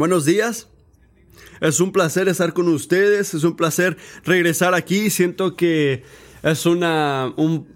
Buenos 0.00 0.24
días. 0.24 0.66
Es 1.60 1.78
un 1.78 1.92
placer 1.92 2.26
estar 2.26 2.54
con 2.54 2.68
ustedes. 2.68 3.34
Es 3.34 3.44
un 3.44 3.54
placer 3.54 3.98
regresar 4.24 4.72
aquí. 4.72 5.10
Siento 5.10 5.56
que 5.56 6.04
es 6.42 6.64
una, 6.64 7.34
un 7.36 7.68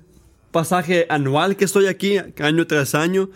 pasaje 0.51 1.05
anual 1.11 1.55
que 1.55 1.67
estoy 1.67 1.85
aquí, 1.85 2.17
año 2.39 2.67
tras 2.67 2.95
año. 2.95 3.29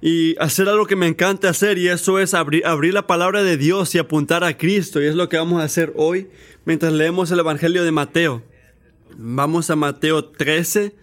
Y 0.00 0.38
hacer 0.38 0.68
algo 0.68 0.86
que 0.86 0.94
me 0.94 1.08
encanta 1.08 1.48
hacer, 1.48 1.76
y 1.76 1.88
eso 1.88 2.20
es 2.20 2.34
abrir, 2.34 2.64
abrir 2.64 2.94
la 2.94 3.08
palabra 3.08 3.42
de 3.42 3.56
Dios 3.56 3.92
y 3.96 3.98
apuntar 3.98 4.44
a 4.44 4.56
Cristo. 4.56 5.02
Y 5.02 5.06
es 5.06 5.16
lo 5.16 5.28
que 5.28 5.36
vamos 5.36 5.60
a 5.60 5.64
hacer 5.64 5.92
hoy 5.96 6.28
mientras 6.66 6.92
leemos 6.92 7.32
el 7.32 7.40
Evangelio 7.40 7.82
de 7.82 7.90
Mateo. 7.90 8.44
Vamos 9.16 9.70
a 9.70 9.74
Mateo 9.74 10.24
13, 10.24 10.94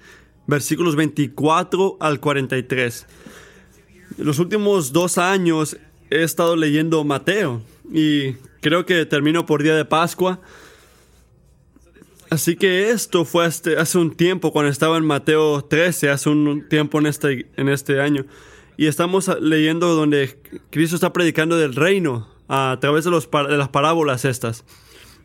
versículos 0.47 0.95
24 0.95 1.97
al 1.99 2.21
43. 2.21 3.05
Los 4.17 4.39
últimos 4.39 4.93
dos 4.93 5.17
años 5.17 5.75
he 6.13 6.23
estado 6.23 6.55
leyendo 6.55 7.03
Mateo 7.03 7.61
y 7.91 8.33
creo 8.61 8.85
que 8.85 9.05
termino 9.05 9.45
por 9.45 9.63
día 9.63 9.75
de 9.75 9.85
Pascua. 9.85 10.39
Así 12.29 12.55
que 12.55 12.89
esto 12.89 13.25
fue 13.25 13.45
hace, 13.45 13.97
un 13.97 14.15
tiempo 14.15 14.51
cuando 14.51 14.71
estaba 14.71 14.97
en 14.97 15.05
Mateo 15.05 15.63
13, 15.63 16.09
hace 16.09 16.29
un 16.29 16.67
tiempo 16.67 16.99
en 16.99 17.05
este, 17.05 17.47
en 17.57 17.69
este 17.69 18.01
año. 18.01 18.25
Y 18.77 18.87
estamos 18.87 19.29
leyendo 19.39 19.93
donde 19.93 20.39
Cristo 20.71 20.95
está 20.95 21.13
predicando 21.13 21.57
del 21.57 21.75
reino 21.75 22.27
a 22.47 22.77
través 22.81 23.05
de, 23.05 23.11
de 23.11 23.57
las 23.57 23.69
parábolas 23.69 24.25
estas. 24.25 24.65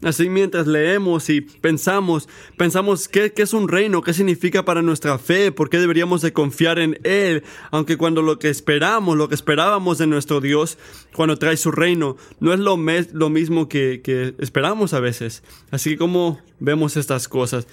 Así 0.03 0.29
mientras 0.29 0.69
leemos 0.69 1.29
y 1.29 1.41
pensamos, 1.41 2.29
pensamos 2.57 3.09
qué, 3.09 3.33
qué, 3.33 3.43
es 3.43 3.53
un 3.53 3.67
reino, 3.67 4.01
qué 4.01 4.15
significa 4.15 4.65
para 4.65 4.81
nuestra 4.81 5.19
fe, 5.19 5.51
por 5.51 5.71
qué 5.71 5.79
deberíamos 5.79 6.23
de 6.23 6.33
confiar 6.33 6.79
en 6.79 7.01
Él, 7.03 7.43
aunque 7.73 7.97
cuando 7.97 8.23
lo 8.23 8.39
que 8.39 8.49
esperamos, 8.49 9.17
lo 9.17 9.29
que 9.29 9.35
esperábamos 9.35 9.99
de 9.99 10.07
nuestro 10.07 10.41
Dios, 10.41 10.79
cuando 11.15 11.37
trae 11.37 11.57
su 11.57 11.73
reino, 11.73 12.17
no 12.39 12.53
es 12.53 12.61
lo, 12.61 12.79
lo 13.13 13.29
mismo 13.29 13.69
que, 13.69 14.01
que 14.03 14.35
esperamos 14.39 14.95
a 14.95 15.01
veces. 15.01 15.43
Así 15.73 15.91
que 15.91 15.99
como 15.99 16.41
vemos 16.61 16.97
estas 16.97 17.27
cosas, 17.27 17.67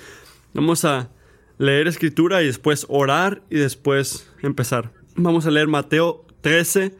vamos 0.53 0.83
a 0.83 1.11
leer 1.59 1.87
escritura 1.87 2.41
y 2.41 2.47
después 2.47 2.87
orar 2.89 3.43
y 3.51 3.57
después 3.57 4.31
empezar. 4.41 4.91
Vamos 5.15 5.45
a 5.45 5.51
leer 5.51 5.67
Mateo 5.67 6.25
13, 6.41 6.95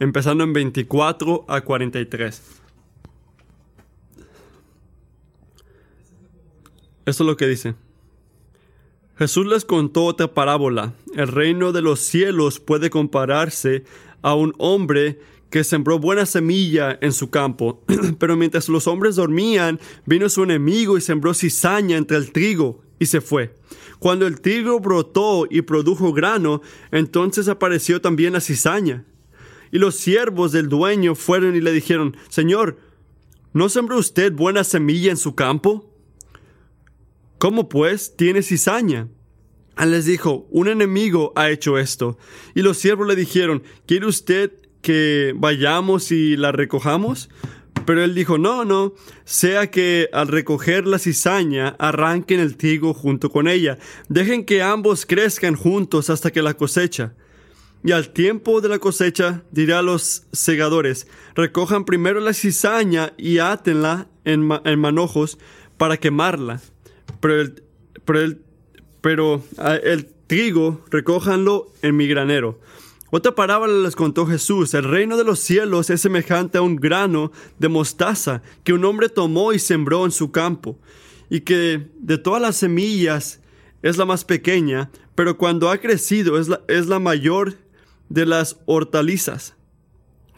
empezando 0.00 0.42
en 0.42 0.52
24 0.52 1.44
a 1.46 1.60
43. 1.60 2.63
Esto 7.06 7.24
es 7.24 7.26
lo 7.26 7.36
que 7.36 7.46
dice. 7.46 7.74
Jesús 9.16 9.46
les 9.46 9.64
contó 9.64 10.06
otra 10.06 10.32
parábola. 10.34 10.94
El 11.14 11.28
reino 11.28 11.72
de 11.72 11.82
los 11.82 12.00
cielos 12.00 12.58
puede 12.58 12.90
compararse 12.90 13.84
a 14.22 14.34
un 14.34 14.54
hombre 14.58 15.20
que 15.50 15.62
sembró 15.62 16.00
buena 16.00 16.26
semilla 16.26 16.98
en 17.00 17.12
su 17.12 17.30
campo. 17.30 17.84
Pero 18.18 18.36
mientras 18.36 18.68
los 18.68 18.88
hombres 18.88 19.14
dormían, 19.14 19.78
vino 20.04 20.28
su 20.28 20.42
enemigo 20.42 20.98
y 20.98 21.00
sembró 21.00 21.32
cizaña 21.32 21.96
entre 21.96 22.16
el 22.16 22.32
trigo 22.32 22.82
y 22.98 23.06
se 23.06 23.20
fue. 23.20 23.54
Cuando 24.00 24.26
el 24.26 24.40
trigo 24.40 24.80
brotó 24.80 25.46
y 25.48 25.62
produjo 25.62 26.12
grano, 26.12 26.60
entonces 26.90 27.46
apareció 27.48 28.00
también 28.00 28.32
la 28.32 28.40
cizaña. 28.40 29.04
Y 29.70 29.78
los 29.78 29.94
siervos 29.94 30.50
del 30.50 30.68
dueño 30.68 31.14
fueron 31.14 31.54
y 31.54 31.60
le 31.60 31.70
dijeron, 31.70 32.16
Señor, 32.28 32.78
¿no 33.52 33.68
sembró 33.68 33.98
usted 33.98 34.32
buena 34.32 34.64
semilla 34.64 35.12
en 35.12 35.16
su 35.16 35.36
campo? 35.36 35.93
¿Cómo 37.44 37.68
pues 37.68 38.16
tiene 38.16 38.40
cizaña? 38.40 39.08
Él 39.78 39.90
les 39.90 40.06
dijo, 40.06 40.48
un 40.50 40.66
enemigo 40.66 41.34
ha 41.36 41.50
hecho 41.50 41.76
esto. 41.76 42.16
Y 42.54 42.62
los 42.62 42.78
siervos 42.78 43.06
le 43.06 43.16
dijeron, 43.16 43.62
¿quiere 43.86 44.06
usted 44.06 44.50
que 44.80 45.34
vayamos 45.36 46.10
y 46.10 46.38
la 46.38 46.52
recojamos? 46.52 47.28
Pero 47.84 48.02
él 48.02 48.14
dijo, 48.14 48.38
no, 48.38 48.64
no, 48.64 48.94
sea 49.26 49.70
que 49.70 50.08
al 50.14 50.28
recoger 50.28 50.86
la 50.86 50.98
cizaña 50.98 51.76
arranquen 51.78 52.40
el 52.40 52.56
trigo 52.56 52.94
junto 52.94 53.28
con 53.28 53.46
ella, 53.46 53.76
dejen 54.08 54.46
que 54.46 54.62
ambos 54.62 55.04
crezcan 55.04 55.54
juntos 55.54 56.08
hasta 56.08 56.30
que 56.30 56.40
la 56.40 56.54
cosecha. 56.54 57.12
Y 57.84 57.92
al 57.92 58.08
tiempo 58.14 58.62
de 58.62 58.70
la 58.70 58.78
cosecha 58.78 59.42
dirá 59.50 59.80
a 59.80 59.82
los 59.82 60.22
segadores, 60.32 61.08
recojan 61.34 61.84
primero 61.84 62.20
la 62.20 62.32
cizaña 62.32 63.12
y 63.18 63.36
átenla 63.36 64.08
en, 64.24 64.48
en 64.64 64.78
manojos 64.78 65.36
para 65.76 65.98
quemarla 65.98 66.62
pero 67.24 67.40
el, 67.40 67.62
pero 68.04 68.20
el, 68.20 68.42
pero 69.00 69.42
ah, 69.56 69.76
el 69.76 70.04
trigo 70.26 70.84
recójanlo 70.90 71.72
en 71.80 71.96
mi 71.96 72.06
granero. 72.06 72.60
Otra 73.10 73.34
parábola 73.34 73.72
les 73.72 73.96
contó 73.96 74.26
Jesús, 74.26 74.74
el 74.74 74.84
reino 74.84 75.16
de 75.16 75.24
los 75.24 75.40
cielos 75.40 75.88
es 75.88 76.02
semejante 76.02 76.58
a 76.58 76.60
un 76.60 76.76
grano 76.76 77.32
de 77.58 77.68
mostaza 77.70 78.42
que 78.62 78.74
un 78.74 78.84
hombre 78.84 79.08
tomó 79.08 79.54
y 79.54 79.58
sembró 79.58 80.04
en 80.04 80.10
su 80.10 80.32
campo, 80.32 80.78
y 81.30 81.40
que 81.40 81.88
de 81.98 82.18
todas 82.18 82.42
las 82.42 82.56
semillas 82.56 83.40
es 83.80 83.96
la 83.96 84.04
más 84.04 84.26
pequeña, 84.26 84.90
pero 85.14 85.38
cuando 85.38 85.70
ha 85.70 85.78
crecido 85.78 86.38
es 86.38 86.48
la, 86.48 86.60
es 86.68 86.88
la 86.88 86.98
mayor 86.98 87.54
de 88.10 88.26
las 88.26 88.58
hortalizas. 88.66 89.56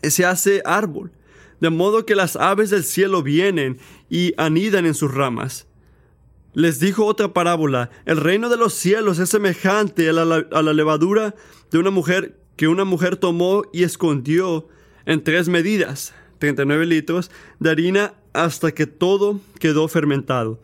Se 0.05 0.25
hace 0.25 0.63
árbol, 0.65 1.11
de 1.61 1.71
modo 1.71 2.07
que 2.07 2.15
las 2.15 2.37
aves 2.37 2.71
del 2.71 2.85
cielo 2.85 3.25
vienen 3.25 3.77
y 4.09 4.35
anidan 4.37 4.87
en 4.87 4.95
sus 4.95 5.13
ramas 5.13 5.67
les 6.57 6.81
dijo 6.81 7.05
otra 7.05 7.35
parábola, 7.35 7.91
el 8.07 8.17
reino 8.17 8.49
de 8.49 8.57
los 8.57 8.73
cielos 8.73 9.19
es 9.19 9.29
semejante 9.29 10.09
a 10.09 10.13
la, 10.15 10.73
levadura 10.73 11.35
de 11.71 11.77
una 11.77 11.91
mujer 11.91 12.41
que 12.57 12.67
una 12.67 12.87
mujer 12.87 13.17
tomó 13.17 13.65
y 13.75 13.83
escondió 13.83 14.67
en 15.05 15.23
tres 15.23 15.51
medidas, 15.51 16.15
39 16.39 16.87
litros, 16.87 17.31
de 17.61 17.69
harina 17.69 18.15
hasta 18.33 18.73
que 18.73 18.87
todo 18.87 19.39
quedó 19.61 19.87
fermentado. 19.87 20.59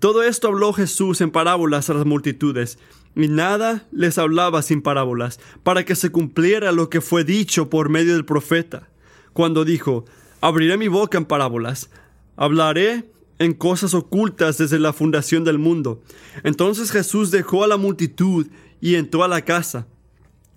Todo 0.00 0.24
esto 0.24 0.48
habló 0.48 0.72
Jesús 0.72 1.20
en 1.20 1.30
parábolas 1.30 1.88
a 1.88 1.94
las 1.94 2.04
multitudes, 2.04 2.80
y 3.14 3.28
nada 3.28 3.86
les 3.92 4.18
hablaba 4.18 4.60
sin 4.60 4.82
parábolas, 4.82 5.38
para 5.62 5.84
que 5.84 5.94
se 5.94 6.10
cumpliera 6.10 6.72
lo 6.72 6.90
que 6.90 7.00
fue 7.00 7.22
dicho 7.22 7.70
por 7.70 7.90
medio 7.90 8.14
del 8.14 8.24
profeta, 8.24 8.88
cuando 9.34 9.64
dijo, 9.64 10.04
abriré 10.40 10.76
mi 10.78 10.88
boca 10.88 11.16
en 11.16 11.26
parábolas, 11.26 11.90
hablaré 12.34 13.04
en 13.38 13.54
cosas 13.54 13.94
ocultas 13.94 14.58
desde 14.58 14.78
la 14.78 14.92
fundación 14.92 15.44
del 15.44 15.58
mundo. 15.58 16.02
Entonces 16.44 16.90
Jesús 16.90 17.30
dejó 17.30 17.64
a 17.64 17.68
la 17.68 17.76
multitud 17.76 18.46
y 18.80 18.94
entró 18.94 19.24
a 19.24 19.28
la 19.28 19.42
casa. 19.42 19.86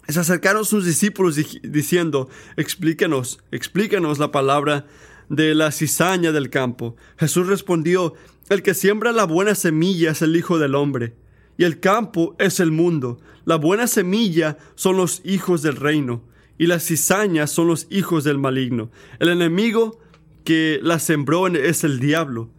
Se 0.07 0.19
acercaron 0.19 0.65
sus 0.65 0.85
discípulos 0.85 1.35
diciendo, 1.63 2.29
explícanos, 2.57 3.39
explícanos 3.51 4.19
la 4.19 4.31
palabra 4.31 4.85
de 5.29 5.55
la 5.55 5.71
cizaña 5.71 6.31
del 6.31 6.49
campo. 6.49 6.95
Jesús 7.17 7.47
respondió, 7.47 8.13
el 8.49 8.61
que 8.61 8.75
siembra 8.75 9.11
la 9.11 9.25
buena 9.25 9.55
semilla 9.55 10.11
es 10.11 10.21
el 10.21 10.35
Hijo 10.35 10.59
del 10.59 10.75
Hombre, 10.75 11.15
y 11.57 11.63
el 11.63 11.79
campo 11.79 12.35
es 12.37 12.59
el 12.59 12.71
mundo. 12.71 13.19
La 13.45 13.55
buena 13.55 13.87
semilla 13.87 14.57
son 14.75 14.97
los 14.97 15.21
hijos 15.25 15.63
del 15.63 15.75
reino, 15.75 16.23
y 16.59 16.67
las 16.67 16.85
cizañas 16.85 17.49
son 17.49 17.67
los 17.67 17.87
hijos 17.89 18.23
del 18.23 18.37
maligno. 18.37 18.91
El 19.19 19.29
enemigo 19.29 19.99
que 20.43 20.79
la 20.83 20.99
sembró 20.99 21.47
es 21.47 21.83
el 21.83 21.99
diablo. 21.99 22.51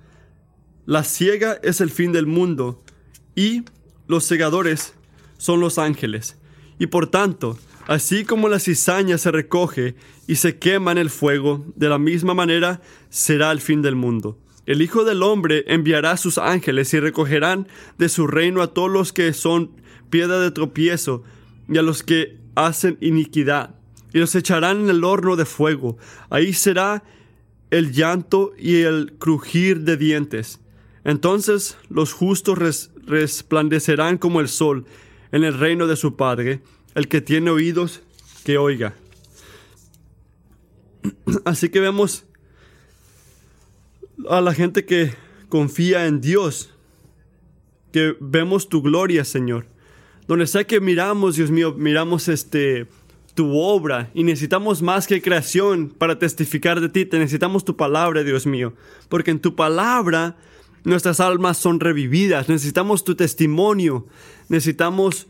La 0.86 1.02
ciega 1.02 1.58
es 1.64 1.80
el 1.80 1.90
fin 1.90 2.12
del 2.12 2.26
mundo 2.26 2.80
y 3.34 3.64
los 4.06 4.24
segadores 4.24 4.94
son 5.36 5.58
los 5.58 5.78
ángeles. 5.78 6.36
Y 6.78 6.86
por 6.86 7.08
tanto, 7.08 7.58
así 7.88 8.24
como 8.24 8.48
la 8.48 8.60
cizaña 8.60 9.18
se 9.18 9.32
recoge 9.32 9.96
y 10.28 10.36
se 10.36 10.58
quema 10.58 10.92
en 10.92 10.98
el 10.98 11.10
fuego, 11.10 11.66
de 11.74 11.88
la 11.88 11.98
misma 11.98 12.34
manera 12.34 12.80
será 13.10 13.50
el 13.50 13.60
fin 13.60 13.82
del 13.82 13.96
mundo. 13.96 14.38
El 14.64 14.80
Hijo 14.80 15.04
del 15.04 15.24
Hombre 15.24 15.64
enviará 15.66 16.16
sus 16.16 16.38
ángeles 16.38 16.94
y 16.94 17.00
recogerán 17.00 17.66
de 17.98 18.08
su 18.08 18.28
reino 18.28 18.62
a 18.62 18.72
todos 18.72 18.90
los 18.90 19.12
que 19.12 19.32
son 19.32 19.72
piedra 20.08 20.38
de 20.38 20.52
tropiezo 20.52 21.24
y 21.68 21.78
a 21.78 21.82
los 21.82 22.04
que 22.04 22.38
hacen 22.54 22.96
iniquidad, 23.00 23.74
y 24.12 24.20
los 24.20 24.36
echarán 24.36 24.82
en 24.82 24.90
el 24.90 25.02
horno 25.02 25.34
de 25.34 25.46
fuego. 25.46 25.98
Ahí 26.30 26.52
será 26.52 27.02
el 27.70 27.90
llanto 27.90 28.52
y 28.56 28.82
el 28.82 29.14
crujir 29.18 29.80
de 29.80 29.96
dientes. 29.96 30.60
Entonces 31.06 31.78
los 31.88 32.12
justos 32.12 32.90
resplandecerán 33.06 34.18
como 34.18 34.40
el 34.40 34.48
sol 34.48 34.86
en 35.30 35.44
el 35.44 35.56
reino 35.56 35.86
de 35.86 35.94
su 35.94 36.16
Padre. 36.16 36.62
El 36.96 37.06
que 37.06 37.20
tiene 37.20 37.52
oídos, 37.52 38.02
que 38.44 38.58
oiga. 38.58 38.96
Así 41.44 41.68
que 41.68 41.78
vemos 41.78 42.24
a 44.28 44.40
la 44.40 44.52
gente 44.52 44.84
que 44.84 45.14
confía 45.48 46.06
en 46.06 46.20
Dios, 46.20 46.74
que 47.92 48.16
vemos 48.18 48.68
tu 48.68 48.82
gloria, 48.82 49.24
Señor. 49.24 49.66
Donde 50.26 50.48
sea 50.48 50.64
que 50.64 50.80
miramos, 50.80 51.36
Dios 51.36 51.52
mío, 51.52 51.72
miramos 51.72 52.26
este 52.26 52.88
tu 53.36 53.56
obra 53.56 54.10
y 54.12 54.24
necesitamos 54.24 54.82
más 54.82 55.06
que 55.06 55.22
creación 55.22 55.88
para 55.90 56.18
testificar 56.18 56.80
de 56.80 56.88
ti. 56.88 57.04
Te 57.04 57.20
necesitamos 57.20 57.64
tu 57.64 57.76
palabra, 57.76 58.24
Dios 58.24 58.44
mío, 58.44 58.72
porque 59.08 59.30
en 59.30 59.38
tu 59.38 59.54
palabra 59.54 60.36
Nuestras 60.86 61.18
almas 61.18 61.58
son 61.58 61.80
revividas. 61.80 62.48
Necesitamos 62.48 63.02
tu 63.02 63.16
testimonio. 63.16 64.06
Necesitamos 64.48 65.26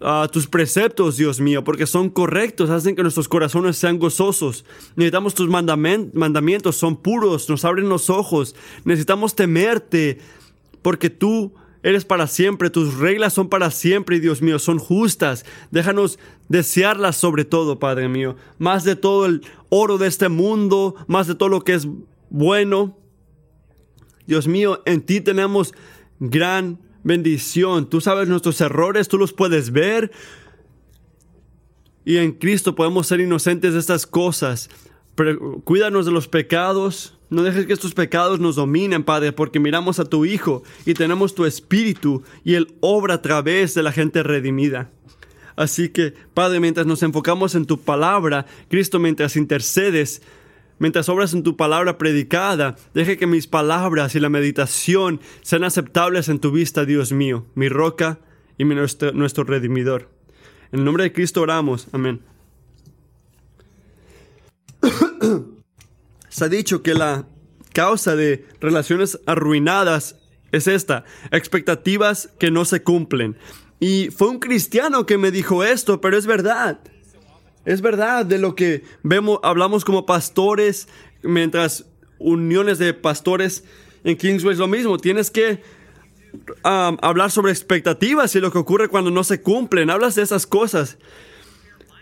ah, 0.00 0.28
tus 0.30 0.46
preceptos, 0.46 1.16
Dios 1.16 1.40
mío, 1.40 1.64
porque 1.64 1.88
son 1.88 2.08
correctos, 2.08 2.70
hacen 2.70 2.94
que 2.94 3.02
nuestros 3.02 3.28
corazones 3.28 3.76
sean 3.76 3.98
gozosos. 3.98 4.64
Necesitamos 4.94 5.34
tus 5.34 5.48
mandamientos, 5.48 6.76
son 6.76 6.96
puros, 6.98 7.50
nos 7.50 7.64
abren 7.64 7.88
los 7.88 8.10
ojos. 8.10 8.54
Necesitamos 8.84 9.34
temerte, 9.34 10.18
porque 10.82 11.10
tú 11.10 11.52
eres 11.82 12.04
para 12.04 12.28
siempre, 12.28 12.70
tus 12.70 12.96
reglas 12.96 13.32
son 13.32 13.48
para 13.48 13.72
siempre, 13.72 14.20
Dios 14.20 14.40
mío, 14.40 14.60
son 14.60 14.78
justas. 14.78 15.44
Déjanos 15.72 16.20
desearlas 16.48 17.16
sobre 17.16 17.44
todo, 17.44 17.80
Padre 17.80 18.08
mío, 18.08 18.36
más 18.60 18.84
de 18.84 18.94
todo 18.94 19.26
el 19.26 19.42
oro 19.68 19.98
de 19.98 20.06
este 20.06 20.28
mundo, 20.28 20.94
más 21.08 21.26
de 21.26 21.34
todo 21.34 21.48
lo 21.48 21.62
que 21.62 21.74
es 21.74 21.88
bueno. 22.30 22.96
Dios 24.26 24.48
mío, 24.48 24.82
en 24.86 25.02
ti 25.02 25.20
tenemos 25.20 25.74
gran 26.20 26.78
bendición. 27.02 27.88
Tú 27.88 28.00
sabes 28.00 28.28
nuestros 28.28 28.60
errores, 28.60 29.08
tú 29.08 29.18
los 29.18 29.32
puedes 29.32 29.70
ver. 29.70 30.10
Y 32.04 32.18
en 32.18 32.32
Cristo 32.32 32.74
podemos 32.74 33.06
ser 33.06 33.20
inocentes 33.20 33.74
de 33.74 33.80
estas 33.80 34.06
cosas. 34.06 34.68
Pero 35.14 35.60
cuídanos 35.62 36.06
de 36.06 36.12
los 36.12 36.28
pecados. 36.28 37.18
No 37.30 37.42
dejes 37.42 37.66
que 37.66 37.72
estos 37.72 37.94
pecados 37.94 38.38
nos 38.38 38.54
dominen, 38.54 39.02
Padre, 39.02 39.32
porque 39.32 39.58
miramos 39.58 39.98
a 39.98 40.04
tu 40.04 40.24
Hijo 40.24 40.62
y 40.84 40.94
tenemos 40.94 41.34
tu 41.34 41.44
Espíritu 41.44 42.22
y 42.44 42.54
Él 42.54 42.74
obra 42.80 43.14
a 43.14 43.22
través 43.22 43.74
de 43.74 43.82
la 43.82 43.90
gente 43.90 44.22
redimida. 44.22 44.92
Así 45.56 45.88
que, 45.88 46.14
Padre, 46.34 46.60
mientras 46.60 46.86
nos 46.86 47.02
enfocamos 47.02 47.54
en 47.54 47.64
tu 47.64 47.80
palabra, 47.80 48.46
Cristo, 48.68 48.98
mientras 48.98 49.36
intercedes, 49.36 50.22
Mientras 50.78 51.08
obras 51.08 51.32
en 51.32 51.42
tu 51.42 51.56
palabra 51.56 51.96
predicada, 51.96 52.76
deje 52.92 53.16
que 53.16 53.26
mis 53.26 53.46
palabras 53.46 54.14
y 54.14 54.20
la 54.20 54.28
meditación 54.28 55.20
sean 55.42 55.64
aceptables 55.64 56.28
en 56.28 56.38
tu 56.38 56.50
vista, 56.50 56.84
Dios 56.84 57.12
mío, 57.12 57.46
mi 57.54 57.68
roca 57.68 58.18
y 58.58 58.64
nuestro, 58.64 59.12
nuestro 59.12 59.44
redimidor. 59.44 60.10
En 60.72 60.80
el 60.80 60.84
nombre 60.84 61.04
de 61.04 61.12
Cristo 61.12 61.40
oramos. 61.40 61.88
Amén. 61.92 62.20
Se 66.28 66.44
ha 66.44 66.48
dicho 66.48 66.82
que 66.82 66.92
la 66.94 67.26
causa 67.72 68.14
de 68.16 68.46
relaciones 68.60 69.18
arruinadas 69.26 70.16
es 70.52 70.66
esta, 70.66 71.04
expectativas 71.30 72.30
que 72.38 72.50
no 72.50 72.64
se 72.64 72.82
cumplen. 72.82 73.36
Y 73.80 74.08
fue 74.10 74.28
un 74.28 74.38
cristiano 74.38 75.06
que 75.06 75.18
me 75.18 75.30
dijo 75.30 75.64
esto, 75.64 76.00
pero 76.00 76.16
es 76.16 76.26
verdad. 76.26 76.80
Es 77.66 77.80
verdad 77.82 78.24
de 78.24 78.38
lo 78.38 78.54
que 78.54 78.84
vemos, 79.02 79.40
hablamos 79.42 79.84
como 79.84 80.06
pastores, 80.06 80.88
mientras 81.22 81.84
uniones 82.18 82.78
de 82.78 82.94
pastores 82.94 83.64
en 84.04 84.16
Kingsway 84.16 84.52
es 84.52 84.58
lo 84.58 84.68
mismo. 84.68 84.98
Tienes 84.98 85.32
que 85.32 85.60
hablar 86.62 87.32
sobre 87.32 87.50
expectativas 87.50 88.34
y 88.36 88.40
lo 88.40 88.52
que 88.52 88.58
ocurre 88.58 88.88
cuando 88.88 89.10
no 89.10 89.24
se 89.24 89.42
cumplen. 89.42 89.90
Hablas 89.90 90.14
de 90.14 90.22
esas 90.22 90.46
cosas. 90.46 90.96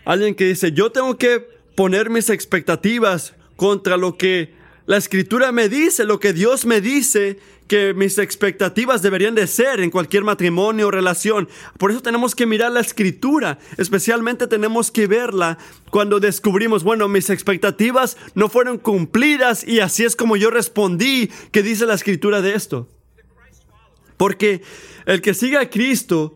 Alguien 0.05 0.35
que 0.35 0.45
dice, 0.45 0.71
yo 0.71 0.91
tengo 0.91 1.17
que 1.17 1.39
poner 1.75 2.11
mis 2.11 2.29
expectativas 2.29 3.33
contra 3.55 3.97
lo 3.97 4.17
que 4.17 4.53
la 4.85 4.97
escritura 4.97 5.51
me 5.51 5.67
dice, 5.67 6.05
lo 6.05 6.19
que 6.19 6.31
Dios 6.31 6.65
me 6.65 6.79
dice 6.79 7.39
que 7.67 7.93
mis 7.93 8.17
expectativas 8.17 9.01
deberían 9.01 9.35
de 9.35 9.47
ser 9.47 9.79
en 9.79 9.89
cualquier 9.89 10.23
matrimonio 10.23 10.87
o 10.87 10.91
relación. 10.91 11.49
Por 11.77 11.91
eso 11.91 12.01
tenemos 12.01 12.35
que 12.35 12.45
mirar 12.45 12.71
la 12.71 12.79
escritura, 12.79 13.57
especialmente 13.77 14.47
tenemos 14.47 14.91
que 14.91 15.07
verla 15.07 15.57
cuando 15.89 16.19
descubrimos, 16.19 16.83
bueno, 16.83 17.07
mis 17.07 17.29
expectativas 17.29 18.17
no 18.35 18.49
fueron 18.49 18.77
cumplidas 18.77 19.67
y 19.67 19.79
así 19.79 20.03
es 20.03 20.15
como 20.15 20.37
yo 20.37 20.49
respondí, 20.49 21.31
que 21.51 21.63
dice 21.63 21.85
la 21.85 21.95
escritura 21.95 22.41
de 22.41 22.55
esto. 22.55 22.87
Porque 24.17 24.61
el 25.05 25.21
que 25.21 25.33
siga 25.33 25.61
a 25.61 25.69
Cristo, 25.69 26.34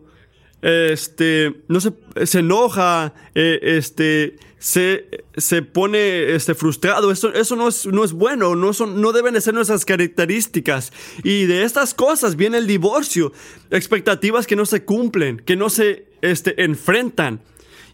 este, 0.62 1.62
no 1.68 1.80
se, 1.80 1.92
se 2.24 2.40
enoja, 2.40 3.14
eh, 3.34 3.58
este, 3.62 4.36
se, 4.58 5.24
se 5.36 5.62
pone 5.62 6.34
este, 6.34 6.54
frustrado. 6.54 7.10
Eso, 7.10 7.32
eso 7.32 7.56
no, 7.56 7.68
es, 7.68 7.86
no 7.86 8.04
es 8.04 8.12
bueno, 8.12 8.54
no, 8.54 8.72
son, 8.72 9.00
no 9.00 9.12
deben 9.12 9.34
de 9.34 9.40
ser 9.40 9.54
nuestras 9.54 9.84
características. 9.84 10.92
Y 11.24 11.46
de 11.46 11.64
estas 11.64 11.94
cosas 11.94 12.36
viene 12.36 12.58
el 12.58 12.66
divorcio, 12.66 13.32
expectativas 13.70 14.46
que 14.46 14.56
no 14.56 14.66
se 14.66 14.84
cumplen, 14.84 15.38
que 15.38 15.56
no 15.56 15.70
se 15.70 16.06
este, 16.20 16.62
enfrentan. 16.62 17.40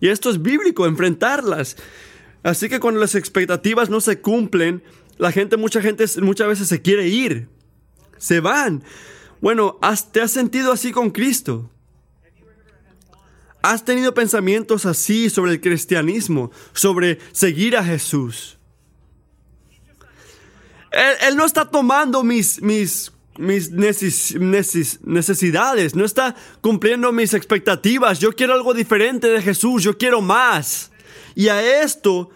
Y 0.00 0.08
esto 0.08 0.28
es 0.28 0.42
bíblico, 0.42 0.86
enfrentarlas. 0.86 1.76
Así 2.42 2.68
que 2.68 2.80
cuando 2.80 3.00
las 3.00 3.14
expectativas 3.14 3.88
no 3.88 4.00
se 4.00 4.20
cumplen, 4.20 4.82
la 5.18 5.32
gente, 5.32 5.56
mucha 5.56 5.80
gente, 5.80 6.04
muchas 6.20 6.48
veces 6.48 6.68
se 6.68 6.82
quiere 6.82 7.08
ir, 7.08 7.48
se 8.18 8.40
van. 8.40 8.82
Bueno, 9.40 9.78
¿te 10.12 10.20
has 10.20 10.30
sentido 10.30 10.72
así 10.72 10.92
con 10.92 11.10
Cristo? 11.10 11.70
¿Has 13.66 13.84
tenido 13.84 14.14
pensamientos 14.14 14.86
así 14.86 15.28
sobre 15.28 15.50
el 15.50 15.60
cristianismo, 15.60 16.52
sobre 16.72 17.18
seguir 17.32 17.76
a 17.76 17.82
Jesús? 17.82 18.58
Él, 20.92 21.36
no 21.36 21.44
está 21.44 21.68
tomando 21.68 22.22
mis, 22.22 22.62
mis, 22.62 23.10
mis 23.38 23.72
necesidades, 23.72 25.96
no 25.96 26.04
está 26.04 26.36
cumpliendo 26.60 27.10
mis 27.10 27.34
expectativas. 27.34 28.20
Yo 28.20 28.32
quiero 28.32 28.54
algo 28.54 28.72
diferente 28.72 29.28
de 29.28 29.42
Jesús, 29.42 29.82
yo 29.82 29.98
quiero 29.98 30.20
más. 30.20 30.92
Y 31.34 31.48
a 31.48 31.82
esto 31.82 32.30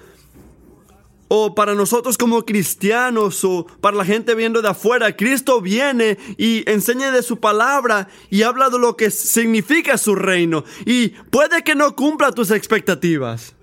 o 1.32 1.54
para 1.54 1.76
nosotros 1.76 2.18
como 2.18 2.44
cristianos 2.44 3.44
o 3.44 3.64
para 3.80 3.96
la 3.96 4.04
gente 4.04 4.34
viendo 4.34 4.62
de 4.62 4.68
afuera, 4.68 5.16
Cristo 5.16 5.60
viene 5.60 6.18
y 6.36 6.68
enseña 6.68 7.12
de 7.12 7.22
su 7.22 7.38
palabra 7.38 8.08
y 8.30 8.42
habla 8.42 8.68
de 8.68 8.80
lo 8.80 8.96
que 8.96 9.12
significa 9.12 9.96
su 9.96 10.16
reino 10.16 10.64
y 10.84 11.10
puede 11.30 11.62
que 11.62 11.76
no 11.76 11.94
cumpla 11.94 12.32
tus 12.32 12.50
expectativas. 12.50 13.54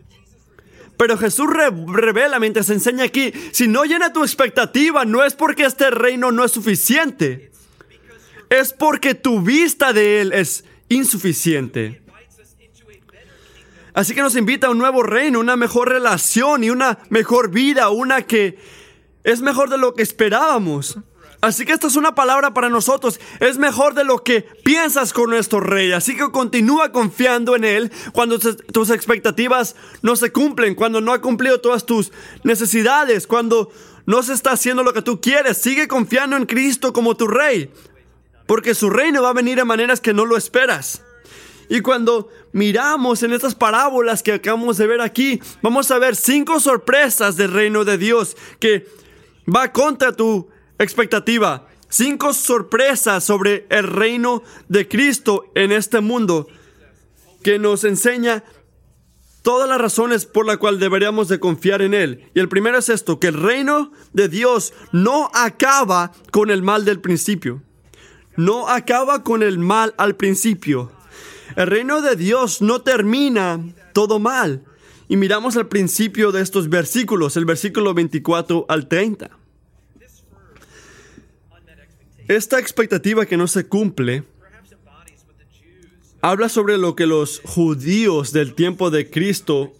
Pero 0.95 1.17
Jesús 1.17 1.47
revela 1.87 2.39
mientras 2.39 2.69
enseña 2.69 3.03
aquí, 3.03 3.33
si 3.51 3.67
no 3.67 3.83
llena 3.83 4.13
tu 4.13 4.23
expectativa, 4.23 5.03
no 5.03 5.25
es 5.25 5.33
porque 5.33 5.65
este 5.65 5.91
reino 5.91 6.31
no 6.31 6.45
es 6.45 6.53
suficiente, 6.53 7.51
es 8.49 8.71
porque 8.71 9.13
tu 9.13 9.41
vista 9.41 9.91
de 9.91 10.21
Él 10.21 10.31
es 10.31 10.63
insuficiente. 10.87 12.01
Así 13.97 14.13
que 14.13 14.21
nos 14.21 14.35
invita 14.35 14.67
a 14.67 14.69
un 14.69 14.77
nuevo 14.77 15.01
reino, 15.01 15.39
una 15.39 15.55
mejor 15.55 15.89
relación 15.89 16.63
y 16.63 16.69
una 16.69 16.99
mejor 17.09 17.49
vida, 17.49 17.89
una 17.89 18.21
que 18.21 18.59
es 19.23 19.41
mejor 19.41 19.71
de 19.71 19.79
lo 19.79 19.95
que 19.95 20.03
esperábamos. 20.03 20.99
Así 21.41 21.65
que 21.65 21.73
esta 21.73 21.87
es 21.87 21.95
una 21.95 22.13
palabra 22.13 22.53
para 22.53 22.69
nosotros. 22.69 23.19
Es 23.39 23.57
mejor 23.57 23.95
de 23.95 24.03
lo 24.03 24.23
que 24.23 24.41
piensas 24.63 25.13
con 25.13 25.31
nuestro 25.31 25.61
rey. 25.61 25.93
Así 25.93 26.15
que 26.15 26.29
continúa 26.29 26.91
confiando 26.91 27.55
en 27.55 27.63
Él 27.63 27.91
cuando 28.13 28.37
tus 28.37 28.91
expectativas 28.91 29.75
no 30.03 30.15
se 30.15 30.31
cumplen, 30.31 30.75
cuando 30.75 31.01
no 31.01 31.11
ha 31.11 31.19
cumplido 31.19 31.59
todas 31.59 31.87
tus 31.87 32.11
necesidades, 32.43 33.25
cuando 33.25 33.71
no 34.05 34.21
se 34.21 34.33
está 34.33 34.51
haciendo 34.51 34.83
lo 34.83 34.93
que 34.93 35.01
tú 35.01 35.19
quieres. 35.19 35.57
Sigue 35.57 35.87
confiando 35.87 36.35
en 36.37 36.45
Cristo 36.45 36.93
como 36.93 37.17
tu 37.17 37.27
rey. 37.27 37.71
Porque 38.45 38.75
su 38.75 38.91
reino 38.91 39.23
va 39.23 39.31
a 39.31 39.33
venir 39.33 39.57
de 39.57 39.65
maneras 39.65 40.01
que 40.01 40.13
no 40.13 40.23
lo 40.23 40.37
esperas. 40.37 41.01
Y 41.69 41.81
cuando 41.81 42.29
miramos 42.53 43.23
en 43.23 43.33
estas 43.33 43.55
parábolas 43.55 44.23
que 44.23 44.33
acabamos 44.33 44.77
de 44.77 44.87
ver 44.87 45.01
aquí, 45.01 45.41
vamos 45.61 45.91
a 45.91 45.99
ver 45.99 46.15
cinco 46.15 46.59
sorpresas 46.59 47.35
del 47.35 47.51
reino 47.51 47.83
de 47.83 47.97
Dios 47.97 48.37
que 48.59 48.87
va 49.53 49.71
contra 49.73 50.13
tu 50.13 50.49
expectativa. 50.79 51.67
Cinco 51.89 52.33
sorpresas 52.33 53.23
sobre 53.23 53.65
el 53.69 53.83
reino 53.83 54.43
de 54.67 54.87
Cristo 54.87 55.51
en 55.55 55.71
este 55.71 56.01
mundo 56.01 56.47
que 57.43 57.59
nos 57.59 57.83
enseña 57.83 58.43
todas 59.41 59.69
las 59.69 59.79
razones 59.79 60.25
por 60.25 60.45
las 60.45 60.57
cuales 60.57 60.81
deberíamos 60.81 61.29
de 61.29 61.39
confiar 61.39 61.81
en 61.81 61.93
Él. 61.93 62.29
Y 62.33 62.41
el 62.41 62.49
primero 62.49 62.77
es 62.77 62.89
esto, 62.89 63.19
que 63.19 63.27
el 63.27 63.41
reino 63.41 63.93
de 64.11 64.27
Dios 64.27 64.73
no 64.91 65.31
acaba 65.33 66.11
con 66.31 66.51
el 66.51 66.61
mal 66.61 66.83
del 66.83 66.99
principio. 66.99 67.61
No 68.35 68.67
acaba 68.67 69.23
con 69.23 69.43
el 69.43 69.57
mal 69.57 69.95
al 69.97 70.17
principio. 70.17 70.91
El 71.55 71.67
reino 71.67 72.01
de 72.01 72.15
Dios 72.15 72.61
no 72.61 72.81
termina 72.81 73.63
todo 73.93 74.19
mal. 74.19 74.63
Y 75.07 75.15
miramos 75.15 75.55
al 75.55 75.67
principio 75.67 76.31
de 76.31 76.41
estos 76.41 76.69
versículos, 76.69 77.37
el 77.37 77.45
versículo 77.45 77.93
24 77.93 78.65
al 78.67 78.87
30. 78.87 79.29
Esta 82.27 82.59
expectativa 82.59 83.25
que 83.25 83.37
no 83.37 83.47
se 83.47 83.65
cumple 83.67 84.25
habla 86.21 86.49
sobre 86.49 86.77
lo 86.77 86.95
que 86.95 87.05
los 87.05 87.39
judíos 87.45 88.33
del 88.33 88.53
tiempo 88.53 88.89
de 88.89 89.09
Cristo 89.09 89.73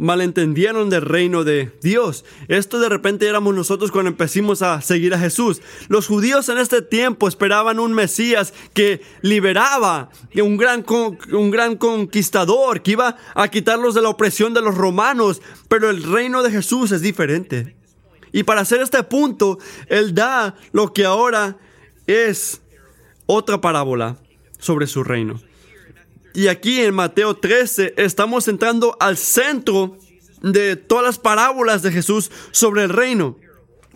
malentendieron 0.00 0.88
del 0.88 1.02
reino 1.02 1.44
de 1.44 1.72
Dios. 1.82 2.24
Esto 2.48 2.80
de 2.80 2.88
repente 2.88 3.28
éramos 3.28 3.54
nosotros 3.54 3.92
cuando 3.92 4.10
empezamos 4.10 4.62
a 4.62 4.80
seguir 4.80 5.12
a 5.12 5.18
Jesús. 5.18 5.60
Los 5.88 6.06
judíos 6.06 6.48
en 6.48 6.56
este 6.56 6.80
tiempo 6.80 7.28
esperaban 7.28 7.78
un 7.78 7.92
Mesías 7.92 8.54
que 8.72 9.02
liberaba, 9.20 10.08
un 10.42 10.56
gran, 10.56 10.86
un 10.88 11.50
gran 11.50 11.76
conquistador, 11.76 12.80
que 12.80 12.92
iba 12.92 13.18
a 13.34 13.48
quitarlos 13.48 13.94
de 13.94 14.00
la 14.00 14.08
opresión 14.08 14.54
de 14.54 14.62
los 14.62 14.74
romanos, 14.74 15.42
pero 15.68 15.90
el 15.90 16.02
reino 16.02 16.42
de 16.42 16.50
Jesús 16.50 16.92
es 16.92 17.02
diferente. 17.02 17.76
Y 18.32 18.44
para 18.44 18.62
hacer 18.62 18.80
este 18.80 19.02
punto, 19.02 19.58
Él 19.86 20.14
da 20.14 20.56
lo 20.72 20.94
que 20.94 21.04
ahora 21.04 21.58
es 22.06 22.62
otra 23.26 23.60
parábola 23.60 24.16
sobre 24.58 24.86
su 24.86 25.04
reino. 25.04 25.49
Y 26.34 26.48
aquí 26.48 26.80
en 26.80 26.94
Mateo 26.94 27.36
13 27.36 27.94
estamos 27.96 28.48
entrando 28.48 28.96
al 29.00 29.16
centro 29.16 29.96
de 30.42 30.76
todas 30.76 31.04
las 31.04 31.18
parábolas 31.18 31.82
de 31.82 31.92
Jesús 31.92 32.30
sobre 32.52 32.84
el 32.84 32.90
reino. 32.90 33.36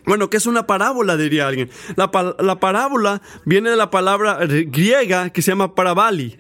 Bueno, 0.07 0.29
¿qué 0.29 0.37
es 0.37 0.47
una 0.47 0.67
parábola? 0.67 1.17
Diría 1.17 1.47
alguien. 1.47 1.71
La, 1.97 2.11
la 2.39 2.61
parábola 2.61 3.23
viene 3.45 3.71
de 3.71 3.77
la 3.77 3.91
palabra 3.91 4.39
griega 4.45 5.31
que 5.31 5.43
se 5.43 5.53
llama 5.53 5.75
parabali. 5.75 6.39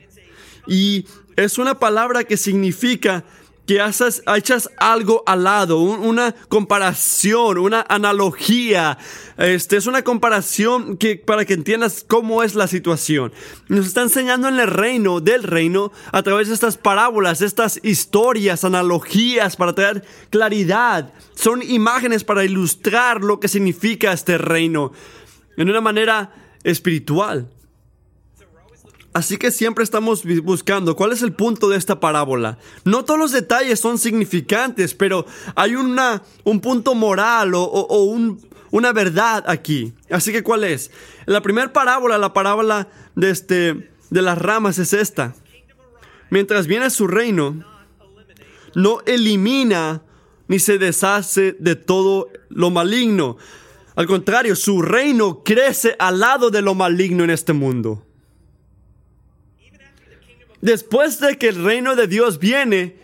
Y 0.66 1.06
es 1.36 1.58
una 1.58 1.78
palabra 1.78 2.24
que 2.24 2.36
significa 2.36 3.24
que 3.66 3.80
haces, 3.80 4.22
echas 4.36 4.70
algo 4.76 5.22
al 5.26 5.44
lado, 5.44 5.78
una 5.78 6.34
comparación, 6.48 7.58
una 7.58 7.84
analogía. 7.88 8.98
Este 9.38 9.76
es 9.76 9.86
una 9.86 10.02
comparación 10.02 10.96
que 10.96 11.16
para 11.16 11.44
que 11.44 11.54
entiendas 11.54 12.04
cómo 12.06 12.42
es 12.42 12.54
la 12.54 12.66
situación. 12.66 13.32
Nos 13.68 13.86
está 13.86 14.02
enseñando 14.02 14.48
en 14.48 14.60
el 14.60 14.68
reino 14.68 15.20
del 15.20 15.42
reino 15.42 15.92
a 16.12 16.22
través 16.22 16.48
de 16.48 16.54
estas 16.54 16.76
parábolas, 16.76 17.40
estas 17.40 17.80
historias, 17.82 18.64
analogías 18.64 19.56
para 19.56 19.74
traer 19.74 20.04
claridad. 20.30 21.12
Son 21.34 21.62
imágenes 21.62 22.22
para 22.24 22.44
ilustrar 22.44 23.22
lo 23.22 23.40
que 23.40 23.48
significa 23.48 24.12
este 24.12 24.38
reino 24.38 24.92
en 25.56 25.70
una 25.70 25.80
manera 25.80 26.32
espiritual. 26.64 27.48
Así 29.14 29.36
que 29.36 29.52
siempre 29.52 29.84
estamos 29.84 30.24
buscando 30.42 30.96
cuál 30.96 31.12
es 31.12 31.22
el 31.22 31.32
punto 31.32 31.68
de 31.68 31.78
esta 31.78 32.00
parábola. 32.00 32.58
No 32.84 33.04
todos 33.04 33.20
los 33.20 33.30
detalles 33.30 33.78
son 33.78 33.96
significantes, 33.96 34.92
pero 34.92 35.24
hay 35.54 35.76
una, 35.76 36.24
un 36.42 36.60
punto 36.60 36.96
moral 36.96 37.52
o, 37.54 38.18
una 38.72 38.92
verdad 38.92 39.44
aquí. 39.46 39.92
Así 40.10 40.32
que 40.32 40.42
¿cuál 40.42 40.64
es? 40.64 40.90
La 41.26 41.42
primera 41.42 41.72
parábola, 41.72 42.18
la 42.18 42.32
parábola 42.32 42.88
de, 43.14 43.30
este, 43.30 43.88
de 44.10 44.22
las 44.22 44.36
ramas 44.36 44.80
es 44.80 44.92
esta. 44.92 45.36
Mientras 46.30 46.66
viene 46.66 46.90
su 46.90 47.06
reino, 47.06 47.64
no 48.74 48.98
elimina 49.06 50.02
ni 50.48 50.58
se 50.58 50.76
deshace 50.76 51.56
de 51.60 51.76
todo 51.76 52.30
lo 52.48 52.70
maligno. 52.70 53.36
Al 53.94 54.08
contrario, 54.08 54.56
su 54.56 54.82
reino 54.82 55.44
crece 55.44 55.94
al 56.00 56.18
lado 56.18 56.50
de 56.50 56.62
lo 56.62 56.74
maligno 56.74 57.22
en 57.22 57.30
este 57.30 57.52
mundo. 57.52 58.04
Después 60.64 61.20
de 61.20 61.36
que 61.36 61.48
el 61.48 61.62
reino 61.62 61.94
de 61.94 62.06
Dios 62.06 62.38
viene, 62.38 62.96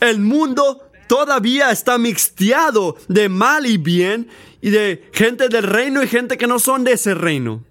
el 0.00 0.20
mundo 0.20 0.82
todavía 1.08 1.70
está 1.70 1.96
mixteado 1.96 2.94
de 3.08 3.30
mal 3.30 3.64
y 3.64 3.78
bien 3.78 4.28
y 4.60 4.68
de 4.68 5.08
gente 5.14 5.48
del 5.48 5.62
reino 5.62 6.02
y 6.02 6.08
gente 6.08 6.36
que 6.36 6.46
no 6.46 6.58
son 6.58 6.84
de 6.84 6.92
ese 6.92 7.14
reino. 7.14 7.64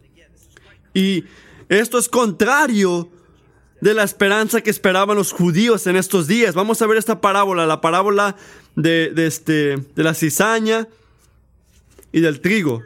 Y 0.96 1.26
esto 1.70 2.00
es 2.00 2.10
contrario 2.10 3.08
de 3.80 3.94
la 3.94 4.04
esperanza 4.04 4.62
que 4.62 4.72
esperaban 4.72 5.16
los 5.16 5.32
judíos 5.32 5.86
en 5.86 5.96
estos 5.96 6.26
días. 6.26 6.56
Vamos 6.56 6.82
a 6.82 6.88
ver 6.88 6.98
esta 6.98 7.22
parábola, 7.22 7.68
la 7.68 7.82
parábola 7.82 8.36
de, 8.76 9.14
este, 9.16 9.78
de 9.78 10.04
la 10.04 10.16
cizaña 10.16 10.88
y 12.12 12.22
del 12.22 12.42
trigo. 12.42 12.82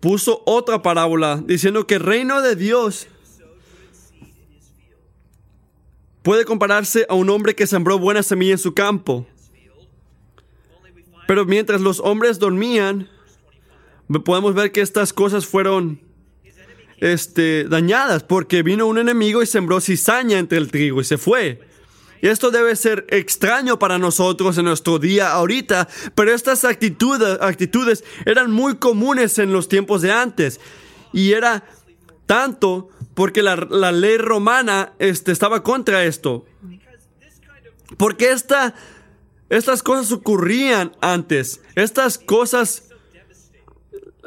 Puso 0.00 0.42
otra 0.46 0.82
parábola 0.82 1.40
diciendo 1.46 1.86
que 1.86 1.94
el 1.94 2.00
reino 2.00 2.42
de 2.42 2.56
Dios 2.56 3.06
puede 6.22 6.44
compararse 6.44 7.06
a 7.08 7.14
un 7.14 7.30
hombre 7.30 7.54
que 7.54 7.66
sembró 7.66 7.98
buena 7.98 8.22
semilla 8.22 8.52
en 8.52 8.58
su 8.58 8.74
campo. 8.74 9.26
Pero 11.26 11.44
mientras 11.44 11.80
los 11.80 12.00
hombres 12.00 12.38
dormían, 12.38 13.08
podemos 14.24 14.54
ver 14.54 14.72
que 14.72 14.80
estas 14.80 15.12
cosas 15.12 15.46
fueron 15.46 16.00
este, 16.98 17.64
dañadas 17.64 18.22
porque 18.22 18.62
vino 18.62 18.86
un 18.86 18.98
enemigo 18.98 19.42
y 19.42 19.46
sembró 19.46 19.80
cizaña 19.80 20.38
entre 20.38 20.58
el 20.58 20.70
trigo 20.70 21.00
y 21.00 21.04
se 21.04 21.18
fue. 21.18 21.60
Y 22.20 22.28
esto 22.28 22.52
debe 22.52 22.76
ser 22.76 23.04
extraño 23.08 23.80
para 23.80 23.98
nosotros 23.98 24.56
en 24.56 24.66
nuestro 24.66 25.00
día 25.00 25.32
ahorita, 25.32 25.88
pero 26.14 26.32
estas 26.32 26.64
actitudes, 26.64 27.38
actitudes 27.40 28.04
eran 28.24 28.52
muy 28.52 28.76
comunes 28.76 29.38
en 29.38 29.52
los 29.52 29.68
tiempos 29.68 30.02
de 30.02 30.12
antes. 30.12 30.60
Y 31.12 31.32
era 31.32 31.64
tanto 32.26 32.90
porque 33.14 33.42
la, 33.42 33.56
ley 33.92 34.16
romana 34.18 34.94
este, 34.98 35.32
estaba 35.32 35.62
contra 35.62 36.04
esto. 36.04 36.46
Porque 37.98 38.30
esta, 38.30 38.74
estas 39.50 39.82
cosas 39.82 40.12
ocurrían 40.12 40.92
antes. 41.00 41.60
Estas 41.74 42.18
cosas, 42.18 42.84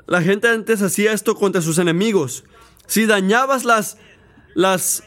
la 0.06 0.22
gente 0.22 0.48
antes 0.48 0.82
hacía 0.82 1.14
esto 1.14 1.36
contra 1.36 1.62
sus 1.62 1.80
enemigos. 1.80 2.44
Si 2.86 3.08
dañabas 3.08 3.66
las, 3.66 3.98
las, 4.54 5.04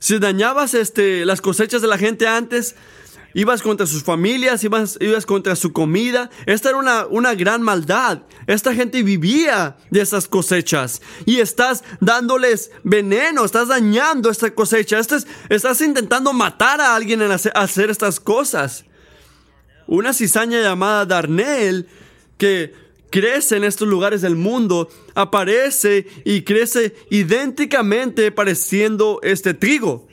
si 0.00 0.18
dañabas 0.18 0.74
este, 0.74 1.24
las 1.24 1.40
cosechas 1.40 1.82
de 1.82 1.88
la 1.88 1.98
gente 1.98 2.26
antes, 2.26 2.74
ibas 3.34 3.62
contra 3.62 3.86
sus 3.86 4.02
familias, 4.02 4.64
ibas, 4.64 4.96
ibas 5.00 5.26
contra 5.26 5.56
su 5.56 5.72
comida. 5.72 6.30
Esta 6.46 6.70
era 6.70 6.78
una, 6.78 7.06
una 7.06 7.34
gran 7.34 7.60
maldad. 7.62 8.22
Esta 8.46 8.74
gente 8.74 9.02
vivía 9.02 9.76
de 9.90 10.00
esas 10.00 10.28
cosechas 10.28 11.02
y 11.26 11.40
estás 11.40 11.84
dándoles 12.00 12.70
veneno, 12.84 13.44
estás 13.44 13.68
dañando 13.68 14.30
esta 14.30 14.54
cosecha, 14.54 14.98
estás, 14.98 15.26
estás 15.48 15.80
intentando 15.80 16.32
matar 16.32 16.80
a 16.80 16.94
alguien 16.94 17.20
en 17.22 17.32
hacer, 17.32 17.52
hacer 17.54 17.90
estas 17.90 18.20
cosas. 18.20 18.84
Una 19.86 20.12
cizaña 20.12 20.62
llamada 20.62 21.04
Darnell 21.04 21.88
que 22.38 22.72
crece 23.10 23.56
en 23.56 23.64
estos 23.64 23.86
lugares 23.86 24.22
del 24.22 24.34
mundo, 24.34 24.88
aparece 25.14 26.06
y 26.24 26.42
crece 26.42 26.96
idénticamente 27.10 28.32
pareciendo 28.32 29.20
este 29.22 29.54
trigo 29.54 30.08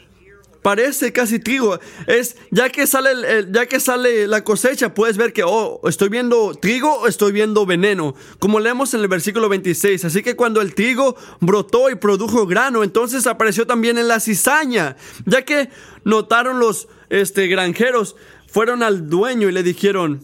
parece 0.61 1.11
casi 1.11 1.39
trigo. 1.39 1.79
Es 2.07 2.37
ya 2.51 2.69
que 2.69 2.87
sale 2.87 3.47
ya 3.51 3.65
que 3.65 3.79
sale 3.79 4.27
la 4.27 4.43
cosecha, 4.43 4.93
puedes 4.93 5.17
ver 5.17 5.33
que 5.33 5.43
oh, 5.43 5.81
estoy 5.87 6.09
viendo 6.09 6.53
trigo 6.55 6.93
o 6.93 7.07
estoy 7.07 7.31
viendo 7.31 7.65
veneno, 7.65 8.15
como 8.39 8.59
leemos 8.59 8.93
en 8.93 9.01
el 9.01 9.07
versículo 9.07 9.49
26. 9.49 10.05
Así 10.05 10.21
que 10.23 10.35
cuando 10.35 10.61
el 10.61 10.75
trigo 10.75 11.15
brotó 11.39 11.89
y 11.89 11.95
produjo 11.95 12.45
grano, 12.45 12.83
entonces 12.83 13.27
apareció 13.27 13.65
también 13.65 13.97
en 13.97 14.07
la 14.07 14.19
cizaña, 14.19 14.95
ya 15.25 15.43
que 15.43 15.69
notaron 16.03 16.59
los 16.59 16.87
este 17.09 17.47
granjeros 17.47 18.15
fueron 18.47 18.83
al 18.83 19.09
dueño 19.09 19.49
y 19.49 19.51
le 19.51 19.63
dijeron, 19.63 20.21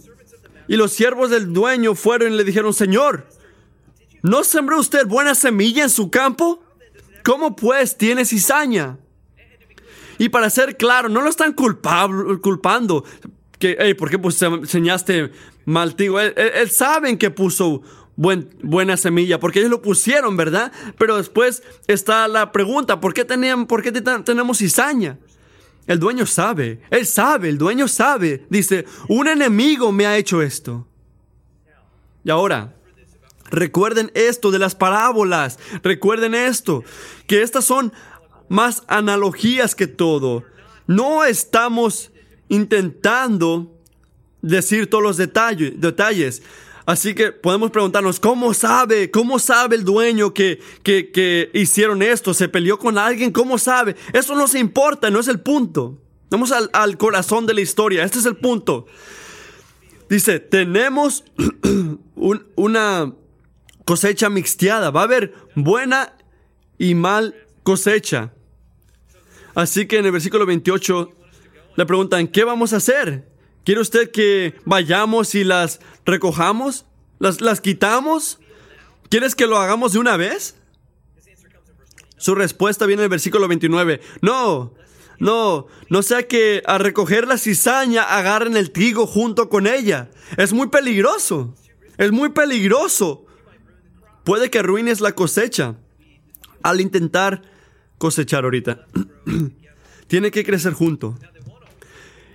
y 0.67 0.75
los 0.75 0.91
siervos 0.91 1.29
del 1.29 1.53
dueño 1.53 1.95
fueron 1.95 2.33
y 2.33 2.37
le 2.37 2.43
dijeron, 2.43 2.73
"Señor, 2.73 3.27
¿no 4.21 4.43
sembró 4.43 4.79
usted 4.79 5.05
buena 5.05 5.33
semilla 5.33 5.83
en 5.83 5.89
su 5.89 6.11
campo? 6.11 6.61
¿Cómo 7.23 7.55
pues 7.55 7.97
tiene 7.97 8.25
cizaña?" 8.25 8.97
Y 10.17 10.29
para 10.29 10.49
ser 10.49 10.77
claro, 10.77 11.09
no 11.09 11.21
lo 11.21 11.29
están 11.29 11.53
culpando. 11.53 13.03
Que, 13.59 13.75
hey, 13.79 13.93
¿por 13.93 14.09
qué 14.09 14.19
pues, 14.19 14.41
enseñaste 14.41 15.31
mal 15.65 15.95
trigo? 15.95 16.19
Él, 16.19 16.69
saben 16.69 17.17
que 17.17 17.31
puso 17.31 17.81
buen, 18.15 18.49
buena 18.61 18.97
semilla, 18.97 19.39
porque 19.39 19.59
ellos 19.59 19.71
lo 19.71 19.81
pusieron, 19.81 20.37
¿verdad? 20.37 20.71
Pero 20.97 21.17
después 21.17 21.63
está 21.87 22.27
la 22.27 22.51
pregunta, 22.51 22.99
¿por 22.99 23.13
qué, 23.13 23.25
tenían, 23.25 23.65
por 23.65 23.81
qué 23.81 23.91
tenemos 23.91 24.59
cizaña? 24.59 25.17
El 25.87 25.99
dueño 25.99 26.25
sabe, 26.25 26.81
él 26.89 27.05
sabe, 27.05 27.47
el 27.47 27.57
dueño 27.57 27.87
sabe. 27.87 28.45
Dice, 28.49 28.85
un 29.07 29.27
enemigo 29.27 29.91
me 29.93 30.05
ha 30.05 30.17
hecho 30.17 30.41
esto. 30.41 30.85
Y 32.25 32.29
ahora, 32.29 32.75
recuerden 33.49 34.11
esto 34.13 34.51
de 34.51 34.59
las 34.59 34.75
parábolas, 34.75 35.57
recuerden 35.83 36.35
esto, 36.35 36.83
que 37.25 37.41
estas 37.41 37.63
son 37.63 37.93
más 38.49 38.83
analogías 38.87 39.75
que 39.75 39.87
todo. 39.87 40.43
No 40.87 41.23
estamos 41.23 42.11
intentando 42.49 43.73
decir 44.41 44.89
todos 44.89 45.03
los 45.03 45.17
detalles, 45.17 45.79
detalles. 45.79 46.41
Así 46.85 47.13
que 47.13 47.33
podemos 47.33 47.69
preguntarnos, 47.71 48.17
¿cómo 48.17 48.53
sabe? 48.53 49.11
¿Cómo 49.11 49.39
sabe 49.39 49.75
el 49.75 49.83
dueño 49.83 50.33
que, 50.33 50.61
que, 50.83 51.49
hicieron 51.53 52.01
esto? 52.01 52.33
¿Se 52.33 52.47
peleó 52.47 52.79
con 52.79 52.97
alguien? 52.97 53.31
¿Cómo 53.31 53.57
sabe? 53.57 53.97
Eso 54.13 54.35
no 54.35 54.47
se 54.47 54.59
importa, 54.59 55.09
no 55.09 55.19
es 55.19 55.27
el 55.27 55.41
punto. 55.41 56.01
Vamos 56.29 56.53
al, 56.53 56.69
al 56.71 56.97
corazón 56.97 57.45
de 57.45 57.53
la 57.53 57.61
historia. 57.61 58.05
Este 58.05 58.19
es 58.19 58.25
el 58.25 58.37
punto. 58.37 58.85
Dice, 60.09 60.39
tenemos 60.39 61.25
una 62.55 63.13
cosecha 63.83 64.29
mixteada. 64.29 64.89
Va 64.89 65.01
a 65.01 65.05
haber 65.05 65.33
buena 65.55 66.13
y 66.77 66.95
mal 66.95 67.35
cosecha. 67.63 68.31
Así 69.57 69.87
que 69.87 69.97
en 69.97 70.05
el 70.05 70.11
versículo 70.11 70.45
28 70.45 71.11
le 71.77 71.85
preguntan, 71.87 72.27
¿qué 72.27 72.43
vamos 72.43 72.73
a 72.73 72.77
hacer? 72.77 73.27
¿Quiere 73.65 73.81
usted 73.81 74.11
que 74.11 74.53
vayamos 74.65 75.33
y 75.33 75.43
las 75.43 75.79
recojamos? 76.05 76.85
¿Las, 77.17 77.41
las 77.41 77.59
quitamos? 77.59 78.39
¿Quieres 79.09 79.33
que 79.33 79.47
lo 79.47 79.57
hagamos 79.57 79.93
de 79.93 79.99
una 79.99 80.15
vez? 80.15 80.57
Su 82.17 82.35
respuesta 82.35 82.85
viene 82.85 83.01
en 83.01 83.05
el 83.05 83.09
versículo 83.09 83.47
29. 83.47 83.99
No, 84.21 84.75
no, 85.17 85.65
no 85.89 86.03
sea 86.03 86.27
que 86.27 86.61
a 86.67 86.77
recoger 86.77 87.27
la 87.27 87.39
cizaña 87.39 88.03
agarren 88.03 88.55
el 88.57 88.69
trigo 88.69 89.07
junto 89.07 89.49
con 89.49 89.65
ella. 89.65 90.11
Es 90.37 90.53
muy 90.53 90.67
peligroso. 90.67 91.55
Es 91.97 92.11
muy 92.11 92.29
peligroso. 92.29 93.25
Puede 94.23 94.51
que 94.51 94.59
arruines 94.59 95.01
la 95.01 95.13
cosecha 95.13 95.77
al 96.61 96.79
intentar 96.79 97.56
cosechar 97.97 98.43
ahorita. 98.43 98.85
Tiene 100.07 100.31
que 100.31 100.43
crecer 100.43 100.73
junto. 100.73 101.17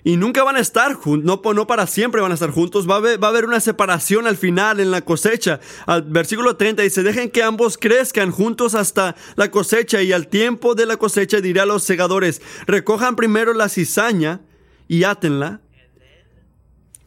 Y 0.05 0.17
nunca 0.17 0.43
van 0.43 0.57
a 0.57 0.61
estar 0.61 0.95
juntos, 0.95 1.25
no, 1.55 1.67
para 1.67 1.87
siempre 1.87 2.21
van 2.21 2.33
a 2.33 2.35
estar 2.35 2.51
juntos. 2.51 2.91
Va 2.91 2.95
a, 2.95 2.99
haber, 2.99 3.23
va 3.23 3.29
a, 3.29 3.31
haber, 3.31 3.45
una 3.45 3.61
separación 3.61 4.27
al 4.27 4.37
final 4.37 4.81
en 4.81 4.91
la 4.91 5.03
cosecha. 5.03 5.61
Al 5.87 6.03
versículo 6.03 6.57
30 6.57 6.83
dice, 6.83 7.05
dejen 7.05 7.31
que 7.31 7.45
ambos 7.45 7.79
crezcan 7.79 8.33
juntos 8.33 8.75
hasta 8.75 9.15
la 9.37 9.51
cosecha 9.53 10.03
y 10.03 10.13
al 10.13 10.27
tiempo 10.27 10.75
de 10.75 10.87
la 10.87 10.97
cosecha 10.97 11.41
diré 11.41 11.61
a 11.61 11.67
los 11.67 11.85
segadores, 11.85 12.43
recojan 12.67 13.15
primero 13.15 13.55
la 13.55 13.69
cizaña 13.69 14.41
y 14.89 15.05
átenla 15.05 15.61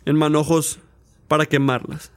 en 0.05 0.15
manojos 0.15 0.79
para 1.27 1.45
quemarlas. 1.45 2.14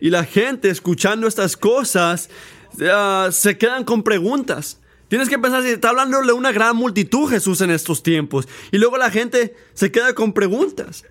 Y 0.00 0.10
la 0.10 0.24
gente 0.24 0.70
escuchando 0.70 1.26
estas 1.26 1.56
cosas 1.56 2.28
uh, 2.74 3.30
se 3.30 3.58
quedan 3.58 3.84
con 3.84 4.02
preguntas. 4.02 4.78
Tienes 5.08 5.28
que 5.28 5.38
pensar 5.38 5.62
si 5.62 5.70
está 5.70 5.90
hablándole 5.90 6.30
a 6.30 6.34
una 6.34 6.52
gran 6.52 6.76
multitud 6.76 7.28
Jesús 7.28 7.60
en 7.60 7.70
estos 7.70 8.02
tiempos. 8.02 8.46
Y 8.70 8.78
luego 8.78 8.96
la 8.96 9.10
gente 9.10 9.56
se 9.74 9.90
queda 9.90 10.14
con 10.14 10.32
preguntas. 10.32 11.04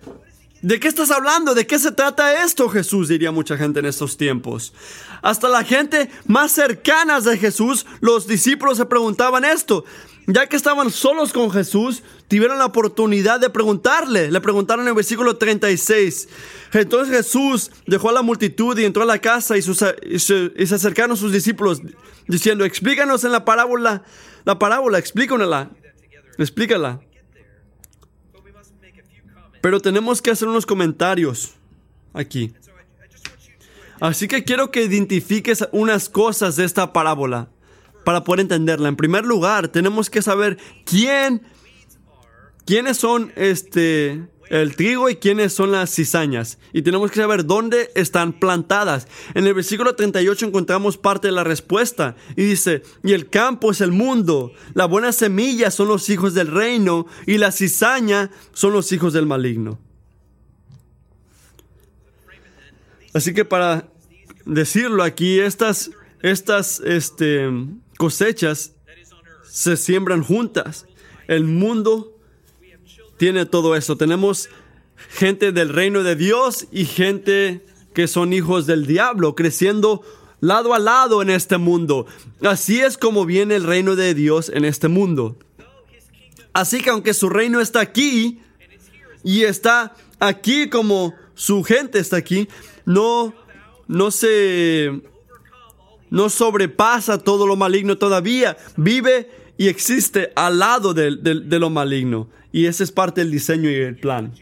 ¿De 0.62 0.78
qué 0.78 0.88
estás 0.88 1.10
hablando? 1.10 1.54
¿De 1.54 1.66
qué 1.66 1.78
se 1.78 1.90
trata 1.92 2.44
esto, 2.44 2.68
Jesús? 2.68 3.08
Diría 3.08 3.30
mucha 3.30 3.56
gente 3.56 3.80
en 3.80 3.86
estos 3.86 4.18
tiempos. 4.18 4.74
Hasta 5.22 5.48
la 5.48 5.64
gente 5.64 6.10
más 6.26 6.52
cercana 6.52 7.20
de 7.20 7.38
Jesús, 7.38 7.86
los 8.00 8.26
discípulos 8.26 8.76
se 8.76 8.84
preguntaban 8.84 9.44
esto. 9.44 9.84
Ya 10.32 10.46
que 10.46 10.54
estaban 10.54 10.90
solos 10.90 11.32
con 11.32 11.50
Jesús, 11.50 12.04
tuvieron 12.28 12.58
la 12.58 12.66
oportunidad 12.66 13.40
de 13.40 13.50
preguntarle. 13.50 14.30
Le 14.30 14.40
preguntaron 14.40 14.84
en 14.84 14.90
el 14.90 14.94
versículo 14.94 15.36
36. 15.36 16.28
Entonces 16.72 17.16
Jesús 17.16 17.72
dejó 17.86 18.10
a 18.10 18.12
la 18.12 18.22
multitud 18.22 18.78
y 18.78 18.84
entró 18.84 19.02
a 19.02 19.06
la 19.06 19.18
casa 19.18 19.56
y, 19.56 19.62
se 19.62 20.52
acercaron 20.72 21.16
sus 21.16 21.32
discípulos 21.32 21.82
diciendo, 22.28 22.64
explícanos 22.64 23.24
en 23.24 23.32
la 23.32 23.44
parábola, 23.44 24.04
la 24.44 24.56
parábola, 24.56 24.98
explícanosla, 24.98 25.70
explícala. 26.38 27.00
Pero 29.60 29.80
tenemos 29.80 30.22
que 30.22 30.30
hacer 30.30 30.46
unos 30.46 30.64
comentarios 30.64 31.54
aquí. 32.12 32.54
Así 33.98 34.28
que 34.28 34.44
quiero 34.44 34.70
que 34.70 34.84
identifiques 34.84 35.66
unas 35.72 36.08
cosas 36.08 36.54
de 36.54 36.64
esta 36.64 36.92
parábola 36.92 37.48
para 38.04 38.24
poder 38.24 38.40
entenderla. 38.40 38.88
En 38.88 38.96
primer 38.96 39.24
lugar, 39.24 39.68
tenemos 39.68 40.10
que 40.10 40.22
saber 40.22 40.58
quién, 40.84 41.42
quiénes 42.64 42.96
son 42.96 43.32
este, 43.36 44.28
el 44.50 44.74
trigo 44.74 45.08
y 45.08 45.16
quiénes 45.16 45.52
son 45.52 45.72
las 45.72 45.94
cizañas. 45.94 46.58
Y 46.72 46.82
tenemos 46.82 47.10
que 47.10 47.20
saber 47.20 47.46
dónde 47.46 47.90
están 47.94 48.32
plantadas. 48.32 49.06
En 49.34 49.46
el 49.46 49.54
versículo 49.54 49.94
38 49.94 50.46
encontramos 50.46 50.98
parte 50.98 51.28
de 51.28 51.32
la 51.32 51.44
respuesta. 51.44 52.16
Y 52.36 52.42
dice, 52.42 52.82
y 53.04 53.12
el 53.12 53.30
campo 53.30 53.70
es 53.70 53.80
el 53.80 53.92
mundo, 53.92 54.52
la 54.74 54.86
buena 54.86 55.12
semilla 55.12 55.70
son 55.70 55.88
los 55.88 56.10
hijos 56.10 56.34
del 56.34 56.48
reino 56.48 57.06
y 57.26 57.38
la 57.38 57.52
cizaña 57.52 58.30
son 58.52 58.72
los 58.72 58.90
hijos 58.92 59.12
del 59.12 59.26
maligno. 59.26 59.78
Así 63.12 63.34
que 63.34 63.44
para 63.44 63.88
decirlo 64.44 65.02
aquí, 65.02 65.40
estas, 65.40 65.90
estas 66.22 66.80
este, 66.80 67.48
cosechas 68.00 68.72
se 69.46 69.76
siembran 69.76 70.24
juntas. 70.24 70.86
El 71.28 71.44
mundo 71.44 72.16
tiene 73.18 73.44
todo 73.44 73.76
eso. 73.76 73.98
Tenemos 73.98 74.48
gente 75.10 75.52
del 75.52 75.68
reino 75.68 76.02
de 76.02 76.16
Dios 76.16 76.66
y 76.72 76.86
gente 76.86 77.62
que 77.92 78.08
son 78.08 78.32
hijos 78.32 78.64
del 78.64 78.86
diablo, 78.86 79.34
creciendo 79.34 80.02
lado 80.40 80.72
a 80.72 80.78
lado 80.78 81.20
en 81.20 81.28
este 81.28 81.58
mundo. 81.58 82.06
Así 82.40 82.80
es 82.80 82.96
como 82.96 83.26
viene 83.26 83.56
el 83.56 83.64
reino 83.64 83.96
de 83.96 84.14
Dios 84.14 84.48
en 84.48 84.64
este 84.64 84.88
mundo. 84.88 85.36
Así 86.54 86.80
que 86.80 86.88
aunque 86.88 87.12
su 87.12 87.28
reino 87.28 87.60
está 87.60 87.80
aquí 87.80 88.40
y 89.22 89.42
está 89.42 89.94
aquí 90.20 90.70
como 90.70 91.14
su 91.34 91.62
gente 91.64 91.98
está 91.98 92.16
aquí, 92.16 92.48
no, 92.86 93.34
no 93.88 94.10
se, 94.10 95.02
no 96.10 96.28
sobrepasa 96.28 97.18
todo 97.18 97.46
lo 97.46 97.56
maligno 97.56 97.96
todavía. 97.96 98.56
Vive 98.76 99.30
y 99.56 99.68
existe 99.68 100.32
al 100.34 100.58
lado 100.58 100.94
de, 100.94 101.16
de, 101.16 101.58
lo 101.58 101.70
maligno. 101.70 102.28
Y 102.52 102.66
ese 102.66 102.84
es 102.84 102.92
parte 102.92 103.20
del 103.20 103.30
diseño 103.30 103.70
y 103.70 103.74
el 103.74 103.96
plan. 103.96 104.32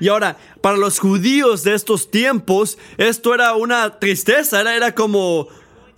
Y 0.00 0.08
ahora, 0.08 0.36
para 0.60 0.76
los 0.76 0.98
judíos 0.98 1.64
de 1.64 1.74
estos 1.74 2.10
tiempos, 2.10 2.78
esto 2.98 3.34
era 3.34 3.54
una 3.54 3.98
tristeza, 3.98 4.60
era, 4.60 4.76
era 4.76 4.94
como... 4.94 5.48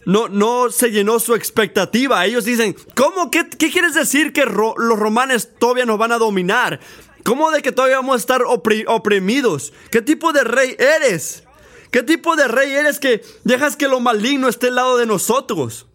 No, 0.06 0.28
no 0.28 0.70
se 0.70 0.90
llenó 0.90 1.20
su 1.20 1.34
expectativa. 1.34 2.24
Ellos 2.24 2.46
dicen, 2.46 2.74
¿cómo? 2.96 3.30
¿Qué, 3.30 3.46
qué 3.50 3.70
quieres 3.70 3.92
decir 3.92 4.32
que 4.32 4.46
ro 4.46 4.74
los 4.78 4.98
romanos 4.98 5.50
todavía 5.58 5.84
nos 5.84 5.98
van 5.98 6.12
a 6.12 6.18
dominar? 6.18 6.80
¿Cómo 7.22 7.50
de 7.50 7.60
que 7.60 7.70
todavía 7.70 7.96
vamos 7.96 8.14
a 8.14 8.18
estar 8.18 8.42
opri 8.42 8.84
oprimidos? 8.88 9.74
¿Qué 9.90 10.00
tipo 10.00 10.32
de 10.32 10.42
rey 10.42 10.74
eres? 10.78 11.44
¿Qué 11.90 12.02
tipo 12.02 12.36
de 12.36 12.46
rey 12.48 12.72
eres 12.72 12.98
que 12.98 13.22
dejas 13.44 13.76
que 13.76 13.88
lo 13.88 14.00
maligno 14.00 14.48
esté 14.48 14.68
al 14.68 14.76
lado 14.76 14.96
de 14.96 15.06
nosotros? 15.06 15.86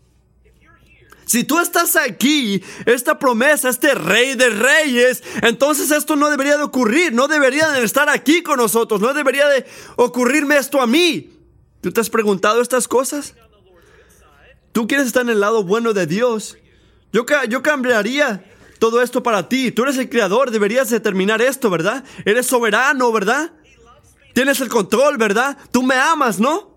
Si 1.26 1.44
tú 1.44 1.60
estás 1.60 1.96
aquí, 1.96 2.64
esta 2.86 3.18
promesa, 3.18 3.70
este 3.70 3.96
rey 3.96 4.36
de 4.36 4.50
reyes, 4.50 5.24
entonces 5.42 5.90
esto 5.90 6.16
no 6.16 6.30
debería 6.30 6.58
de 6.58 6.64
ocurrir, 6.64 7.14
no 7.14 7.28
debería 7.28 7.70
de 7.72 7.84
estar 7.84 8.10
aquí 8.10 8.44
con 8.44 8.58
nosotros, 8.58 9.02
no 9.02 9.14
debería 9.14 9.48
de 9.50 9.66
ocurrirme 9.96 10.58
esto 10.58 10.82
a 10.82 10.88
mí. 10.88 11.32
¿Tú 11.82 11.92
te 11.92 12.02
has 12.02 12.10
preguntado 12.10 12.62
estas 12.62 12.88
cosas? 12.88 13.34
¿Tú 14.72 14.88
quieres 14.88 15.08
estar 15.08 15.24
en 15.24 15.30
el 15.30 15.40
lado 15.40 15.64
bueno 15.64 15.94
de 15.94 16.06
Dios? 16.06 16.58
Yo, 17.12 17.26
yo 17.50 17.64
cambiaría 17.64 18.44
todo 18.78 19.02
esto 19.02 19.24
para 19.24 19.50
ti. 19.50 19.72
Tú 19.72 19.84
eres 19.84 19.98
el 19.98 20.10
creador, 20.10 20.52
deberías 20.52 20.90
determinar 20.90 21.42
esto, 21.42 21.70
¿verdad? 21.70 22.04
Eres 22.26 22.46
soberano, 22.46 23.12
¿verdad? 23.12 23.52
Tienes 24.36 24.60
el 24.60 24.68
control, 24.68 25.18
¿verdad? 25.18 25.58
Tú 25.72 25.82
me 25.82 25.96
amas, 25.96 26.42
¿no? 26.42 26.76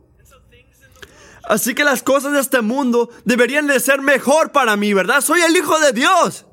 Así 1.43 1.75
que 1.75 1.83
las 1.83 2.05
cosas 2.05 2.33
de 2.33 2.39
este 2.39 2.61
mundo 2.61 3.11
deberían 3.25 3.67
de 3.67 3.81
ser 3.81 4.01
mejor 4.01 4.53
para 4.53 4.77
mí, 4.77 4.95
¿verdad? 4.95 5.23
Soy 5.23 5.41
el 5.41 5.57
Hijo 5.57 5.77
de 5.81 5.93
Dios. 5.93 6.47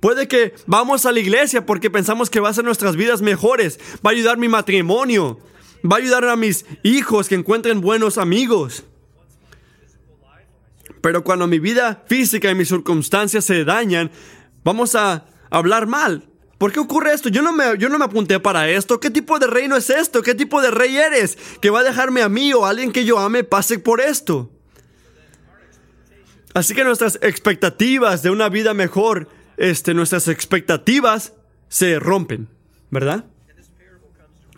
Puede 0.00 0.26
que 0.26 0.54
vamos 0.66 1.06
a 1.06 1.12
la 1.12 1.20
iglesia 1.20 1.64
porque 1.64 1.88
pensamos 1.88 2.30
que 2.30 2.40
va 2.40 2.48
a 2.48 2.50
hacer 2.50 2.64
nuestras 2.64 2.96
vidas 2.96 3.22
mejores, 3.22 3.78
va 4.04 4.10
a 4.10 4.14
ayudar 4.14 4.38
mi 4.38 4.48
matrimonio, 4.48 5.38
va 5.84 5.96
a 5.96 6.00
ayudar 6.00 6.24
a 6.24 6.34
mis 6.34 6.66
hijos 6.82 7.28
que 7.28 7.36
encuentren 7.36 7.80
buenos 7.80 8.18
amigos. 8.18 8.82
Pero 11.00 11.22
cuando 11.22 11.46
mi 11.46 11.60
vida 11.60 12.02
física 12.08 12.50
y 12.50 12.56
mis 12.56 12.68
circunstancias 12.68 13.44
se 13.44 13.64
dañan, 13.64 14.10
vamos 14.64 14.96
a 14.96 15.26
hablar 15.48 15.86
mal. 15.86 16.28
¿Por 16.64 16.72
qué 16.72 16.80
ocurre 16.80 17.12
esto? 17.12 17.28
Yo 17.28 17.42
no, 17.42 17.52
me, 17.52 17.76
yo 17.76 17.90
no 17.90 17.98
me 17.98 18.06
apunté 18.06 18.40
para 18.40 18.66
esto. 18.70 18.98
¿Qué 18.98 19.10
tipo 19.10 19.38
de 19.38 19.46
reino 19.46 19.76
es 19.76 19.90
esto? 19.90 20.22
¿Qué 20.22 20.34
tipo 20.34 20.62
de 20.62 20.70
rey 20.70 20.96
eres? 20.96 21.36
Que 21.60 21.68
va 21.68 21.80
a 21.80 21.82
dejarme 21.82 22.22
a 22.22 22.30
mí 22.30 22.54
o 22.54 22.64
a 22.64 22.70
alguien 22.70 22.90
que 22.90 23.04
yo 23.04 23.18
ame 23.18 23.44
pase 23.44 23.78
por 23.78 24.00
esto. 24.00 24.50
Así 26.54 26.74
que 26.74 26.82
nuestras 26.82 27.18
expectativas 27.20 28.22
de 28.22 28.30
una 28.30 28.48
vida 28.48 28.72
mejor, 28.72 29.28
este, 29.58 29.92
nuestras 29.92 30.26
expectativas 30.26 31.34
se 31.68 31.98
rompen, 31.98 32.48
¿verdad? 32.90 33.26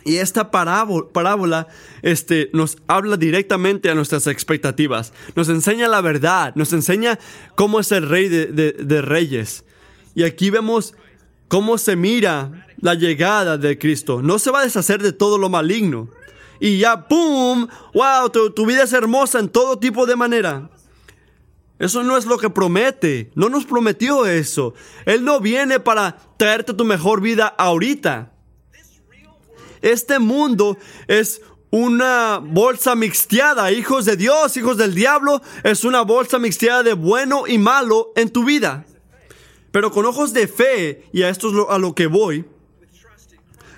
Y 0.04 0.18
esta 0.18 0.52
parábola, 0.52 1.66
este, 2.02 2.50
nos 2.52 2.78
habla 2.86 3.16
directamente 3.16 3.90
a 3.90 3.96
nuestras 3.96 4.28
expectativas. 4.28 5.12
Nos 5.34 5.48
enseña 5.48 5.88
la 5.88 6.02
verdad, 6.02 6.54
nos 6.54 6.72
enseña 6.72 7.18
cómo 7.56 7.80
es 7.80 7.90
el 7.90 8.08
rey 8.08 8.28
de, 8.28 8.46
de, 8.46 8.74
de 8.74 9.02
reyes. 9.02 9.64
Y 10.14 10.22
aquí 10.22 10.50
vemos 10.50 10.94
cómo 11.48 11.78
se 11.78 11.96
mira 11.96 12.66
la 12.80 12.94
llegada 12.94 13.58
de 13.58 13.78
Cristo. 13.78 14.22
No 14.22 14.38
se 14.38 14.50
va 14.50 14.60
a 14.60 14.64
deshacer 14.64 15.02
de 15.02 15.12
todo 15.12 15.38
lo 15.38 15.48
maligno. 15.48 16.08
Y 16.60 16.78
ya, 16.78 17.06
¡pum! 17.08 17.68
¡Wow! 17.94 18.30
Tu, 18.30 18.50
tu, 18.50 18.66
vida 18.66 18.84
es 18.84 18.92
hermosa 18.92 19.38
en 19.38 19.48
todo 19.48 19.78
tipo 19.78 20.06
de 20.06 20.16
manera. 20.16 20.70
Eso 21.78 22.02
no 22.02 22.16
es 22.16 22.24
lo 22.24 22.38
que 22.38 22.48
promete. 22.48 23.30
No 23.34 23.48
nos 23.48 23.66
prometió 23.66 24.26
eso. 24.26 24.74
Él 25.04 25.24
no 25.24 25.40
viene 25.40 25.80
para 25.80 26.16
traerte 26.38 26.72
tu 26.72 26.84
mejor 26.84 27.20
vida 27.20 27.46
ahorita. 27.46 28.32
Este 29.82 30.18
mundo 30.18 30.78
es 31.06 31.42
una 31.70 32.38
bolsa 32.42 32.94
mixteada. 32.94 33.70
Hijos 33.72 34.06
de 34.06 34.16
Dios, 34.16 34.56
hijos 34.56 34.78
del 34.78 34.94
diablo, 34.94 35.42
es 35.62 35.84
una 35.84 36.00
bolsa 36.02 36.38
mixteada 36.38 36.82
de 36.82 36.94
bueno 36.94 37.46
y 37.46 37.58
malo 37.58 38.12
en 38.16 38.30
tu 38.30 38.44
vida. 38.44 38.86
Pero 39.76 39.90
con 39.90 40.06
ojos 40.06 40.32
de 40.32 40.48
fe, 40.48 41.04
y 41.12 41.22
a 41.22 41.28
esto 41.28 41.48
es 41.48 41.52
lo, 41.52 41.70
a 41.70 41.78
lo 41.78 41.94
que 41.94 42.06
voy, 42.06 42.46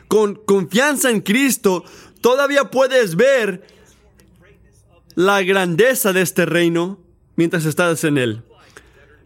con 0.07 0.37
confianza 0.37 1.11
en 1.11 1.21
Cristo, 1.21 1.83
todavía 2.21 2.71
puedes 2.71 3.17
ver 3.17 3.67
la 5.17 5.43
grandeza 5.43 6.13
de 6.13 6.23
este 6.23 6.47
reino 6.47 7.01
mientras 7.35 7.65
estás 7.65 8.05
en 8.05 8.17
él. 8.17 8.45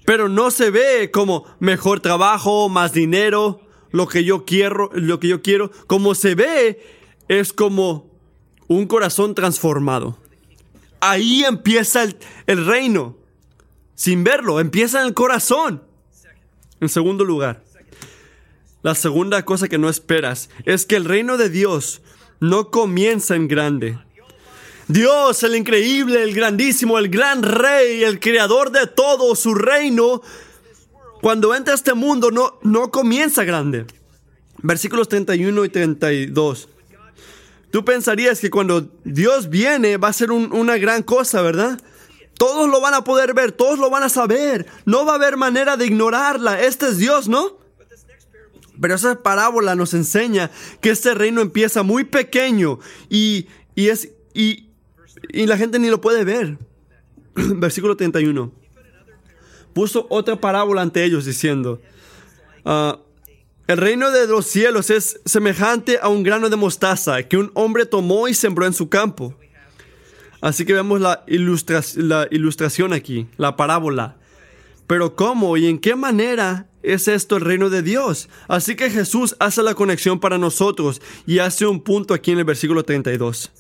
Pero 0.07 0.31
no 0.31 0.51
se 0.51 0.71
ve 0.71 1.11
como 1.11 1.45
mejor 1.59 2.01
trabajo, 2.01 2.71
más 2.71 2.95
dinero, 2.95 3.61
lo 3.91 4.09
que 4.09 4.25
yo 4.25 4.47
quiero, 4.47 4.89
lo 4.95 5.21
que 5.21 5.29
yo 5.29 5.43
quiero. 5.43 5.71
Como 5.87 6.15
se 6.15 6.35
ve 6.35 6.83
es 7.29 7.53
como 7.53 8.11
un 8.69 8.87
corazón 8.87 9.35
transformado. 9.35 10.17
Ahí 11.01 11.45
empieza 11.45 12.03
el, 12.03 12.17
el 12.47 12.65
reino. 12.65 13.19
Sin 13.95 14.25
verlo, 14.25 14.59
empieza 14.59 15.03
en 15.03 15.09
el 15.09 15.13
corazón. 15.13 15.92
En 16.83 16.89
segundo 16.89 17.25
lugar, 17.25 17.63
la 18.83 18.97
segunda 18.97 19.45
cosa 19.45 19.69
que 19.69 19.79
no 19.79 19.89
esperas 19.89 20.51
es 20.65 20.85
que 20.85 20.97
el 20.97 21.05
reino 21.05 21.37
de 21.37 21.49
Dios 21.49 22.03
no 22.41 22.73
comienza 22.73 23.37
en 23.37 23.47
grande. 23.47 24.01
Dios, 24.89 25.45
el 25.45 25.55
increíble, 25.55 26.25
el 26.25 26.35
grandísimo, 26.35 26.99
el 26.99 27.09
gran 27.09 27.45
rey, 27.45 28.03
el 28.03 28.19
creador 28.19 28.73
de 28.73 28.89
todo, 28.89 29.37
su 29.37 29.55
reino, 29.55 30.23
cuando 31.21 31.55
entra 31.55 31.73
a 31.73 31.77
este 31.77 31.95
mundo 31.95 32.33
no, 32.33 32.59
no 32.63 32.91
comienza 32.91 33.45
grande. 33.45 33.87
Versículos 34.59 35.09
31 35.09 35.65
y 35.65 35.69
32. 35.69 36.69
Tú 37.71 37.85
pensarías 37.85 38.41
que 38.41 38.51
cuando 38.51 38.91
Dios 39.05 39.51
viene 39.51 39.99
va 39.99 40.09
a 40.09 40.13
ser 40.13 40.33
una 40.33 40.79
gran 40.79 41.05
cosa, 41.05 41.43
¿verdad? 41.43 41.81
Todos 42.39 42.69
lo 42.69 42.81
van 42.81 42.95
a 42.95 43.05
poder 43.05 43.35
ver, 43.35 43.53
todos 43.53 43.79
lo 43.79 43.91
van 43.91 44.03
a 44.03 44.09
saber. 44.09 44.67
No 44.85 45.05
va 45.07 45.13
a 45.13 45.17
haber 45.17 45.37
manera 45.37 45.77
de 45.77 45.87
ignorarla. 45.87 46.61
Este 46.61 46.87
es 46.89 46.99
Dios, 46.99 47.29
¿no? 47.29 47.59
Pero 48.81 48.95
esa 48.95 49.23
parábola 49.23 49.75
nos 49.75 49.95
enseña 49.95 50.51
que 50.81 50.91
este 50.91 51.15
reino 51.15 51.41
empieza 51.41 51.83
muy 51.83 52.05
pequeño 52.05 52.81
y, 53.09 53.47
es, 53.77 54.09
y, 54.35 54.71
y 55.29 55.47
la 55.47 55.57
gente 55.57 55.79
ni 55.79 55.89
lo 55.89 56.01
puede 56.01 56.25
ver. 56.25 56.59
Versículo 57.35 57.97
31. 57.97 58.51
Puso 59.73 60.07
otra 60.11 60.41
parábola 60.41 60.83
ante 60.83 61.05
ellos 61.05 61.25
diciendo, 61.25 61.81
ah, 62.65 62.99
el 63.69 63.79
reino 63.79 64.11
de 64.11 64.27
los 64.27 64.47
cielos 64.47 64.91
es 64.91 65.21
semejante 65.25 65.99
a 66.03 66.09
un 66.09 66.23
grano 66.23 66.51
de 66.51 66.57
mostaza 66.57 67.23
que 67.23 67.37
un 67.37 67.51
hombre 67.55 67.87
tomó 67.87 68.29
y 68.29 68.35
sembró 68.35 68.67
en 68.67 68.75
su 68.75 68.89
campo. 68.89 69.35
Así 70.43 70.67
que 70.67 70.75
vemos 70.75 71.01
la, 71.01 71.25
la 71.27 72.29
ilustración 72.31 72.93
aquí, 72.93 73.29
la 73.39 73.57
parábola. 73.57 74.17
Pero 74.87 75.17
¿cómo 75.17 75.57
y 75.57 75.69
en 75.69 75.79
qué 75.79 75.97
manera 75.97 76.67
es 76.83 77.09
esto 77.09 77.37
el 77.37 77.45
reino 77.45 77.71
de 77.71 77.81
Dios? 77.81 78.29
Así 78.49 78.77
que 78.77 78.91
Jesús 78.91 79.35
hace 79.39 79.63
la 79.63 79.75
conexión 79.75 80.21
para 80.21 80.37
nosotros 80.37 81.01
y 81.27 81.39
hace 81.39 81.65
un 81.65 81.81
punto 81.81 82.13
aquí 82.13 82.33
en 82.33 82.39
el 82.39 82.45
versículo 82.45 82.83
32 82.83 83.51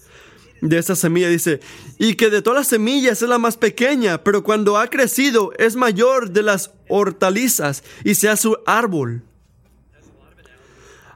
de 0.62 0.78
esa 0.78 0.94
semilla 0.94 1.28
dice, 1.28 1.60
y 1.98 2.14
que 2.14 2.30
de 2.30 2.40
todas 2.40 2.60
las 2.60 2.68
semillas 2.68 3.20
es 3.20 3.28
la 3.28 3.38
más 3.38 3.56
pequeña, 3.56 4.22
pero 4.22 4.44
cuando 4.44 4.78
ha 4.78 4.86
crecido 4.86 5.50
es 5.58 5.74
mayor 5.74 6.30
de 6.30 6.44
las 6.44 6.70
hortalizas 6.88 7.82
y 8.04 8.14
se 8.14 8.28
hace 8.28 8.48
árbol. 8.64 9.24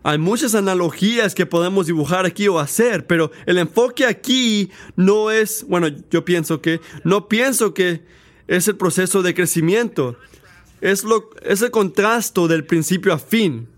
Hay 0.07 0.19
muchas 0.19 0.55
analogías 0.55 1.35
que 1.35 1.47
podemos 1.47 1.89
dibujar 1.89 2.27
aquí 2.27 2.47
o 2.47 2.61
hacer, 2.61 3.09
pero 3.09 3.33
el 3.45 3.59
enfoque 3.59 4.07
aquí 4.07 4.71
no 4.95 5.33
es, 5.33 5.67
bueno, 5.67 5.89
yo 6.13 6.25
pienso 6.25 6.63
que, 6.63 6.81
no 7.03 7.27
pienso 7.27 7.75
que 7.75 8.05
es 8.47 8.69
el 8.69 8.77
proceso 8.77 9.23
de 9.23 9.35
crecimiento, 9.35 10.17
es, 10.81 11.03
lo, 11.03 11.31
es 11.43 11.61
el 11.61 11.73
contraste 11.73 12.47
del 12.47 12.65
principio 12.65 13.13
a 13.13 13.19
fin. 13.19 13.69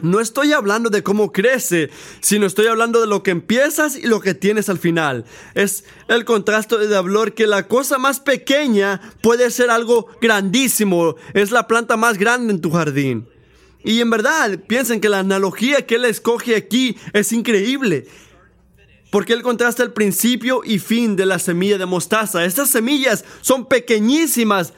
No 0.00 0.20
estoy 0.20 0.52
hablando 0.52 0.88
de 0.88 1.02
cómo 1.02 1.32
crece, 1.32 1.90
sino 2.20 2.46
estoy 2.46 2.68
hablando 2.68 3.00
de 3.00 3.08
lo 3.08 3.24
que 3.24 3.32
empiezas 3.32 3.96
y 3.96 4.06
lo 4.06 4.20
que 4.20 4.34
tienes 4.34 4.68
al 4.68 4.78
final. 4.78 5.24
Es 5.54 5.84
el 6.06 6.24
contraste 6.24 6.78
de 6.78 6.96
hablar 6.96 7.34
que 7.34 7.48
la 7.48 7.66
cosa 7.66 7.98
más 7.98 8.20
pequeña 8.20 9.00
puede 9.20 9.50
ser 9.50 9.68
algo 9.70 10.06
grandísimo. 10.20 11.16
Es 11.34 11.50
la 11.50 11.66
planta 11.66 11.96
más 11.96 12.18
grande 12.18 12.52
en 12.52 12.60
tu 12.60 12.70
jardín. 12.70 13.26
Y 13.84 14.00
en 14.00 14.10
verdad, 14.10 14.58
piensen 14.66 15.00
que 15.00 15.08
la 15.08 15.20
analogía 15.20 15.86
que 15.86 15.96
él 15.96 16.04
escoge 16.04 16.56
aquí 16.56 16.96
es 17.12 17.32
increíble. 17.32 18.06
Porque 19.10 19.32
él 19.32 19.42
contrasta 19.42 19.82
el 19.82 19.92
principio 19.92 20.62
y 20.64 20.78
fin 20.78 21.16
de 21.16 21.26
la 21.26 21.38
semilla 21.38 21.78
de 21.78 21.86
mostaza. 21.86 22.44
Estas 22.44 22.70
semillas 22.70 23.24
son 23.40 23.66
pequeñísimas, 23.66 24.72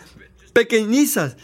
pequeñizas, 0.53 1.37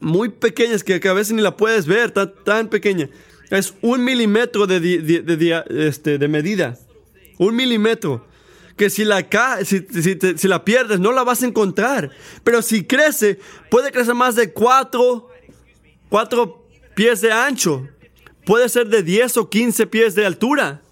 muy 0.00 0.30
pequeñas 0.30 0.82
que, 0.82 1.00
a 1.08 1.12
veces 1.12 1.34
ni 1.34 1.42
la 1.42 1.56
puedes 1.56 1.86
ver, 1.86 2.10
tan, 2.10 2.32
tan 2.44 2.68
pequeña. 2.68 3.08
Es 3.50 3.74
un 3.82 4.04
milímetro 4.04 4.66
de, 4.66 4.80
de, 4.80 5.64
este, 5.86 6.18
de 6.18 6.28
medida. 6.28 6.78
Un 7.38 7.54
milímetro 7.54 8.26
que 8.76 8.90
si 8.90 9.04
la, 9.04 9.26
si, 9.64 9.86
si, 10.36 10.48
la 10.48 10.64
pierdes 10.64 11.00
no 11.00 11.12
la 11.12 11.22
vas 11.22 11.42
a 11.42 11.46
encontrar. 11.46 12.10
Pero 12.42 12.62
si 12.62 12.84
crece, 12.84 13.38
puede 13.70 13.92
crecer 13.92 14.14
más 14.14 14.36
de 14.36 14.52
cuatro 14.52 15.29
Cuatro 16.10 16.68
pies 16.94 17.22
de 17.22 17.32
ancho. 17.32 17.88
Puede 18.44 18.68
ser 18.68 18.88
de 18.88 19.02
10 19.02 19.38
o 19.38 19.48
15 19.48 19.86
pies 19.86 20.14
de 20.14 20.26
altura. 20.26 20.82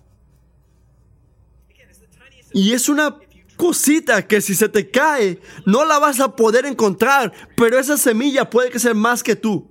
Y 2.52 2.72
es 2.72 2.88
una 2.88 3.18
cosita 3.56 4.26
que 4.26 4.40
si 4.40 4.54
se 4.54 4.68
te 4.68 4.90
cae, 4.90 5.40
no 5.66 5.84
la 5.84 5.98
vas 5.98 6.20
a 6.20 6.34
poder 6.36 6.64
encontrar, 6.64 7.32
pero 7.56 7.78
esa 7.78 7.98
semilla 7.98 8.48
puede 8.48 8.70
crecer 8.70 8.94
más 8.94 9.22
que 9.22 9.36
tú. 9.36 9.70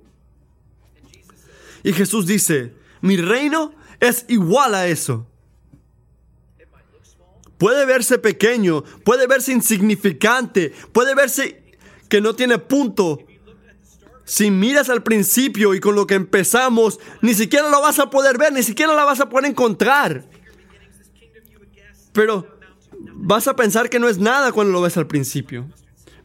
Y 1.82 1.92
Jesús 1.92 2.26
dice, 2.26 2.74
mi 3.00 3.16
reino 3.16 3.74
es 3.98 4.26
igual 4.28 4.74
a 4.74 4.86
eso. 4.86 5.26
Puede 7.56 7.86
verse 7.86 8.18
pequeño, 8.18 8.84
puede 9.04 9.26
verse 9.26 9.52
insignificante, 9.52 10.72
puede 10.92 11.14
verse 11.14 11.64
que 12.08 12.20
no 12.20 12.34
tiene 12.36 12.58
punto, 12.58 13.24
si 14.28 14.50
miras 14.50 14.90
al 14.90 15.02
principio 15.02 15.72
y 15.72 15.80
con 15.80 15.94
lo 15.94 16.06
que 16.06 16.14
empezamos, 16.14 17.00
ni 17.22 17.32
siquiera 17.32 17.70
lo 17.70 17.80
vas 17.80 17.98
a 17.98 18.10
poder 18.10 18.36
ver, 18.36 18.52
ni 18.52 18.62
siquiera 18.62 18.92
la 18.92 19.04
vas 19.04 19.20
a 19.20 19.30
poder 19.30 19.46
encontrar. 19.46 20.26
Pero 22.12 22.46
vas 23.14 23.48
a 23.48 23.56
pensar 23.56 23.88
que 23.88 23.98
no 23.98 24.06
es 24.06 24.18
nada 24.18 24.52
cuando 24.52 24.74
lo 24.74 24.82
ves 24.82 24.98
al 24.98 25.06
principio. 25.06 25.66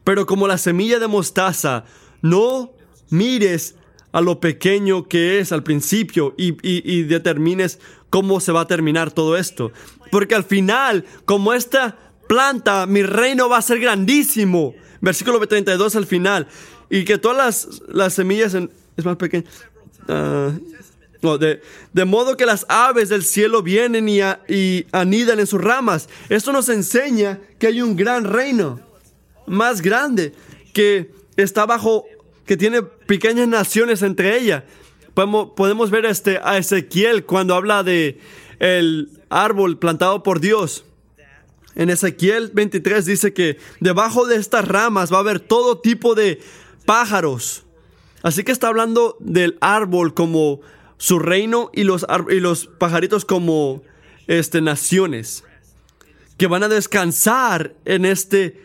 Pero 0.04 0.26
como 0.26 0.50
la 0.50 0.58
semilla 0.58 1.00
de 1.00 1.08
mostaza, 1.08 1.86
no 2.22 2.74
mires 3.10 3.76
a 4.12 4.20
lo 4.20 4.42
pequeño 4.42 5.08
que 5.08 5.40
es 5.40 5.54
al 5.54 5.64
principio 5.64 6.36
y, 6.38 6.58
y, 6.62 7.04
determines 7.04 7.80
cómo 8.10 8.42
se 8.42 8.52
va 8.52 8.62
a 8.62 8.68
terminar 8.68 9.14
todo 9.14 9.38
esto. 9.38 9.72
Porque 10.12 10.36
al 10.36 10.44
final, 10.44 11.06
como 11.24 11.54
esta 11.54 11.98
planta, 12.28 12.86
mi 12.86 13.02
reino 13.02 13.48
va 13.48 13.60
a 13.60 13.62
ser 13.62 13.80
grandísimo. 13.80 14.76
Versículo 15.00 15.40
32 15.40 15.96
al 15.96 16.06
final 16.06 16.48
y 16.94 17.06
que 17.06 17.18
todas 17.18 17.82
las, 17.88 18.14
semillas 18.14 18.54
es 18.54 19.04
más 19.04 19.16
pequeña. 19.18 19.46
Ah, 20.08 20.52
de, 21.92 22.06
modo 22.06 22.38
que 22.38 22.46
las 22.46 22.68
aves 22.70 23.10
del 23.10 23.24
cielo 23.24 23.64
vienen 23.64 24.08
y, 24.08 24.20
y, 24.48 24.86
anidan 24.92 25.40
en 25.40 25.48
sus 25.48 25.60
ramas. 25.60 26.08
Esto 26.30 26.54
nos 26.54 26.70
enseña 26.70 27.40
que 27.58 27.66
hay 27.66 27.82
un 27.82 27.96
gran 27.96 28.26
reino, 28.26 28.80
más 29.48 29.82
grande, 29.82 30.34
que 30.72 31.10
está 31.36 31.66
bajo, 31.66 32.06
que 32.46 32.58
tiene 32.58 32.84
pequeñas 32.84 33.48
naciones 33.48 34.04
entre 34.04 34.38
ellas. 34.38 34.62
Podemos, 35.16 35.50
podemos 35.56 35.90
ver 35.90 36.06
este, 36.06 36.40
a 36.44 36.60
Ezequiel 36.60 37.26
cuando 37.26 37.56
habla 37.56 37.82
de 37.82 38.20
el 38.60 39.10
árbol 39.30 39.80
plantado 39.80 40.22
por 40.22 40.40
Dios. 40.40 40.86
En 41.74 41.90
Ezequiel 41.90 42.52
23 42.54 43.04
dice 43.04 43.34
que 43.34 43.58
debajo 43.80 44.28
de 44.28 44.36
estas 44.36 44.68
ramas 44.68 45.12
va 45.12 45.18
a 45.18 45.22
haber 45.22 45.40
todo 45.40 45.80
tipo 45.80 46.14
de 46.14 46.40
pájaros. 46.86 47.64
Así 48.22 48.44
que 48.44 48.52
está 48.52 48.70
hablando 48.70 49.18
del 49.20 49.58
árbol 49.60 50.14
como 50.14 50.62
su 50.98 51.20
reino 51.20 51.70
y 51.74 51.84
los, 51.84 52.06
y 52.30 52.40
los 52.40 52.68
pajaritos 52.68 53.26
como 53.26 53.84
este, 54.28 54.62
naciones 54.62 55.44
que 56.38 56.48
van 56.48 56.64
a 56.64 56.70
descansar 56.70 57.76
en 57.84 58.06
este, 58.06 58.62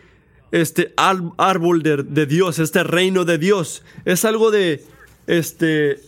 este 0.51 0.93
árbol 0.95 1.83
de, 1.83 2.25
Dios, 2.25 2.59
este 2.59 2.83
reino 2.83 3.25
de 3.25 3.37
Dios. 3.37 3.83
Es 4.05 4.23
algo 4.23 4.51
de, 4.51 4.83
este, 5.27 5.99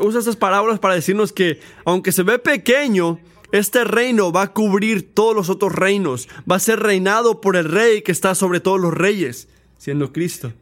usa 0.00 0.20
estas 0.20 0.36
palabras 0.36 0.78
para 0.78 0.94
decirnos 0.94 1.32
que 1.32 1.60
aunque 1.86 2.12
se 2.12 2.22
ve 2.22 2.38
pequeño, 2.38 3.18
este 3.52 3.84
reino 3.84 4.32
va 4.32 4.42
a 4.42 4.52
cubrir 4.52 5.14
todos 5.14 5.34
los 5.34 5.48
otros 5.48 5.74
reinos, 5.74 6.28
va 6.50 6.56
a 6.56 6.60
ser 6.60 6.80
reinado 6.80 7.40
por 7.40 7.56
el 7.56 7.64
rey 7.64 8.02
que 8.02 8.12
está 8.12 8.34
sobre 8.34 8.60
todos 8.60 8.80
los 8.80 8.92
reyes, 8.92 9.48
siendo 9.78 10.12
Cristo 10.12 10.52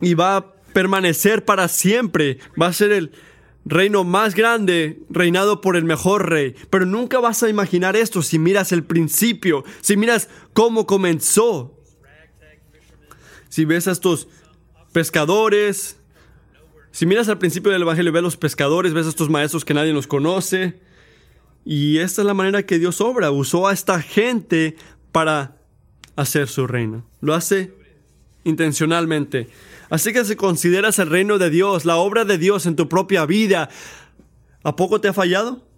y 0.00 0.14
va 0.14 0.36
a 0.36 0.52
permanecer 0.72 1.44
para 1.44 1.68
siempre. 1.68 2.38
Va 2.60 2.66
a 2.66 2.72
ser 2.72 2.92
el 2.92 3.12
reino 3.64 4.04
más 4.04 4.34
grande, 4.34 5.00
reinado 5.10 5.60
por 5.60 5.76
el 5.76 5.84
mejor 5.84 6.28
rey. 6.30 6.54
Pero 6.70 6.86
nunca 6.86 7.20
vas 7.20 7.42
a 7.42 7.48
imaginar 7.48 7.96
esto 7.96 8.22
si 8.22 8.38
miras 8.38 8.72
el 8.72 8.84
principio, 8.84 9.64
si 9.80 9.96
miras 9.96 10.28
cómo 10.52 10.86
comenzó. 10.86 11.76
Si 13.48 13.64
ves 13.64 13.88
a 13.88 13.92
estos 13.92 14.28
pescadores, 14.92 15.96
si 16.92 17.06
miras 17.06 17.28
al 17.28 17.38
principio 17.38 17.72
del 17.72 17.82
Evangelio, 17.82 18.12
ves 18.12 18.20
a 18.20 18.22
los 18.22 18.36
pescadores, 18.36 18.92
ves 18.92 19.06
a 19.06 19.10
estos 19.10 19.28
maestros 19.30 19.64
que 19.64 19.74
nadie 19.74 19.92
los 19.92 20.06
conoce. 20.06 20.80
Y 21.64 21.98
esta 21.98 22.22
es 22.22 22.26
la 22.26 22.34
manera 22.34 22.64
que 22.64 22.78
Dios 22.78 23.00
obra. 23.00 23.30
Usó 23.30 23.68
a 23.68 23.72
esta 23.72 24.00
gente 24.00 24.76
para 25.12 25.56
hacer 26.16 26.48
su 26.48 26.66
reino. 26.66 27.06
Lo 27.20 27.34
hace 27.34 27.74
intencionalmente. 28.44 29.48
Así 29.90 30.12
que 30.12 30.24
si 30.24 30.36
consideras 30.36 30.98
el 30.98 31.10
reino 31.10 31.38
de 31.38 31.50
Dios, 31.50 31.84
la 31.84 31.96
obra 31.96 32.24
de 32.24 32.38
Dios 32.38 32.64
en 32.66 32.76
tu 32.76 32.88
propia 32.88 33.26
vida, 33.26 33.68
¿a 34.62 34.76
poco 34.76 35.00
te 35.00 35.08
ha 35.08 35.12
fallado? 35.12 35.68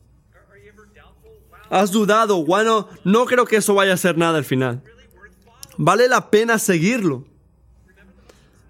has 1.73 1.91
dudado, 1.91 2.45
bueno, 2.45 2.87
no 3.03 3.25
creo 3.25 3.47
que 3.47 3.57
eso 3.57 3.75
vaya 3.75 3.95
a 3.95 3.97
ser 3.97 4.19
nada 4.19 4.37
al 4.37 4.45
final. 4.45 4.83
Vale 5.79 6.07
la 6.07 6.31
pena 6.31 6.59
seguirlo. 6.59 7.25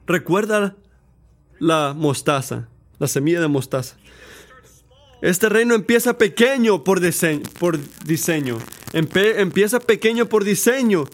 Recuerda 0.07 0.77
la 1.59 1.95
mostaza, 1.97 2.69
la 3.01 3.09
semilla 3.09 3.41
de 3.41 3.49
mostaza. 3.49 3.97
Este 5.21 5.49
reino 5.49 5.75
empieza 5.75 6.17
pequeño 6.17 6.85
por 6.85 7.01
diseño. 7.01 7.43
Por 7.59 7.81
diseño. 8.05 8.59
empieza 8.93 9.81
pequeño 9.81 10.27
por 10.27 10.45
diseño 10.45 11.07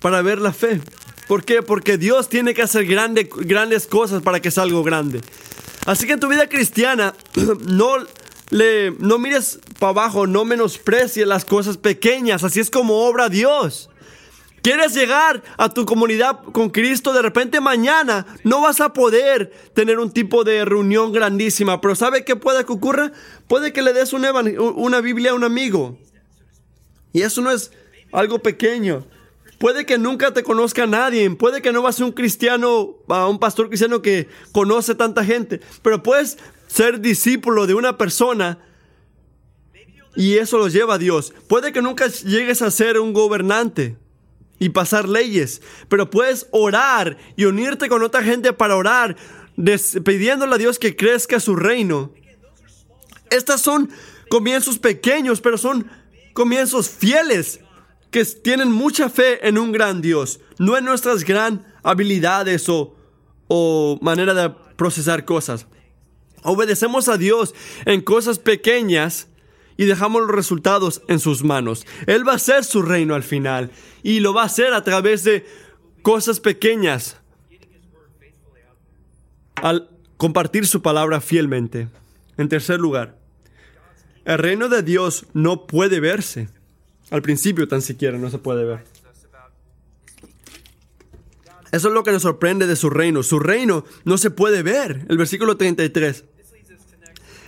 para 0.00 0.22
ver 0.22 0.40
la 0.40 0.52
fe. 0.52 0.80
¿Por 1.28 1.44
qué? 1.44 1.62
Porque 1.62 1.96
Dios 1.96 2.28
tiene 2.28 2.54
que 2.54 2.62
hacer 2.62 2.86
grandes 2.86 3.86
cosas 3.86 4.22
para 4.22 4.40
que 4.40 4.50
salga 4.50 4.80
grande. 4.82 5.20
Así 5.86 6.06
que 6.06 6.14
en 6.14 6.20
tu 6.20 6.28
vida 6.28 6.48
cristiana, 6.48 7.14
no, 7.66 7.96
le, 8.50 8.92
no 8.98 9.18
mires 9.18 9.58
para 9.78 9.90
abajo, 9.90 10.26
no 10.26 10.44
menosprecies 10.44 11.26
las 11.26 11.44
cosas 11.44 11.76
pequeñas. 11.76 12.44
Así 12.44 12.60
es 12.60 12.70
como 12.70 13.06
obra 13.06 13.28
Dios. 13.28 13.90
Quieres 14.62 14.94
llegar 14.94 15.42
a 15.58 15.68
tu 15.68 15.84
comunidad 15.84 16.42
con 16.52 16.70
Cristo, 16.70 17.12
de 17.12 17.20
repente 17.20 17.60
mañana 17.60 18.24
no 18.44 18.62
vas 18.62 18.80
a 18.80 18.94
poder 18.94 19.52
tener 19.74 19.98
un 19.98 20.10
tipo 20.10 20.42
de 20.42 20.64
reunión 20.64 21.12
grandísima, 21.12 21.82
pero 21.82 21.94
¿sabe 21.94 22.24
qué 22.24 22.34
puede 22.34 22.64
que 22.64 22.72
ocurra? 22.72 23.12
Puede 23.46 23.74
que 23.74 23.82
le 23.82 23.92
des 23.92 24.14
una 24.14 25.00
Biblia 25.02 25.32
a 25.32 25.34
un 25.34 25.44
amigo. 25.44 25.98
Y 27.12 27.20
eso 27.20 27.42
no 27.42 27.50
es 27.50 27.72
algo 28.10 28.38
pequeño. 28.38 29.04
Puede 29.64 29.86
que 29.86 29.96
nunca 29.96 30.34
te 30.34 30.42
conozca 30.42 30.86
nadie, 30.86 31.30
puede 31.30 31.62
que 31.62 31.72
no 31.72 31.80
vas 31.80 31.98
a 31.98 32.04
un 32.04 32.12
cristiano, 32.12 32.96
a 33.08 33.26
un 33.26 33.38
pastor 33.38 33.68
cristiano 33.68 34.02
que 34.02 34.28
conoce 34.52 34.94
tanta 34.94 35.24
gente, 35.24 35.62
pero 35.80 36.02
puedes 36.02 36.36
ser 36.66 37.00
discípulo 37.00 37.66
de 37.66 37.72
una 37.72 37.96
persona 37.96 38.58
y 40.14 40.34
eso 40.34 40.58
lo 40.58 40.68
lleva 40.68 40.96
a 40.96 40.98
Dios. 40.98 41.32
Puede 41.48 41.72
que 41.72 41.80
nunca 41.80 42.08
llegues 42.08 42.60
a 42.60 42.70
ser 42.70 43.00
un 43.00 43.14
gobernante, 43.14 43.96
y 44.58 44.68
pasar 44.68 45.08
leyes, 45.08 45.62
pero 45.88 46.10
puedes 46.10 46.46
orar 46.50 47.16
y 47.34 47.46
unirte 47.46 47.88
con 47.88 48.02
otra 48.02 48.22
gente 48.22 48.52
para 48.52 48.76
orar, 48.76 49.16
pidiéndole 50.04 50.54
a 50.56 50.58
Dios 50.58 50.78
que 50.78 50.94
crezca 50.94 51.40
su 51.40 51.56
reino. 51.56 52.12
Estas 53.30 53.62
son 53.62 53.88
comienzos 54.28 54.78
pequeños, 54.78 55.40
pero 55.40 55.56
son 55.56 55.90
comienzos 56.34 56.90
fieles 56.90 57.60
que 58.14 58.24
tienen 58.24 58.70
mucha 58.70 59.08
fe 59.08 59.44
en 59.48 59.58
un 59.58 59.72
gran 59.72 60.00
Dios, 60.00 60.38
no 60.60 60.78
en 60.78 60.84
nuestras 60.84 61.24
gran 61.24 61.66
habilidades 61.82 62.68
o, 62.68 63.98
manera 64.02 64.32
de 64.34 64.50
procesar 64.76 65.24
cosas. 65.24 65.66
Obedecemos 66.44 67.08
a 67.08 67.18
Dios 67.18 67.56
en 67.86 68.02
cosas 68.02 68.38
pequeñas 68.38 69.26
y 69.76 69.86
dejamos 69.86 70.22
los 70.22 70.30
resultados 70.30 71.02
en 71.08 71.18
sus 71.18 71.42
manos. 71.42 71.88
Él 72.06 72.24
va 72.26 72.34
a 72.34 72.36
hacer 72.36 72.62
su 72.62 72.82
reino 72.82 73.16
al 73.16 73.24
final 73.24 73.72
y 74.04 74.20
lo 74.20 74.32
va 74.32 74.42
a 74.42 74.46
hacer 74.46 74.74
a 74.74 74.84
través 74.84 75.24
de 75.24 75.44
cosas 76.02 76.38
pequeñas 76.38 77.16
al 79.56 79.90
compartir 80.18 80.68
su 80.68 80.82
palabra 80.82 81.20
fielmente. 81.20 81.88
En 82.36 82.48
tercer 82.48 82.78
lugar, 82.78 83.18
el 84.24 84.38
reino 84.38 84.68
de 84.68 84.84
Dios 84.84 85.26
no 85.32 85.66
puede 85.66 85.98
verse. 85.98 86.48
Al 87.10 87.22
principio 87.22 87.68
tan 87.68 87.82
siquiera 87.82 88.18
no 88.18 88.30
se 88.30 88.38
puede 88.38 88.64
ver. 88.64 88.84
Eso 91.72 91.88
es 91.88 91.94
lo 91.94 92.04
que 92.04 92.12
nos 92.12 92.22
sorprende 92.22 92.66
de 92.66 92.76
su 92.76 92.88
reino. 92.88 93.22
Su 93.22 93.40
reino 93.40 93.84
no 94.04 94.16
se 94.16 94.30
puede 94.30 94.62
ver. 94.62 95.06
El 95.08 95.18
versículo 95.18 95.56
33. 95.56 96.24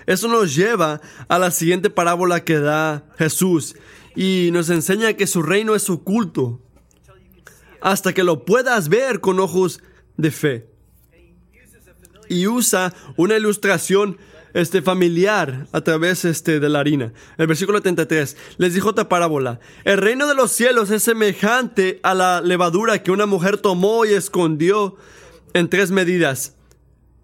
Eso 0.06 0.28
nos 0.28 0.54
lleva 0.54 1.00
a 1.28 1.38
la 1.38 1.50
siguiente 1.50 1.90
parábola 1.90 2.44
que 2.44 2.58
da 2.58 3.04
Jesús 3.18 3.76
y 4.14 4.50
nos 4.52 4.70
enseña 4.70 5.14
que 5.14 5.26
su 5.26 5.42
reino 5.42 5.74
es 5.74 5.90
oculto 5.90 6.60
hasta 7.80 8.12
que 8.12 8.24
lo 8.24 8.44
puedas 8.44 8.88
ver 8.88 9.20
con 9.20 9.38
ojos 9.38 9.80
de 10.16 10.30
fe. 10.30 10.70
Y 12.28 12.48
usa 12.48 12.92
una 13.16 13.36
ilustración 13.36 14.18
este, 14.56 14.80
familiar 14.80 15.66
a 15.72 15.82
través 15.82 16.24
este, 16.24 16.60
de 16.60 16.68
la 16.70 16.80
harina. 16.80 17.12
El 17.36 17.46
versículo 17.46 17.82
33 17.82 18.38
les 18.56 18.72
dijo 18.72 18.88
otra 18.88 19.06
parábola. 19.06 19.60
El 19.84 19.98
reino 19.98 20.26
de 20.26 20.34
los 20.34 20.50
cielos 20.50 20.90
es 20.90 21.02
semejante 21.02 22.00
a 22.02 22.14
la 22.14 22.40
levadura 22.40 23.02
que 23.02 23.10
una 23.10 23.26
mujer 23.26 23.58
tomó 23.58 24.06
y 24.06 24.14
escondió 24.14 24.96
en 25.52 25.68
tres 25.68 25.90
medidas 25.90 26.54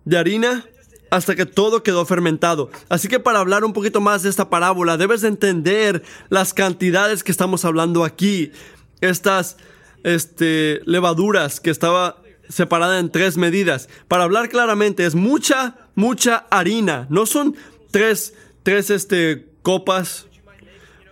de 0.05 0.19
harina 0.19 0.67
hasta 1.11 1.35
que 1.35 1.47
todo 1.47 1.83
quedó 1.83 2.05
fermentado. 2.05 2.71
Así 2.91 3.09
que 3.09 3.19
para 3.19 3.39
hablar 3.39 3.65
un 3.65 3.73
poquito 3.73 4.03
más 4.03 4.23
de 4.23 4.29
esta 4.29 4.51
parábola, 4.51 4.99
debes 4.99 5.23
de 5.23 5.29
entender 5.29 6.03
las 6.29 6.53
cantidades 6.53 7.25
que 7.25 7.33
estamos 7.33 7.65
hablando 7.65 8.05
aquí. 8.05 8.53
Estas 9.01 9.57
este, 10.05 10.83
levaduras 10.85 11.61
que 11.61 11.71
estaba 11.71 12.23
separada 12.51 12.99
en 12.99 13.11
tres 13.11 13.39
medidas. 13.39 13.89
Para 14.07 14.25
hablar 14.25 14.51
claramente, 14.51 15.07
es 15.07 15.15
mucha, 15.15 15.82
mucha 15.95 16.47
harina. 16.51 17.07
No 17.11 17.27
son 17.27 17.57
tres, 17.91 18.35
tres 18.63 18.91
este, 18.91 19.49
copas 19.63 20.27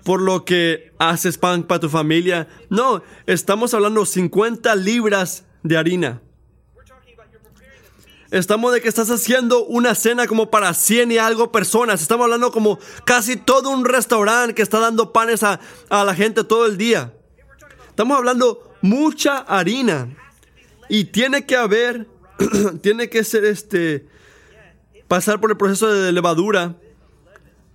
por 0.05 0.21
lo 0.21 0.45
que 0.45 0.93
haces 0.99 1.39
pan 1.39 1.65
para 1.65 1.81
tu 1.81 1.89
familia. 1.89 2.49
No, 2.69 3.03
estamos 3.27 3.75
hablando 3.75 4.07
50 4.07 4.75
libras 4.77 5.45
de 5.63 5.77
harina. 5.77 6.23
Estamos 8.31 8.73
de 8.73 8.81
que 8.81 8.89
estás 8.89 9.11
haciendo 9.11 9.65
una 9.65 9.97
cena 9.97 10.29
como 10.29 10.51
para 10.51 10.73
100 10.73 11.11
y 11.11 11.19
algo 11.19 11.51
personas. 11.51 12.01
Estamos 12.01 12.25
hablando 12.25 12.53
como 12.53 12.79
casi 13.05 13.37
todo 13.37 13.71
un 13.71 13.85
restaurante 13.85 14.55
que 14.55 14.63
está 14.63 14.79
dando 14.79 15.13
panes 15.13 15.43
a, 15.43 15.59
a 15.89 16.05
la 16.05 16.15
gente 16.15 16.45
todo 16.45 16.67
el 16.67 16.79
día. 16.79 17.13
Estamos 17.89 18.17
hablando 18.17 18.77
mucha 18.83 19.39
harina. 19.39 20.17
Y 20.89 21.07
tiene 21.07 21.45
que 21.45 21.57
haber, 21.57 22.07
tiene 22.83 23.09
que 23.11 23.25
ser 23.25 23.45
este, 23.45 24.07
pasar 25.11 25.41
por 25.41 25.51
el 25.51 25.57
proceso 25.57 25.93
de 25.93 26.13
levadura 26.13 26.77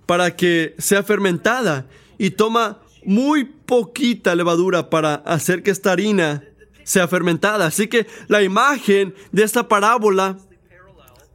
para 0.06 0.34
que 0.34 0.74
sea 0.78 1.02
fermentada. 1.02 1.84
Y 2.16 2.30
toma 2.30 2.78
muy 3.04 3.44
poquita 3.44 4.34
levadura 4.34 4.88
para 4.88 5.16
hacer 5.16 5.62
que 5.62 5.70
esta 5.70 5.92
harina 5.92 6.42
sea 6.82 7.06
fermentada. 7.08 7.66
Así 7.66 7.88
que 7.88 8.06
la 8.28 8.42
imagen 8.42 9.14
de 9.32 9.42
esta 9.42 9.68
parábola 9.68 10.38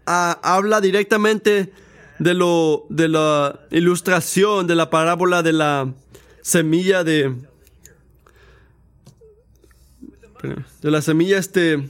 habla 0.08 0.82
directamente 0.82 1.72
de, 2.18 2.34
lo, 2.34 2.88
de 2.90 3.08
la 3.08 3.60
ilustración 3.70 4.66
de 4.66 4.74
la 4.74 4.90
parábola 4.90 5.44
de 5.44 5.54
la 5.54 5.94
semilla 6.42 7.04
de, 7.04 7.36
de 10.82 10.92
la 10.92 11.04
semilla 11.04 11.38
este, 11.38 11.88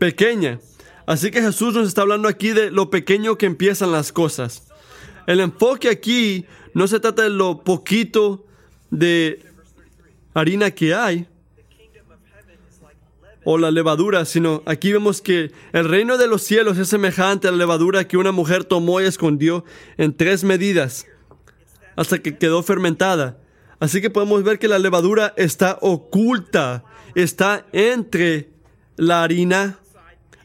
pequeña. 0.00 0.58
Así 1.06 1.30
que 1.30 1.42
Jesús 1.42 1.74
nos 1.74 1.88
está 1.88 2.02
hablando 2.02 2.28
aquí 2.28 2.50
de 2.50 2.70
lo 2.70 2.90
pequeño 2.90 3.36
que 3.36 3.46
empiezan 3.46 3.92
las 3.92 4.12
cosas. 4.12 4.68
El 5.26 5.40
enfoque 5.40 5.88
aquí 5.88 6.46
no 6.74 6.86
se 6.86 7.00
trata 7.00 7.22
de 7.22 7.30
lo 7.30 7.62
poquito 7.62 8.44
de 8.90 9.44
harina 10.34 10.70
que 10.70 10.94
hay, 10.94 11.26
o 13.44 13.58
la 13.58 13.70
levadura, 13.70 14.24
sino 14.24 14.62
aquí 14.66 14.92
vemos 14.92 15.20
que 15.20 15.52
el 15.72 15.88
reino 15.88 16.16
de 16.16 16.28
los 16.28 16.42
cielos 16.42 16.78
es 16.78 16.88
semejante 16.88 17.48
a 17.48 17.50
la 17.50 17.56
levadura 17.56 18.06
que 18.06 18.16
una 18.16 18.32
mujer 18.32 18.64
tomó 18.64 19.00
y 19.00 19.04
escondió 19.04 19.64
en 19.96 20.16
tres 20.16 20.44
medidas 20.44 21.06
hasta 21.96 22.20
que 22.20 22.38
quedó 22.38 22.62
fermentada. 22.62 23.38
Así 23.80 24.00
que 24.00 24.10
podemos 24.10 24.44
ver 24.44 24.58
que 24.60 24.68
la 24.68 24.78
levadura 24.78 25.34
está 25.36 25.78
oculta, 25.80 26.84
está 27.16 27.66
entre 27.72 28.50
la 28.96 29.24
harina 29.24 29.80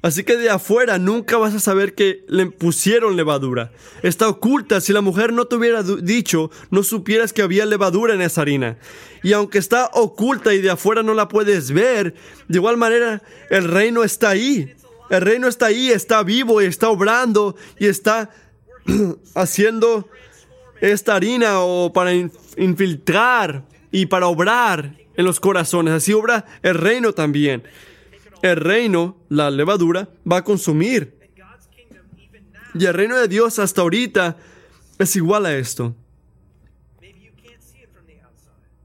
Así 0.01 0.23
que 0.23 0.37
de 0.37 0.49
afuera 0.49 0.99
nunca 0.99 1.37
vas 1.37 1.55
a 1.55 1.59
saber 1.59 1.95
que 1.95 2.23
le 2.27 2.45
pusieron 2.45 3.15
levadura. 3.15 3.71
Está 4.03 4.27
oculta. 4.27 4.79
Si 4.79 4.93
la 4.93 5.01
mujer 5.01 5.33
no 5.33 5.45
te 5.45 5.55
hubiera 5.55 5.81
dicho, 5.81 6.51
no 6.69 6.83
supieras 6.83 7.33
que 7.33 7.41
había 7.41 7.65
levadura 7.65 8.13
en 8.13 8.21
esa 8.21 8.41
harina. 8.41 8.77
Y 9.23 9.33
aunque 9.33 9.57
está 9.57 9.89
oculta 9.93 10.53
y 10.53 10.61
de 10.61 10.69
afuera 10.69 11.01
no 11.01 11.13
la 11.13 11.27
puedes 11.27 11.71
ver, 11.71 12.13
de 12.47 12.57
igual 12.57 12.77
manera 12.77 13.23
el 13.49 13.65
reino 13.65 14.03
está 14.03 14.29
ahí. 14.29 14.73
El 15.09 15.21
reino 15.21 15.47
está 15.47 15.67
ahí, 15.67 15.89
está 15.89 16.21
vivo 16.23 16.61
y 16.61 16.65
está 16.65 16.89
obrando 16.89 17.55
y 17.79 17.87
está 17.87 18.29
haciendo 19.35 20.07
esta 20.79 21.15
harina 21.15 21.61
o 21.61 21.91
para 21.91 22.13
infiltrar 22.13 23.65
y 23.91 24.05
para 24.05 24.27
obrar 24.27 24.95
en 25.15 25.25
los 25.25 25.39
corazones. 25.39 25.93
Así 25.93 26.13
obra 26.13 26.45
el 26.61 26.75
reino 26.75 27.13
también 27.13 27.63
el 28.41 28.57
reino, 28.57 29.17
la 29.29 29.49
levadura, 29.51 30.09
va 30.29 30.37
a 30.37 30.43
consumir. 30.43 31.17
Y 32.73 32.85
el 32.85 32.93
reino 32.93 33.17
de 33.17 33.27
Dios 33.27 33.59
hasta 33.59 33.81
ahorita 33.81 34.37
es 34.99 35.15
igual 35.15 35.45
a 35.45 35.55
esto. 35.55 35.95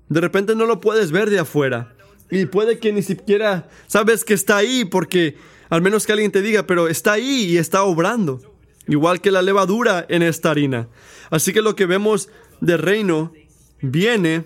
De 0.09 0.21
repente 0.21 0.55
no 0.55 0.67
lo 0.67 0.81
puedes 0.81 1.11
ver 1.11 1.31
de 1.31 1.39
afuera. 1.39 1.95
Y 2.31 2.47
puede 2.47 2.79
que 2.79 2.93
ni 2.93 3.03
siquiera 3.03 3.69
sabes 3.87 4.25
que 4.25 4.35
está 4.35 4.57
ahí 4.57 4.85
porque 4.85 5.37
al 5.69 5.83
menos 5.83 6.07
que 6.07 6.13
alguien 6.13 6.33
te 6.33 6.43
diga, 6.43 6.67
pero 6.67 6.89
está 6.89 7.13
ahí 7.13 7.45
y 7.45 7.59
está 7.59 7.83
obrando. 7.83 8.41
Igual 8.87 9.21
que 9.21 9.31
la 9.31 9.43
levadura 9.43 10.05
en 10.09 10.23
esta 10.23 10.51
harina. 10.51 10.89
Así 11.31 11.53
que 11.53 11.63
lo 11.63 11.77
que 11.77 11.87
vemos 11.87 12.29
del 12.61 12.79
reino 12.79 13.33
viene 13.81 14.45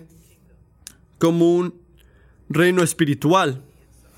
como 1.17 1.55
un 1.55 1.81
reino 2.49 2.83
espiritual 2.83 3.63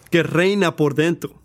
que 0.10 0.24
reina 0.24 0.76
por 0.76 0.95
dentro. 0.95 1.39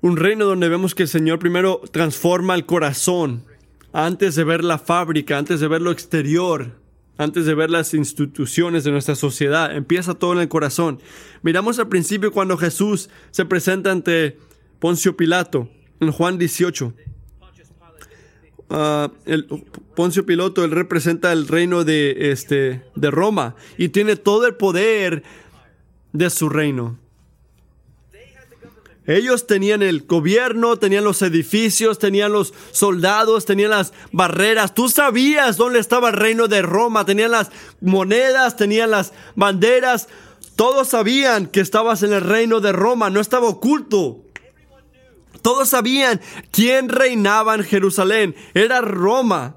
Un 0.00 0.16
reino 0.16 0.44
donde 0.44 0.68
vemos 0.68 0.94
que 0.94 1.02
el 1.04 1.08
Señor 1.08 1.38
primero 1.38 1.80
transforma 1.90 2.54
el 2.54 2.66
corazón 2.66 3.44
antes 3.92 4.34
de 4.34 4.44
ver 4.44 4.62
la 4.62 4.78
fábrica, 4.78 5.38
antes 5.38 5.58
de 5.58 5.68
ver 5.68 5.80
lo 5.80 5.90
exterior, 5.90 6.78
antes 7.18 7.46
de 7.46 7.54
ver 7.54 7.70
las 7.70 7.94
instituciones 7.94 8.84
de 8.84 8.90
nuestra 8.90 9.14
sociedad. 9.14 9.74
Empieza 9.74 10.14
todo 10.14 10.34
en 10.34 10.40
el 10.40 10.48
corazón. 10.48 11.00
Miramos 11.42 11.78
al 11.78 11.88
principio 11.88 12.30
cuando 12.30 12.56
Jesús 12.56 13.08
se 13.30 13.46
presenta 13.46 13.90
ante 13.90 14.38
Poncio 14.78 15.16
Pilato 15.16 15.70
en 16.00 16.12
Juan 16.12 16.38
18. 16.38 16.92
Ah, 18.68 19.12
el 19.26 19.46
Poncio 19.94 20.26
Pilato, 20.26 20.64
él 20.64 20.72
representa 20.72 21.32
el 21.32 21.46
reino 21.46 21.84
de, 21.84 22.32
este, 22.32 22.82
de 22.94 23.10
Roma 23.10 23.54
y 23.78 23.90
tiene 23.90 24.16
todo 24.16 24.46
el 24.46 24.54
poder 24.56 25.22
de 26.12 26.30
su 26.30 26.48
reino. 26.48 26.98
Ellos 29.06 29.46
tenían 29.46 29.82
el 29.82 30.02
gobierno, 30.02 30.78
tenían 30.78 31.04
los 31.04 31.22
edificios, 31.22 32.00
tenían 32.00 32.32
los 32.32 32.52
soldados, 32.72 33.44
tenían 33.44 33.70
las 33.70 33.92
barreras. 34.10 34.74
Tú 34.74 34.88
sabías 34.88 35.56
dónde 35.56 35.78
estaba 35.78 36.08
el 36.08 36.16
reino 36.16 36.48
de 36.48 36.62
Roma, 36.62 37.04
tenían 37.04 37.30
las 37.30 37.52
monedas, 37.80 38.56
tenían 38.56 38.90
las 38.90 39.12
banderas. 39.36 40.08
Todos 40.56 40.88
sabían 40.88 41.46
que 41.46 41.60
estabas 41.60 42.02
en 42.02 42.12
el 42.12 42.22
reino 42.22 42.60
de 42.60 42.72
Roma, 42.72 43.08
no 43.08 43.20
estaba 43.20 43.46
oculto. 43.46 44.25
Todos 45.42 45.70
sabían 45.70 46.20
quién 46.50 46.88
reinaba 46.88 47.54
en 47.54 47.64
Jerusalén. 47.64 48.34
Era 48.54 48.80
Roma. 48.80 49.56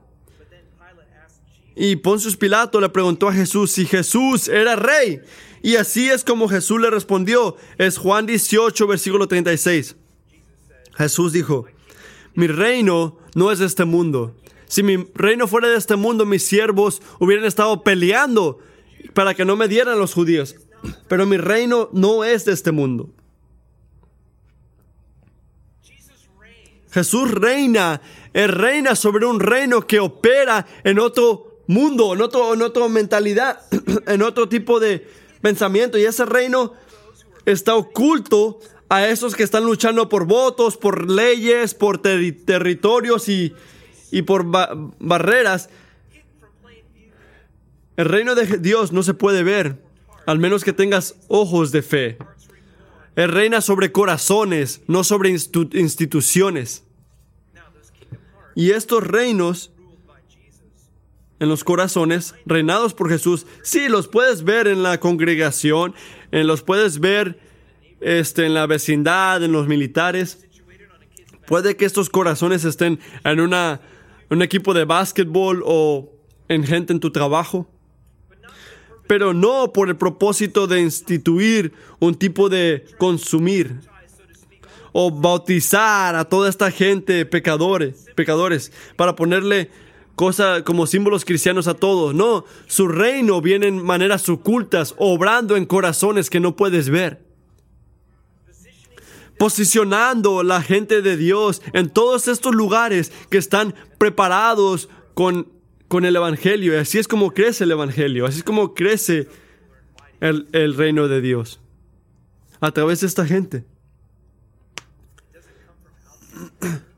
Y 1.75 1.95
Poncio 1.95 2.29
Pilato 2.37 2.81
le 2.81 2.89
preguntó 2.89 3.29
a 3.29 3.33
Jesús 3.33 3.71
si 3.71 3.85
Jesús 3.85 4.49
era 4.49 4.75
rey. 4.75 5.21
Y 5.61 5.75
así 5.75 6.09
es 6.09 6.23
como 6.23 6.49
Jesús 6.49 6.81
le 6.81 6.89
respondió. 6.89 7.55
Es 7.77 7.97
Juan 7.97 8.25
18, 8.25 8.87
versículo 8.87 9.27
36. 9.27 9.95
Jesús 10.97 11.31
dijo, 11.31 11.65
mi 12.33 12.47
reino 12.47 13.17
no 13.35 13.51
es 13.51 13.59
de 13.59 13.65
este 13.65 13.85
mundo. 13.85 14.35
Si 14.67 14.83
mi 14.83 15.07
reino 15.15 15.47
fuera 15.47 15.69
de 15.69 15.77
este 15.77 15.95
mundo, 15.95 16.25
mis 16.25 16.45
siervos 16.45 17.01
hubieran 17.19 17.45
estado 17.45 17.83
peleando 17.83 18.59
para 19.13 19.33
que 19.33 19.45
no 19.45 19.55
me 19.55 19.67
dieran 19.67 19.97
los 19.99 20.13
judíos. 20.13 20.55
Pero 21.07 21.25
mi 21.25 21.37
reino 21.37 21.89
no 21.91 22.23
es 22.23 22.45
de 22.45 22.53
este 22.53 22.71
mundo. 22.71 23.09
Jesús 26.91 27.32
reina, 27.32 28.02
reina 28.34 28.95
sobre 28.95 29.25
un 29.25 29.39
reino 29.39 29.86
que 29.86 29.99
opera 29.99 30.65
en 30.84 30.99
otro 30.99 31.62
mundo, 31.67 32.15
en, 32.15 32.21
otro, 32.21 32.54
en 32.54 32.62
otra 32.63 32.88
mentalidad, 32.88 33.62
en 34.08 34.21
otro 34.23 34.49
tipo 34.49 34.80
de 34.80 35.08
pensamiento. 35.41 35.97
Y 35.97 36.06
ese 36.06 36.25
reino 36.25 36.73
está 37.45 37.75
oculto 37.75 38.60
a 38.89 39.08
esos 39.08 39.36
que 39.36 39.43
están 39.43 39.63
luchando 39.65 40.10
por 40.10 40.25
votos, 40.25 40.78
por 40.78 41.10
leyes, 41.10 41.75
por 41.75 42.02
territorios 42.02 43.30
y, 43.30 43.54
por 44.23 44.45
barreras. 44.99 45.69
El 47.97 48.06
reino 48.06 48.34
de 48.34 48.58
Dios 48.58 48.91
no 48.91 49.04
se 49.04 49.13
puede 49.13 49.43
ver, 49.43 49.84
al 50.25 50.39
menos 50.39 50.63
que 50.63 50.73
tengas 50.73 51.15
ojos 51.28 51.71
de 51.71 51.84
fe. 51.84 52.17
Reina 53.15 53.62
sobre 53.62 53.91
corazones, 53.91 54.82
no 54.88 55.04
sobre 55.04 55.30
instituciones. 55.30 56.84
Y 58.56 58.72
estos 58.72 59.06
reinos 59.06 59.72
en 61.39 61.48
los 61.48 61.63
corazones, 61.63 62.36
reinados 62.45 62.93
por 62.93 63.10
Jesús, 63.10 63.45
sí, 63.63 63.88
los 63.88 64.08
puedes 64.08 64.43
ver 64.43 64.67
en 64.67 64.84
la 64.84 65.00
congregación, 65.00 65.95
en 66.32 66.48
los 66.48 66.63
puedes 66.63 67.00
ver 67.00 67.39
este, 68.02 68.45
en 68.45 68.54
la 68.54 68.67
vecindad, 68.67 69.43
en 69.43 69.52
los 69.52 69.67
militares. 69.67 70.45
Puede 71.48 71.78
que 71.78 71.86
estos 71.86 72.10
corazones 72.10 72.65
estén 72.65 73.00
en 73.24 73.39
una, 73.39 73.82
un 74.30 74.41
equipo 74.41 74.74
de 74.74 74.86
básquetbol 74.86 75.63
o 75.65 76.12
en 76.48 76.63
gente 76.65 76.93
en 76.93 77.00
tu 77.00 77.12
trabajo 77.12 77.69
pero 79.10 79.34
no 79.34 79.74
por 79.74 79.89
el 79.89 79.95
propósito 79.95 80.67
de 80.67 80.82
instituir 80.82 81.74
un 81.98 82.13
tipo 82.13 82.48
de 82.48 82.86
consumir 83.00 83.80
o 84.91 85.10
bautizar 85.10 86.15
a 86.15 86.26
toda 86.26 86.48
esta 86.48 86.69
gente 86.69 87.26
pecadores, 87.26 88.06
pecadores 88.15 88.72
para 88.95 89.15
ponerle 89.15 89.72
cosas 90.13 90.62
como 90.62 90.86
símbolos 90.86 91.26
cristianos 91.26 91.67
a 91.67 91.74
todos. 91.74 92.13
No, 92.13 92.45
su 92.67 92.88
reino 92.88 93.41
viene 93.41 93.65
en 93.69 93.84
maneras 93.84 94.30
ocultas, 94.30 94.93
obrando 95.00 95.58
en 95.58 95.65
corazones 95.65 96.30
que 96.30 96.39
no 96.39 96.56
puedes 96.56 96.91
ver. 96.91 97.26
Posicionando 99.39 100.43
la 100.43 100.62
gente 100.62 101.02
de 101.02 101.17
Dios 101.17 101.63
en 101.74 101.89
todos 101.89 102.28
estos 102.28 102.54
lugares 102.54 103.12
que 103.32 103.39
están 103.39 103.74
preparados 103.98 104.88
con 105.15 105.59
con 105.89 106.06
el 106.06 106.15
Evangelio. 106.15 106.73
Y 106.73 106.78
así 106.78 106.97
es 106.97 107.10
como 107.10 107.32
crece 107.32 107.65
el 107.65 107.71
Evangelio, 107.71 108.25
así 108.25 108.38
es 108.38 108.43
como 108.45 108.73
crece 108.73 109.28
el, 110.21 110.75
reino 110.78 111.10
de 111.10 111.19
Dios. 111.19 111.60
A 112.62 112.71
través 112.71 113.02
de 113.02 113.08
esta 113.08 113.25
gente. 113.25 113.65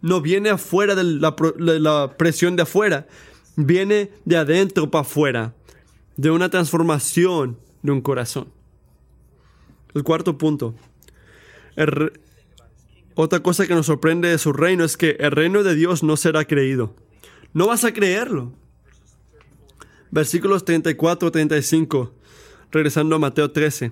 No 0.02 0.22
viene 0.22 0.50
afuera 0.50 0.94
de 0.94 1.04
la, 1.04 1.36
de 1.58 1.80
la 1.80 2.16
presión 2.18 2.56
de 2.56 2.64
afuera, 2.64 3.08
viene 3.56 4.12
de 4.26 4.38
adentro 4.38 4.92
para 4.92 5.02
afuera, 5.02 5.54
de 6.18 6.30
una 6.30 6.50
transformación 6.50 7.58
de 7.82 7.92
un 7.92 8.02
corazón. 8.02 8.50
El 9.94 10.04
cuarto 10.04 10.38
punto. 10.38 10.76
otra 13.16 13.40
cosa 13.42 13.68
que 13.68 13.76
nos 13.76 13.86
sorprende 13.86 14.30
de 14.30 14.38
su 14.38 14.54
reino 14.54 14.84
es 14.84 14.98
que 14.98 15.18
el 15.20 15.32
reino 15.32 15.64
de 15.64 15.76
Dios 15.76 16.04
no 16.04 16.18
será 16.18 16.46
creído. 16.46 16.96
No 17.54 17.68
vas 17.68 17.84
a 17.84 17.94
creerlo 17.94 18.54
versículos 20.12 20.66
34, 20.66 21.32
35, 21.32 22.12
regresando 22.72 23.16
a 23.16 23.20
Mateo 23.20 23.52
13. 23.52 23.92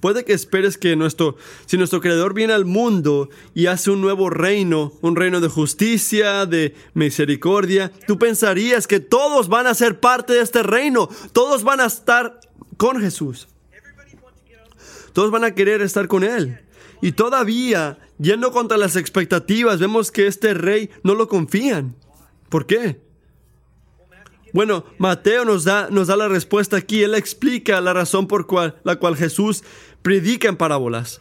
Puede 0.00 0.24
que 0.24 0.32
esperes 0.32 0.76
que 0.76 0.96
nuestro, 0.96 1.36
si 1.66 1.76
nuestro 1.76 2.00
Creador 2.00 2.34
viene 2.34 2.52
al 2.52 2.64
mundo 2.64 3.28
y 3.54 3.66
hace 3.66 3.90
un 3.90 4.00
nuevo 4.00 4.28
reino, 4.28 4.92
un 5.00 5.14
reino 5.14 5.40
de 5.40 5.48
justicia, 5.48 6.44
de 6.46 6.74
misericordia, 6.94 7.92
tú 8.06 8.18
pensarías 8.18 8.86
que 8.86 8.98
todos 8.98 9.48
van 9.48 9.66
a 9.66 9.74
ser 9.74 10.00
parte 10.00 10.32
de 10.32 10.40
este 10.40 10.62
reino, 10.62 11.08
todos 11.32 11.62
van 11.62 11.80
a 11.80 11.86
estar 11.86 12.40
con 12.76 13.00
Jesús. 13.00 13.48
Todos 15.12 15.30
van 15.30 15.44
a 15.44 15.54
querer 15.54 15.82
estar 15.82 16.08
con 16.08 16.24
Él. 16.24 16.60
Y 17.02 17.12
todavía, 17.12 17.98
yendo 18.18 18.52
contra 18.52 18.76
las 18.76 18.96
expectativas, 18.96 19.80
vemos 19.80 20.10
que 20.10 20.26
este 20.26 20.54
rey 20.54 20.90
no 21.02 21.14
lo 21.14 21.28
confían. 21.28 21.96
¿Por 22.48 22.66
qué? 22.66 23.00
Bueno, 24.52 24.84
Mateo 24.98 25.44
nos 25.44 25.64
da, 25.64 25.88
nos 25.90 26.08
da 26.08 26.16
la 26.16 26.28
respuesta 26.28 26.76
aquí. 26.76 27.02
Él 27.02 27.14
explica 27.14 27.80
la 27.80 27.92
razón 27.92 28.26
por 28.26 28.46
la 28.84 28.96
cual 28.96 29.16
Jesús 29.16 29.62
predica 30.02 30.48
en 30.48 30.56
parábolas. 30.56 31.20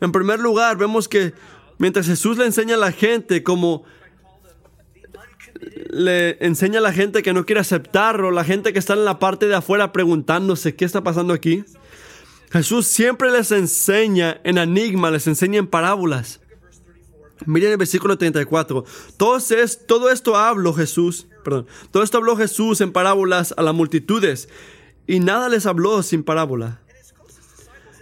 En 0.00 0.12
primer 0.12 0.38
lugar, 0.38 0.76
vemos 0.76 1.08
que 1.08 1.34
mientras 1.78 2.06
Jesús 2.06 2.38
le 2.38 2.46
enseña 2.46 2.74
a 2.74 2.78
la 2.78 2.92
gente 2.92 3.42
como 3.42 3.84
le 5.90 6.36
enseña 6.44 6.78
a 6.78 6.82
la 6.82 6.92
gente 6.92 7.22
que 7.22 7.32
no 7.32 7.44
quiere 7.44 7.60
aceptarlo, 7.60 8.30
la 8.30 8.44
gente 8.44 8.72
que 8.72 8.78
está 8.78 8.94
en 8.94 9.04
la 9.04 9.18
parte 9.18 9.46
de 9.46 9.54
afuera 9.54 9.92
preguntándose 9.92 10.76
qué 10.76 10.84
está 10.84 11.02
pasando 11.02 11.32
aquí. 11.32 11.64
Jesús 12.50 12.86
siempre 12.86 13.30
les 13.30 13.50
enseña 13.52 14.40
en 14.44 14.58
enigma, 14.58 15.10
les 15.10 15.26
enseña 15.26 15.58
en 15.58 15.66
parábolas. 15.66 16.40
Miren 17.46 17.72
el 17.72 17.76
versículo 17.76 18.16
34. 18.16 18.84
Entonces, 19.10 19.86
todo 19.86 20.10
esto 20.10 20.36
habló 20.36 20.72
Jesús, 20.72 21.28
todo 21.90 22.02
esto 22.02 22.18
habló 22.18 22.36
Jesús 22.36 22.80
en 22.80 22.92
parábolas 22.92 23.54
a 23.56 23.62
las 23.62 23.74
multitudes 23.74 24.48
y 25.06 25.20
nada 25.20 25.48
les 25.48 25.66
habló 25.66 26.02
sin 26.02 26.22
parábola. 26.22 26.80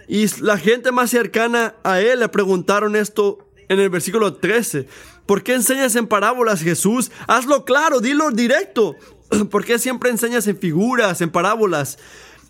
Y 0.07 0.25
la 0.41 0.57
gente 0.57 0.91
más 0.91 1.09
cercana 1.09 1.75
a 1.83 1.99
él 1.99 2.19
le 2.19 2.29
preguntaron 2.29 2.95
esto 2.95 3.39
en 3.67 3.79
el 3.79 3.89
versículo 3.89 4.35
13. 4.35 4.87
¿Por 5.25 5.43
qué 5.43 5.53
enseñas 5.53 5.95
en 5.95 6.07
parábolas, 6.07 6.61
Jesús? 6.61 7.11
Hazlo 7.27 7.65
claro, 7.65 7.99
dilo 7.99 8.31
directo. 8.31 8.95
¿Por 9.51 9.65
qué 9.65 9.77
siempre 9.79 10.09
enseñas 10.09 10.47
en 10.47 10.57
figuras, 10.57 11.19
en 11.21 11.29
parábolas? 11.29 11.97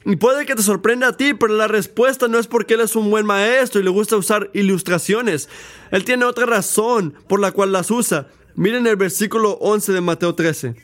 Y 0.06 0.16
puede 0.16 0.46
que 0.46 0.56
te 0.56 0.62
sorprenda 0.62 1.10
a 1.10 1.18
ti, 1.18 1.34
pero 1.34 1.56
la 1.56 1.68
respuesta 1.68 2.28
no 2.28 2.38
es 2.38 2.48
porque 2.48 2.76
él 2.76 2.82
es 2.82 2.96
un 2.96 3.10
buen 3.10 3.26
maestro 3.26 3.82
y 3.82 3.84
le 3.84 3.90
gusta 3.90 4.16
usar 4.16 4.50
ilustraciones. 4.54 5.50
Él 5.92 6.06
tiene 6.06 6.26
otra 6.26 6.46
razón 6.46 7.16
por 7.28 7.40
la 7.40 7.52
cual 7.52 7.72
las 7.72 7.92
usa. 7.92 8.28
Miren 8.56 8.88
el 8.88 8.96
versículo 8.96 9.58
11 9.60 9.92
de 9.92 10.02
Mateo 10.02 10.34
13. 10.34 10.76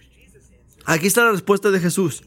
Aquí 0.85 1.07
está 1.07 1.23
la 1.23 1.31
respuesta 1.31 1.71
de 1.71 1.79
Jesús. 1.79 2.23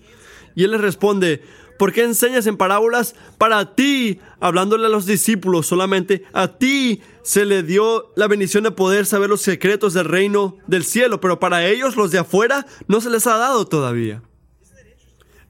Y 0.54 0.64
él 0.64 0.70
le 0.70 0.78
responde, 0.78 1.42
¿Por 1.78 1.92
qué 1.92 2.04
enseñas 2.04 2.46
en 2.46 2.56
parábolas? 2.56 3.14
Para 3.38 3.74
ti, 3.74 4.18
hablándole 4.40 4.86
a 4.86 4.90
los 4.90 5.06
discípulos 5.06 5.66
solamente, 5.66 6.24
a 6.32 6.58
ti 6.58 7.02
se 7.22 7.44
le 7.44 7.62
dio 7.62 8.12
la 8.16 8.28
bendición 8.28 8.64
de 8.64 8.70
poder 8.70 9.04
saber 9.06 9.28
los 9.28 9.42
secretos 9.42 9.92
del 9.92 10.06
reino 10.06 10.56
del 10.66 10.84
cielo, 10.84 11.20
pero 11.20 11.38
para 11.38 11.66
ellos, 11.66 11.96
los 11.96 12.10
de 12.10 12.18
afuera, 12.18 12.66
no 12.88 13.00
se 13.00 13.10
les 13.10 13.26
ha 13.26 13.36
dado 13.36 13.66
todavía. 13.66 14.22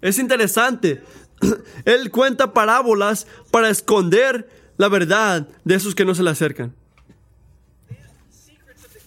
Es 0.01 0.19
interesante. 0.19 1.03
Él 1.85 2.11
cuenta 2.11 2.53
parábolas 2.53 3.27
para 3.51 3.71
esconder 3.71 4.49
la 4.79 4.89
verdad 4.89 5.49
de 5.65 5.75
esos 5.75 5.95
que 5.95 6.05
no 6.05 6.15
se 6.15 6.23
le 6.23 6.31
acercan. 6.31 6.75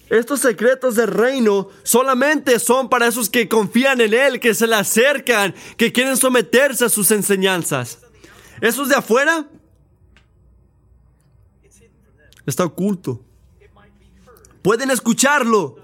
Estos 0.09 0.39
secretos 0.39 0.95
del 0.95 1.07
reino 1.07 1.69
solamente 1.83 2.57
son 2.59 2.89
para 2.89 3.07
esos 3.07 3.29
que 3.29 3.47
confían 3.47 4.01
en 4.01 4.13
Él, 4.13 4.39
que 4.39 4.55
se 4.55 4.65
le 4.65 4.75
acercan, 4.75 5.53
que 5.77 5.93
quieren 5.93 6.17
someterse 6.17 6.85
a 6.85 6.89
sus 6.89 7.11
enseñanzas. 7.11 7.99
Esos 8.59 8.89
de 8.89 8.95
afuera 8.95 9.47
está 12.45 12.65
oculto. 12.65 13.23
Pueden 14.63 14.89
escucharlo, 14.89 15.77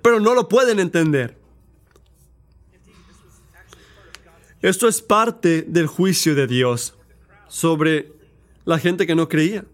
pero 0.00 0.20
no 0.20 0.32
lo 0.32 0.48
pueden 0.48 0.78
entender. 0.78 1.36
Esto 4.62 4.86
es 4.86 5.02
parte 5.02 5.62
del 5.62 5.88
juicio 5.88 6.36
de 6.36 6.46
Dios 6.46 6.94
sobre 7.48 8.12
la 8.64 8.78
gente 8.78 9.08
que 9.08 9.16
no 9.16 9.28
creía. 9.28 9.64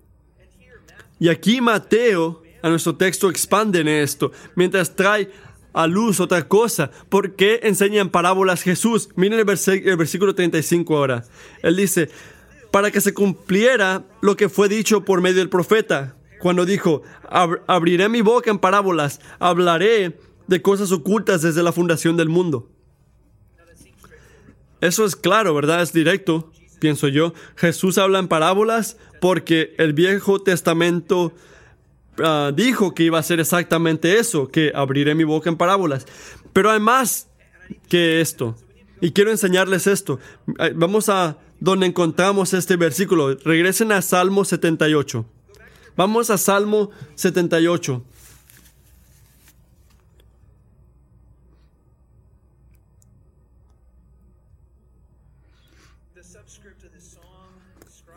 Y 1.20 1.28
aquí 1.28 1.60
Mateo 1.60 2.42
a 2.62 2.68
nuestro 2.68 2.96
texto 2.96 3.30
expande 3.30 3.80
en 3.80 3.88
esto, 3.88 4.32
mientras 4.54 4.94
trae 4.94 5.30
a 5.72 5.86
luz 5.86 6.20
otra 6.20 6.48
cosa. 6.48 6.90
¿Por 7.08 7.36
qué 7.36 7.60
enseña 7.62 8.00
en 8.00 8.10
parábolas 8.10 8.62
Jesús? 8.62 9.10
Miren 9.16 9.38
el, 9.38 9.44
versículo 9.44 10.34
35 10.34 10.96
ahora. 10.96 11.24
Él 11.62 11.76
dice, 11.76 12.10
para 12.70 12.90
que 12.90 13.00
se 13.00 13.14
cumpliera 13.14 14.04
lo 14.20 14.36
que 14.36 14.48
fue 14.48 14.68
dicho 14.68 15.04
por 15.04 15.20
medio 15.20 15.38
del 15.38 15.48
profeta, 15.48 16.16
cuando 16.40 16.64
dijo, 16.64 17.02
abriré 17.66 18.08
mi 18.08 18.22
boca 18.22 18.50
en 18.50 18.58
parábolas, 18.58 19.20
hablaré 19.38 20.18
de 20.46 20.62
cosas 20.62 20.92
ocultas 20.92 21.42
desde 21.42 21.62
la 21.62 21.72
fundación 21.72 22.16
del 22.16 22.28
mundo. 22.28 22.70
Eso 24.80 25.04
es 25.04 25.16
claro, 25.16 25.54
¿verdad? 25.54 25.82
Es 25.82 25.92
directo, 25.92 26.52
pienso 26.78 27.08
yo. 27.08 27.34
Jesús 27.56 27.98
habla 27.98 28.20
en 28.20 28.28
parábolas 28.28 28.96
porque 29.20 29.74
el 29.78 29.92
Viejo 29.92 30.40
Testamento 30.40 31.32
Ah, 32.22 32.52
dijo 32.54 32.94
que 32.94 33.04
iba 33.04 33.18
a 33.18 33.20
hacer 33.20 33.40
exactamente 33.40 34.18
eso, 34.18 34.48
que 34.48 34.72
abriré 34.74 35.14
mi 35.14 35.24
boca 35.24 35.48
en 35.48 35.56
parábolas. 35.56 36.06
Pero 36.52 36.70
hay 36.70 36.80
más 36.80 37.28
que 37.88 38.20
esto. 38.20 38.56
Y 39.00 39.12
quiero 39.12 39.30
enseñarles 39.30 39.86
esto. 39.86 40.18
Vamos 40.74 41.08
a 41.08 41.38
donde 41.60 41.86
encontramos 41.86 42.54
este 42.54 42.76
versículo. 42.76 43.34
Regresen 43.36 43.92
a 43.92 44.02
Salmo 44.02 44.44
78. 44.44 45.24
Vamos 45.96 46.30
a 46.30 46.38
Salmo 46.38 46.90
78. 47.14 48.04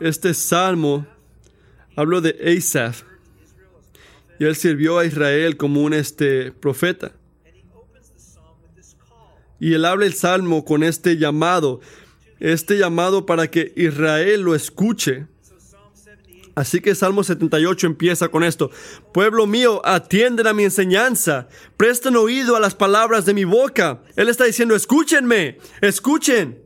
Este 0.00 0.34
salmo 0.34 1.06
hablo 1.94 2.20
de 2.20 2.36
Asaph 2.58 3.11
y 4.42 4.44
él 4.44 4.56
sirvió 4.56 4.98
a 4.98 5.04
Israel 5.04 5.56
como 5.56 5.82
un 5.82 5.94
este, 5.94 6.50
profeta. 6.50 7.12
Y 9.60 9.74
él 9.74 9.84
habla 9.84 10.04
el 10.04 10.14
salmo 10.14 10.64
con 10.64 10.82
este 10.82 11.16
llamado, 11.16 11.80
este 12.40 12.76
llamado 12.76 13.24
para 13.24 13.48
que 13.48 13.72
Israel 13.76 14.40
lo 14.40 14.56
escuche. 14.56 15.28
Así 16.56 16.80
que 16.80 16.96
Salmo 16.96 17.22
78 17.22 17.86
empieza 17.86 18.30
con 18.30 18.42
esto. 18.42 18.72
Pueblo 19.14 19.46
mío, 19.46 19.80
atienden 19.84 20.48
a 20.48 20.54
mi 20.54 20.64
enseñanza, 20.64 21.46
presten 21.76 22.16
oído 22.16 22.56
a 22.56 22.60
las 22.60 22.74
palabras 22.74 23.24
de 23.24 23.34
mi 23.34 23.44
boca. 23.44 24.02
Él 24.16 24.28
está 24.28 24.42
diciendo, 24.42 24.74
escúchenme, 24.74 25.58
escuchen. 25.80 26.60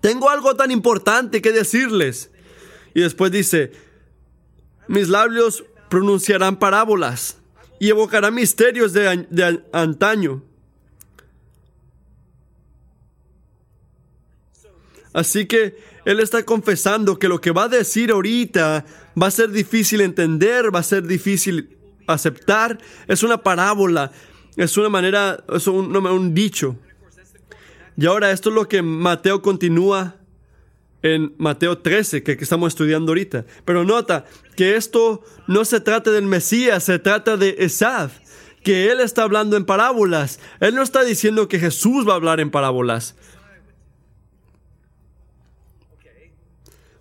Tengo 0.00 0.30
algo 0.30 0.56
tan 0.56 0.70
importante 0.70 1.42
que 1.42 1.52
decirles. 1.52 2.30
Y 2.94 3.02
después 3.02 3.30
dice, 3.30 3.72
mis 4.88 5.10
labios 5.10 5.64
pronunciarán 5.92 6.56
parábolas 6.56 7.36
y 7.78 7.90
evocarán 7.90 8.34
misterios 8.34 8.94
de, 8.94 9.62
antaño. 9.74 10.42
Así 15.12 15.44
que 15.44 15.76
él 16.06 16.20
está 16.20 16.44
confesando 16.44 17.18
que 17.18 17.28
lo 17.28 17.42
que 17.42 17.50
va 17.50 17.64
a 17.64 17.68
decir 17.68 18.10
ahorita 18.10 18.86
va 19.22 19.26
a 19.26 19.30
ser 19.30 19.50
difícil 19.50 20.00
entender, 20.00 20.74
va 20.74 20.78
a 20.78 20.82
ser 20.82 21.06
difícil 21.06 21.76
aceptar. 22.06 22.78
Es 23.06 23.22
una 23.22 23.42
parábola, 23.42 24.12
es 24.56 24.78
una 24.78 24.88
manera, 24.88 25.44
es 25.54 25.66
un, 25.66 25.94
un 25.94 26.32
dicho. 26.32 26.78
Y 27.98 28.06
ahora 28.06 28.30
esto 28.30 28.48
es 28.48 28.54
lo 28.54 28.66
que 28.66 28.80
Mateo 28.80 29.42
continúa 29.42 30.16
en 31.02 31.34
Mateo 31.36 31.78
13, 31.78 32.22
que, 32.22 32.32
estamos 32.32 32.68
estudiando 32.68 33.10
ahorita. 33.10 33.44
Pero 33.64 33.84
nota 33.84 34.24
que 34.56 34.76
esto 34.76 35.22
no 35.48 35.64
se 35.64 35.80
trata 35.80 36.10
del 36.10 36.24
Mesías, 36.24 36.84
se 36.84 36.98
trata 36.98 37.36
de 37.36 37.56
Esaf, 37.58 38.18
que 38.62 38.90
él 38.90 39.00
está 39.00 39.24
hablando 39.24 39.56
en 39.56 39.64
parábolas. 39.64 40.38
Él 40.60 40.74
no 40.74 40.82
está 40.82 41.02
diciendo 41.02 41.48
que 41.48 41.58
Jesús 41.58 42.08
va 42.08 42.12
a 42.12 42.16
hablar 42.16 42.40
en 42.40 42.50
parábolas. 42.50 43.16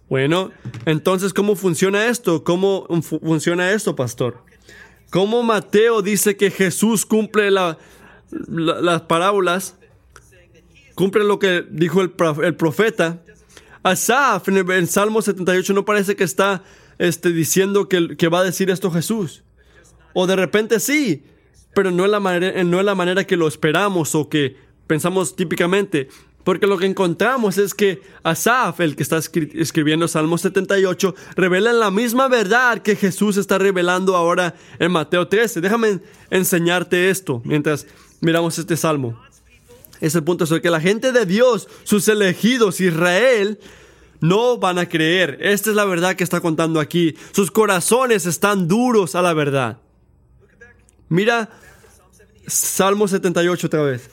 Bueno, 0.10 0.52
entonces, 0.86 1.34
¿cómo 1.34 1.56
funciona 1.56 2.08
esto? 2.08 2.44
¿Cómo 2.44 2.86
funciona 3.02 3.72
esto, 3.72 3.96
pastor? 3.96 4.44
¿Cómo 5.10 5.42
Mateo 5.44 6.02
dice 6.02 6.36
que 6.36 6.52
Jesús 6.52 7.06
cumple 7.06 7.50
las 7.52 9.02
parábolas? 9.08 9.76
Cumple 10.96 11.24
lo 11.24 11.40
que 11.40 11.66
dijo 11.70 12.02
el, 12.02 12.14
el 12.44 12.56
profeta 12.56 13.22
Asaf 13.84 14.48
en 14.48 14.58
el 14.58 14.88
Salmo 14.88 15.22
78 15.22 15.74
no 15.74 15.86
parece 15.86 16.16
que 16.16 16.24
está 16.24 16.64
este, 17.00 17.32
diciendo 17.32 17.90
que, 17.90 18.16
que, 18.16 18.28
va 18.28 18.40
a 18.40 18.44
decir 18.44 18.70
esto 18.70 18.92
Jesús. 18.92 19.44
O 20.14 20.28
de 20.28 20.36
repente 20.36 20.80
sí, 20.80 21.24
pero 21.74 21.90
no 21.92 22.06
es, 22.06 22.12
la 22.12 22.20
manera, 22.20 22.64
no 22.64 22.82
la 22.84 22.96
manera 22.96 23.26
que 23.26 23.38
lo 23.38 23.48
esperamos 23.48 24.14
o 24.16 24.30
que 24.30 24.56
pensamos 24.88 25.36
típicamente. 25.36 26.10
Porque 26.44 26.66
lo 26.66 26.78
que 26.78 26.88
encontramos 26.88 27.60
es 27.60 27.76
que 27.76 28.02
Asaf, 28.24 28.80
el 28.80 28.96
que 28.96 29.04
está 29.04 29.18
escribiendo 29.18 30.08
Salmo 30.08 30.38
78, 30.38 31.16
revela 31.36 31.72
la 31.72 31.92
misma 31.92 32.28
verdad 32.28 32.80
que 32.80 32.96
Jesús 32.96 33.38
está 33.38 33.60
revelando 33.60 34.16
ahora 34.16 34.56
en 34.80 34.92
Mateo 34.92 35.28
13. 35.28 35.62
Déjame 35.62 36.00
enseñarte 36.32 37.12
esto 37.12 37.42
mientras 37.46 37.86
miramos 38.22 38.58
este 38.58 38.76
salmo 38.76 39.20
es 40.02 40.16
el 40.16 40.24
punto 40.24 40.46
sobre 40.46 40.62
que 40.62 40.70
la 40.70 40.82
gente 40.82 41.12
de 41.12 41.26
Dios, 41.26 41.68
sus 41.84 42.08
elegidos, 42.08 42.82
Israel, 42.82 43.60
no 44.20 44.58
van 44.58 44.78
a 44.80 44.88
creer. 44.88 45.38
Esta 45.42 45.70
es 45.70 45.76
la 45.76 45.86
verdad 45.86 46.16
que 46.16 46.24
está 46.24 46.42
contando 46.42 46.80
aquí. 46.80 47.16
Sus 47.32 47.52
corazones 47.52 48.26
están 48.26 48.68
duros 48.68 49.16
a 49.16 49.22
la 49.22 49.34
verdad. 49.34 49.78
Mira 51.10 51.50
Salmo 52.48 53.08
78 53.08 53.68
otra 53.68 53.84
vez. 53.84 54.10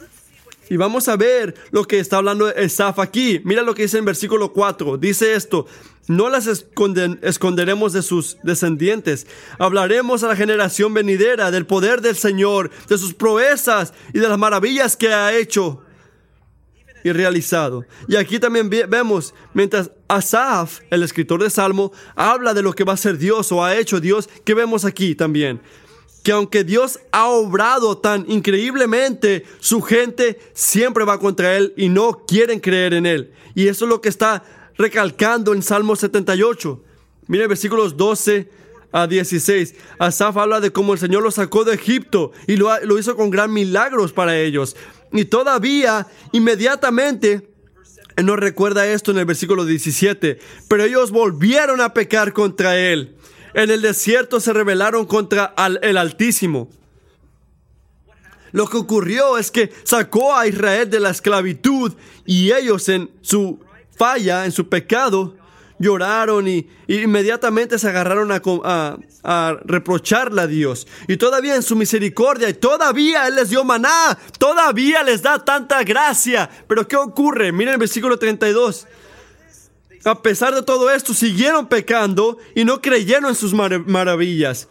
Y 0.71 0.77
vamos 0.77 1.09
a 1.09 1.17
ver 1.17 1.55
lo 1.71 1.85
que 1.85 1.99
está 1.99 2.19
hablando 2.19 2.49
Esaf 2.49 2.99
aquí. 2.99 3.41
Mira 3.45 3.63
lo 3.63 3.75
que 3.75 3.83
dice 3.83 3.99
en 3.99 4.05
versículo 4.05 4.53
4. 4.53 4.99
Dice 4.99 5.35
esto, 5.35 5.67
no 6.09 6.29
las 6.29 6.47
esconderemos 6.47 7.93
de 7.93 8.03
sus 8.03 8.39
descendientes. 8.43 9.27
Hablaremos 9.59 10.23
a 10.23 10.29
la 10.29 10.37
generación 10.37 10.95
venidera 10.95 11.51
del 11.51 11.67
poder 11.67 12.01
del 12.01 12.17
Señor, 12.17 12.71
de 12.89 12.99
sus 12.99 13.15
proezas 13.15 13.93
y 14.13 14.19
de 14.19 14.29
las 14.29 14.39
maravillas 14.39 14.97
que 14.97 15.09
ha 15.09 15.37
hecho 15.37 15.83
y 17.05 17.13
realizado. 17.13 17.85
Y 18.09 18.17
aquí 18.17 18.39
también 18.39 18.69
vemos, 18.69 19.35
mientras 19.55 19.91
Asaf, 20.09 20.81
el 20.91 21.03
escritor 21.03 21.43
de 21.43 21.51
Salmo, 21.51 21.93
habla 22.17 22.55
de 22.55 22.63
lo 22.63 22.73
que 22.73 22.85
va 22.85 22.95
a 22.95 22.99
ser 22.99 23.19
Dios 23.19 23.53
o 23.53 23.65
ha 23.65 23.77
hecho 23.77 24.01
Dios, 24.01 24.29
que 24.45 24.55
vemos 24.55 24.85
aquí 24.85 25.15
también 25.15 25.61
que 26.29 26.33
aunque 26.33 26.63
Dios 26.63 27.01
ha 27.11 27.29
obrado 27.29 27.97
tan 27.97 28.31
increíblemente, 28.31 29.47
su 29.61 29.81
gente 29.81 30.39
siempre 30.53 31.07
va 31.07 31.19
contra 31.19 31.57
Él 31.57 31.73
y 31.75 31.89
no 31.89 32.27
quieren 32.29 32.61
creer 32.61 32.93
en 32.93 33.07
Él. 33.07 33.33
Y 33.55 33.69
eso 33.69 33.87
es 33.87 33.89
lo 33.89 34.03
que 34.03 34.11
está 34.11 34.45
recalcando 34.77 35.55
en 35.55 35.63
Salmo 35.63 35.97
78. 35.97 36.85
Mire 37.29 37.47
versículos 37.47 37.97
12 37.97 38.47
a 38.93 39.07
16. 39.07 39.75
Asaf 39.99 40.37
habla 40.37 40.61
de 40.61 40.71
cómo 40.71 40.93
el 40.93 40.99
Señor 40.99 41.23
lo 41.23 41.31
sacó 41.31 41.65
de 41.65 41.77
Egipto 41.77 42.33
y 42.47 42.57
lo, 42.57 42.79
lo 42.85 42.99
hizo 42.99 43.17
con 43.17 43.31
gran 43.31 43.51
milagros 43.51 44.13
para 44.13 44.39
ellos. 44.39 44.77
Y 45.13 45.25
todavía, 45.25 46.09
inmediatamente, 46.33 47.49
nos 48.23 48.39
recuerda 48.39 48.87
esto 48.87 49.13
en 49.13 49.17
el 49.17 49.25
versículo 49.25 49.65
17. 49.65 50.39
Pero 50.69 50.85
ellos 50.85 51.11
volvieron 51.11 51.81
a 51.81 51.95
pecar 51.95 52.35
contra 52.35 52.77
Él 52.77 53.17
en 53.63 53.71
el 53.73 53.83
desierto 53.83 54.39
se 54.39 54.53
rebelaron 54.53 55.05
contra 55.05 55.53
el 55.83 55.97
Altísimo. 55.97 56.69
Lo 58.53 58.69
que 58.69 58.77
ocurrió 58.77 59.37
es 59.37 59.51
que 59.51 59.73
sacó 59.83 60.37
a 60.37 60.47
Israel 60.47 60.89
de 60.89 61.01
la 61.01 61.11
esclavitud 61.11 61.93
y 62.25 62.53
ellos 62.53 62.89
en 62.89 63.11
su 63.21 63.59
falla, 63.97 64.45
en 64.45 64.53
su 64.53 64.69
pecado, 64.69 65.35
lloraron 65.81 66.47
y, 66.47 66.69
inmediatamente 66.87 67.81
se 67.81 67.89
agarraron 67.89 68.31
a, 68.31 68.41
a, 69.25 69.57
reprocharle 69.65 70.43
a 70.43 70.47
Dios. 70.47 70.87
Y 71.09 71.17
todavía 71.17 71.57
en 71.57 71.65
su 71.65 71.75
misericordia, 71.75 72.49
y 72.49 72.55
todavía 72.55 73.27
Él 73.27 73.35
les 73.35 73.51
dio 73.51 73.65
maná, 73.65 74.17
todavía 74.39 75.03
les 75.03 75.21
da 75.21 75.45
tanta 75.45 75.83
gracia. 75.83 76.49
Pero 76.69 76.87
¿qué 76.87 76.97
ocurre? 76.97 77.51
Miren 77.51 77.75
el 77.75 77.81
versículo 77.81 78.21
32. 78.21 78.87
A 80.05 80.23
pesar 80.23 80.55
de 80.55 80.63
todo 80.63 80.91
esto, 80.91 81.15
siguieron 81.15 81.69
pecando 81.69 82.39
y 82.55 82.65
no 82.65 82.81
creyeron 82.81 83.27
en 83.27 83.35
sus 83.35 83.53
mar 83.53 83.87
maravillas. 83.87 84.69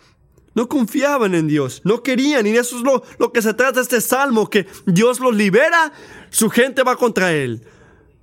No 0.54 0.68
confiaban 0.68 1.36
en 1.36 1.48
Dios, 1.48 1.82
no 1.84 2.02
querían, 2.02 2.48
y 2.48 2.52
eso 2.52 2.78
es 2.78 2.84
lo, 2.84 3.04
lo 3.20 3.32
que 3.32 3.44
se 3.44 3.54
trata 3.54 3.74
de 3.74 3.82
este 3.84 4.02
salmo, 4.02 4.50
que 4.50 4.66
Dios 4.88 5.20
los 5.20 5.36
libera, 5.36 5.94
su 6.32 6.50
gente 6.50 6.82
va 6.82 6.96
contra 6.96 7.32
Él. 7.32 7.64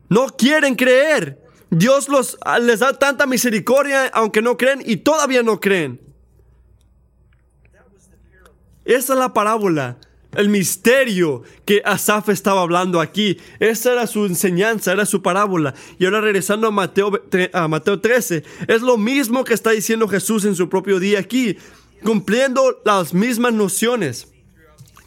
No 0.09 0.27
quieren 0.27 0.75
creer. 0.75 1.41
Dios 1.71 2.09
los, 2.09 2.39
les 2.61 2.81
da 2.81 2.99
tanta 2.99 3.27
misericordia 3.27 4.07
aunque 4.13 4.43
no 4.43 4.57
creen 4.57 4.83
y 4.85 4.99
todavía 4.99 5.43
no 5.43 5.61
creen. 5.61 6.01
Esa 8.85 9.15
es 9.15 9.19
la 9.19 9.33
parábola, 9.33 9.99
el 10.37 10.49
misterio 10.49 11.43
que 11.64 11.82
Asaf 11.85 12.28
estaba 12.28 12.62
hablando 12.62 13.01
aquí. 13.01 13.39
Esa 13.61 13.93
era 13.93 14.07
su 14.07 14.26
enseñanza, 14.26 14.93
era 14.93 15.07
su 15.07 15.22
parábola. 15.22 15.74
Y 15.99 16.05
ahora 16.05 16.20
regresando 16.20 16.66
a 16.66 16.70
Mateo, 16.70 17.12
a 17.53 17.68
Mateo 17.68 18.01
13, 18.01 18.45
es 18.68 18.82
lo 18.82 18.97
mismo 18.97 19.45
que 19.45 19.55
está 19.55 19.70
diciendo 19.70 20.09
Jesús 20.09 20.45
en 20.45 20.57
su 20.57 20.68
propio 20.68 20.99
día 20.99 21.18
aquí, 21.18 21.57
cumpliendo 22.03 22.80
las 22.85 23.14
mismas 23.14 23.53
nociones 23.53 24.28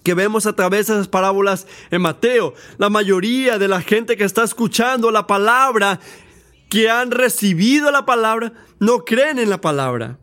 que 0.03 0.13
vemos 0.13 0.45
a 0.45 0.53
través 0.53 0.87
de 0.87 0.93
esas 0.93 1.07
parábolas 1.07 1.67
en 1.91 2.01
Mateo. 2.01 2.53
La 2.77 2.89
mayoría 2.89 3.57
de 3.57 3.67
la 3.67 3.81
gente 3.81 4.15
que 4.15 4.23
está 4.23 4.43
escuchando 4.43 5.11
la 5.11 5.27
palabra 5.27 5.99
que 6.69 6.89
han 6.89 7.11
recibido 7.11 7.91
la 7.91 8.05
palabra 8.05 8.53
no 8.79 9.05
creen 9.05 9.39
en 9.39 9.49
la 9.49 9.59
palabra. 9.59 10.17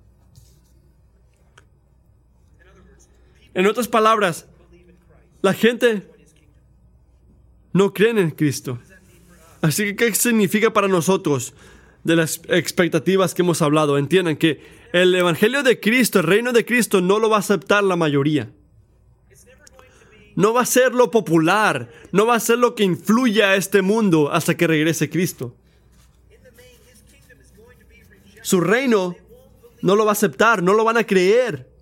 En 3.54 3.66
otras 3.66 3.88
palabras, 3.88 4.46
la 5.44 5.52
gente 5.52 6.08
no 7.74 7.92
cree 7.92 8.18
en 8.18 8.30
Cristo. 8.30 8.78
Así 9.60 9.84
que, 9.84 9.96
¿qué 9.96 10.14
significa 10.14 10.72
para 10.72 10.88
nosotros 10.88 11.52
de 12.02 12.16
las 12.16 12.40
expectativas 12.48 13.34
que 13.34 13.42
hemos 13.42 13.60
hablado? 13.60 13.98
Entiendan 13.98 14.36
que 14.36 14.62
el 14.94 15.14
Evangelio 15.14 15.62
de 15.62 15.78
Cristo, 15.78 16.20
el 16.20 16.26
reino 16.26 16.52
de 16.52 16.64
Cristo, 16.64 17.02
no 17.02 17.18
lo 17.18 17.28
va 17.28 17.36
a 17.36 17.40
aceptar 17.40 17.84
la 17.84 17.96
mayoría. 17.96 18.50
No 20.34 20.54
va 20.54 20.62
a 20.62 20.66
ser 20.66 20.94
lo 20.94 21.10
popular, 21.10 21.90
no 22.10 22.24
va 22.24 22.36
a 22.36 22.40
ser 22.40 22.58
lo 22.58 22.74
que 22.74 22.84
influya 22.84 23.50
a 23.50 23.56
este 23.56 23.82
mundo 23.82 24.32
hasta 24.32 24.56
que 24.56 24.66
regrese 24.66 25.10
Cristo 25.10 25.54
su 28.44 28.60
reino 28.60 29.16
no 29.80 29.96
lo 29.96 30.04
va 30.04 30.10
a 30.10 30.12
aceptar, 30.12 30.62
no 30.62 30.74
lo 30.74 30.84
van 30.84 30.98
a 30.98 31.04
creer. 31.04 31.73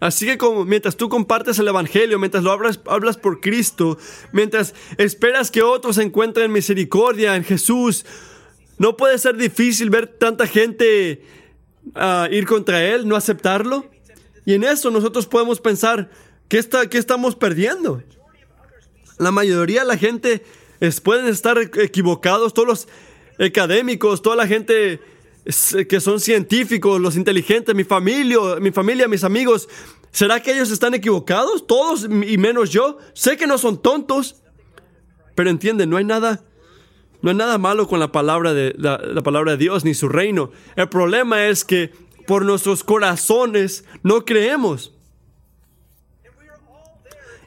Así 0.00 0.26
que 0.26 0.38
mientras 0.64 0.96
tú 0.96 1.08
compartes 1.08 1.58
el 1.58 1.66
Evangelio, 1.68 2.18
mientras 2.18 2.44
lo 2.44 2.52
hablas, 2.52 3.16
por 3.16 3.40
Cristo, 3.40 3.98
mientras 4.32 4.74
esperas 4.96 5.50
que 5.50 5.62
otros 5.62 5.98
encuentren 5.98 6.52
misericordia 6.52 7.34
en 7.34 7.42
Jesús, 7.42 8.06
no 8.78 8.96
puede 8.96 9.18
ser 9.18 9.36
difícil 9.36 9.90
ver 9.90 10.06
tanta 10.06 10.46
gente 10.46 11.24
uh, 11.96 12.32
ir 12.32 12.46
contra 12.46 12.84
Él, 12.84 13.08
no 13.08 13.16
aceptarlo. 13.16 13.90
Y 14.44 14.54
en 14.54 14.62
eso 14.62 14.90
nosotros 14.92 15.26
podemos 15.26 15.60
pensar, 15.60 16.10
¿qué, 16.48 16.58
está, 16.58 16.88
qué 16.88 16.98
estamos 16.98 17.34
perdiendo? 17.34 18.02
La 19.18 19.32
mayoría 19.32 19.80
de 19.80 19.88
la 19.88 19.96
gente 19.96 20.44
pueden 21.02 21.26
estar 21.26 21.58
equivocados, 21.58 22.54
todos 22.54 22.68
los 22.68 22.88
académicos, 23.44 24.22
toda 24.22 24.36
la 24.36 24.46
gente 24.46 25.00
que 25.88 26.00
son 26.00 26.20
científicos, 26.20 27.00
los 27.00 27.16
inteligentes, 27.16 27.74
mi 27.74 27.84
familia, 27.84 28.38
mi 28.60 28.70
familia, 28.70 29.08
mis 29.08 29.24
amigos, 29.24 29.68
¿será 30.10 30.42
que 30.42 30.52
ellos 30.52 30.70
están 30.70 30.92
equivocados? 30.92 31.66
Todos 31.66 32.04
y 32.04 32.36
menos 32.36 32.70
yo. 32.70 32.98
Sé 33.14 33.36
que 33.38 33.46
no 33.46 33.56
son 33.56 33.80
tontos, 33.80 34.42
pero 35.34 35.48
entienden, 35.48 35.88
no 35.88 35.96
hay 35.96 36.04
nada, 36.04 36.44
no 37.22 37.32
nada 37.32 37.56
malo 37.56 37.88
con 37.88 37.98
la 37.98 38.12
palabra 38.12 38.52
de 38.52 38.74
la 38.76 39.22
palabra 39.22 39.52
de 39.52 39.58
Dios 39.58 39.84
ni 39.84 39.94
su 39.94 40.08
reino. 40.08 40.50
El 40.76 40.90
problema 40.90 41.46
es 41.46 41.64
que 41.64 41.92
por 42.26 42.44
nuestros 42.44 42.84
corazones 42.84 43.84
no 44.02 44.26
creemos. 44.26 44.97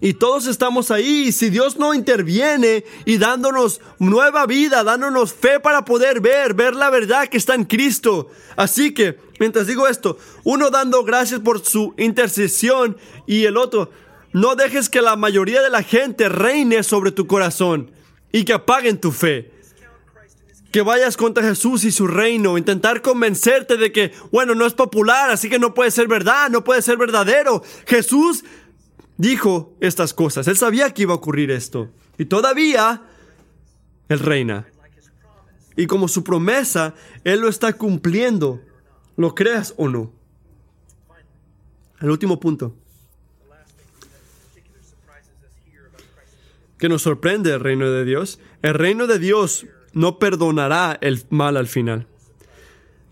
Y 0.02 0.16
todos 0.16 0.48
estamos 0.48 0.90
ahí. 0.90 1.32
Si 1.32 1.52
Dios 1.52 1.78
no 1.78 1.94
interviene 1.94 2.84
y 3.06 3.20
dándonos 3.20 3.82
nueva 4.00 4.48
vida, 4.48 4.84
dándonos 4.84 5.32
fe 5.32 5.60
para 5.60 5.86
poder 5.86 6.20
ver, 6.20 6.56
ver 6.56 6.76
la 6.76 6.90
verdad 6.90 7.28
que 7.28 7.38
está 7.38 7.54
en 7.54 7.66
Cristo. 7.66 8.28
Así 8.56 8.96
que, 8.96 9.20
mientras 9.40 9.68
digo 9.68 9.88
esto, 9.88 10.18
uno 10.44 10.72
dando 10.72 11.04
gracias 11.04 11.40
por 11.42 11.64
su 11.64 11.94
intercesión 11.98 12.98
y 13.28 13.46
el 13.46 13.58
otro, 13.58 13.92
no 14.34 14.56
dejes 14.56 14.90
que 14.90 15.04
la 15.04 15.16
mayoría 15.16 15.62
de 15.62 15.70
la 15.70 15.84
gente 15.84 16.30
reine 16.30 16.82
sobre 16.82 17.12
tu 17.12 17.28
corazón 17.28 17.92
y 18.32 18.44
que 18.44 18.54
apaguen 18.54 19.00
tu 19.00 19.12
fe. 19.12 19.52
Que 20.72 20.82
vayas 20.82 21.18
contra 21.18 21.44
Jesús 21.44 21.84
y 21.84 21.92
su 21.92 22.08
reino, 22.08 22.58
intentar 22.58 23.02
convencerte 23.02 23.76
de 23.76 23.92
que, 23.92 24.14
bueno, 24.32 24.56
no 24.56 24.66
es 24.66 24.74
popular, 24.74 25.30
así 25.30 25.50
que 25.50 25.60
no 25.60 25.74
puede 25.74 25.92
ser 25.92 26.08
verdad, 26.08 26.50
no 26.50 26.64
puede 26.64 26.82
ser 26.82 26.98
verdadero. 26.98 27.62
Jesús 27.86 28.46
dijo 29.22 29.78
estas 29.80 30.14
cosas. 30.16 30.48
Él 30.48 30.58
sabía 30.58 30.92
que 30.94 31.04
iba 31.04 31.14
a 31.14 31.18
ocurrir 31.18 31.52
esto. 31.52 31.90
Y 32.18 32.26
todavía 32.26 33.04
Él 34.10 34.20
reina. 34.20 34.68
Y 35.78 35.86
como 35.86 36.08
su 36.08 36.24
promesa, 36.24 36.96
Él 37.24 37.42
lo 37.42 37.48
está 37.48 37.74
cumpliendo. 37.74 38.62
¿Lo 39.16 39.36
creas 39.36 39.76
o 39.78 39.88
no? 39.88 40.12
El 42.02 42.10
último 42.10 42.40
punto. 42.40 42.76
Que 46.80 46.90
nos 46.90 47.04
sorprende 47.04 47.54
el 47.54 47.60
reino 47.60 47.92
de 47.92 48.04
Dios. 48.04 48.40
El 48.64 48.74
reino 48.74 49.06
de 49.06 49.20
Dios 49.20 49.68
no 49.94 50.18
perdonará 50.18 50.98
el 51.00 51.24
mal 51.30 51.58
al 51.58 51.68
final. 51.68 52.08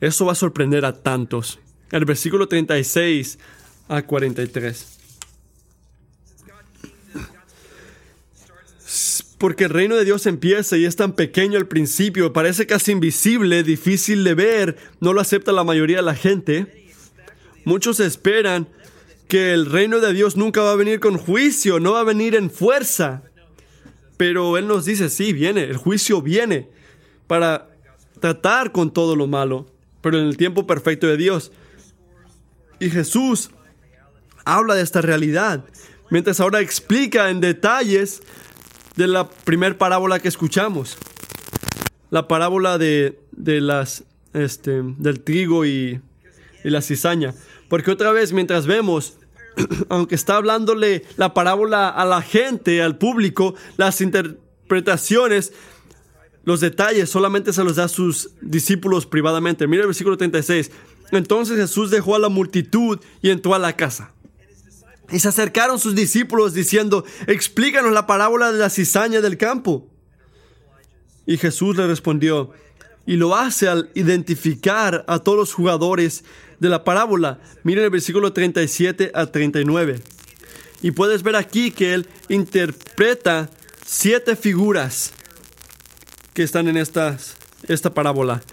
Eso 0.02 0.26
va 0.26 0.32
a 0.32 0.36
sorprender 0.36 0.86
a 0.86 1.04
tantos. 1.04 1.60
El 1.92 2.06
versículo 2.06 2.48
36 2.48 3.38
a 3.90 4.02
43. 4.02 4.99
Porque 9.38 9.66
el 9.66 9.70
reino 9.70 9.96
de 9.96 10.06
Dios 10.06 10.26
empieza 10.26 10.78
y 10.78 10.86
es 10.86 10.96
tan 10.96 11.14
pequeño 11.14 11.58
al 11.58 11.68
principio, 11.68 12.34
parece 12.34 12.66
casi 12.66 12.92
invisible, 12.92 13.64
difícil 13.64 14.24
de 14.24 14.34
ver, 14.34 14.78
no 15.00 15.14
lo 15.14 15.22
acepta 15.22 15.52
la 15.52 15.64
mayoría 15.64 15.98
de 15.98 16.04
la 16.04 16.16
gente. 16.16 16.92
Muchos 17.66 18.00
esperan 18.00 18.68
que 19.28 19.54
el 19.54 19.68
reino 19.68 20.00
de 20.00 20.12
Dios 20.12 20.36
nunca 20.36 20.62
va 20.62 20.72
a 20.72 20.76
venir 20.76 21.00
con 21.00 21.18
juicio, 21.18 21.80
no 21.80 21.94
va 21.94 22.02
a 22.02 22.04
venir 22.04 22.36
en 22.36 22.50
fuerza. 22.50 23.24
Pero 24.18 24.58
Él 24.58 24.68
nos 24.68 24.86
dice, 24.86 25.10
sí, 25.10 25.32
viene, 25.34 25.64
el 25.64 25.78
juicio 25.78 26.22
viene 26.22 26.68
para 27.28 27.70
tratar 28.20 28.72
con 28.72 28.92
todo 28.92 29.16
lo 29.16 29.28
malo, 29.28 29.68
pero 30.02 30.20
en 30.20 30.26
el 30.26 30.36
tiempo 30.36 30.68
perfecto 30.68 31.08
de 31.08 31.16
Dios. 31.16 31.52
Y 32.80 32.90
Jesús 32.90 33.52
habla 34.46 34.76
de 34.76 34.82
esta 34.82 35.02
realidad, 35.02 35.64
mientras 36.10 36.40
ahora 36.40 36.60
explica 36.60 37.30
en 37.30 37.40
detalles 37.40 38.22
de 39.00 39.08
la 39.08 39.30
primer 39.30 39.78
parábola 39.78 40.20
que 40.20 40.28
escuchamos. 40.28 40.98
La 42.10 42.28
parábola 42.28 42.78
de, 42.78 43.18
las, 43.32 44.04
este, 44.34 44.82
del 44.84 45.22
trigo 45.22 45.66
y, 45.66 46.02
y 46.66 46.70
la 46.70 46.82
cizaña. 46.82 47.34
Porque 47.70 47.92
otra 47.92 48.12
vez, 48.12 48.34
mientras 48.34 48.68
vemos, 48.68 49.18
aunque 49.90 50.16
está 50.16 50.36
hablándole 50.36 51.06
la 51.16 51.34
parábola 51.34 51.88
a 51.88 52.04
la 52.04 52.22
gente, 52.22 52.82
al 52.82 52.98
público, 52.98 53.56
las 53.78 54.02
interpretaciones, 54.02 55.54
los 56.44 56.60
detalles 56.60 57.10
solamente 57.10 57.54
se 57.54 57.64
los 57.64 57.78
da 57.78 57.86
a 57.86 57.88
sus 57.88 58.32
discípulos 58.42 59.06
privadamente. 59.06 59.66
Mira 59.66 59.84
el 59.84 59.88
versículo 59.88 60.18
36. 60.18 60.72
Entonces 61.14 61.56
Jesús 61.56 61.90
dejó 61.90 62.16
a 62.16 62.20
la 62.20 62.28
multitud 62.28 63.00
y 63.22 63.30
entró 63.30 63.56
a 63.56 63.60
la 63.60 63.78
casa. 63.78 64.12
Y 65.12 65.20
se 65.20 65.28
acercaron 65.28 65.80
sus 65.80 65.96
discípulos 65.96 66.54
diciendo, 66.54 67.04
explícanos 67.28 67.92
la 67.92 68.08
parábola 68.08 68.52
de 68.52 68.60
la 68.60 68.70
cizaña 68.70 69.22
del 69.22 69.38
campo. 69.38 69.88
Y 71.26 71.38
Jesús 71.38 71.76
le 71.78 71.88
respondió, 71.88 72.52
y 73.06 73.16
lo 73.16 73.36
hace 73.36 73.68
al 73.68 73.90
identificar 73.96 75.04
a 75.08 75.20
todos 75.20 75.38
los 75.38 75.54
jugadores 75.54 76.24
de 76.60 76.70
la 76.70 76.84
parábola. 76.84 77.40
Miren 77.64 77.86
el 77.86 77.90
versículo 77.90 78.34
37 78.34 79.12
a 79.16 79.26
39. 79.26 80.00
Y 80.84 80.92
puedes 80.92 81.24
ver 81.24 81.36
aquí 81.36 81.72
que 81.72 81.96
él 81.96 82.08
interpreta 82.28 83.50
siete 83.84 84.36
figuras 84.36 85.12
que 86.36 86.44
están 86.44 86.68
en 86.68 86.78
esta 86.78 87.18
parábola. 87.96 88.44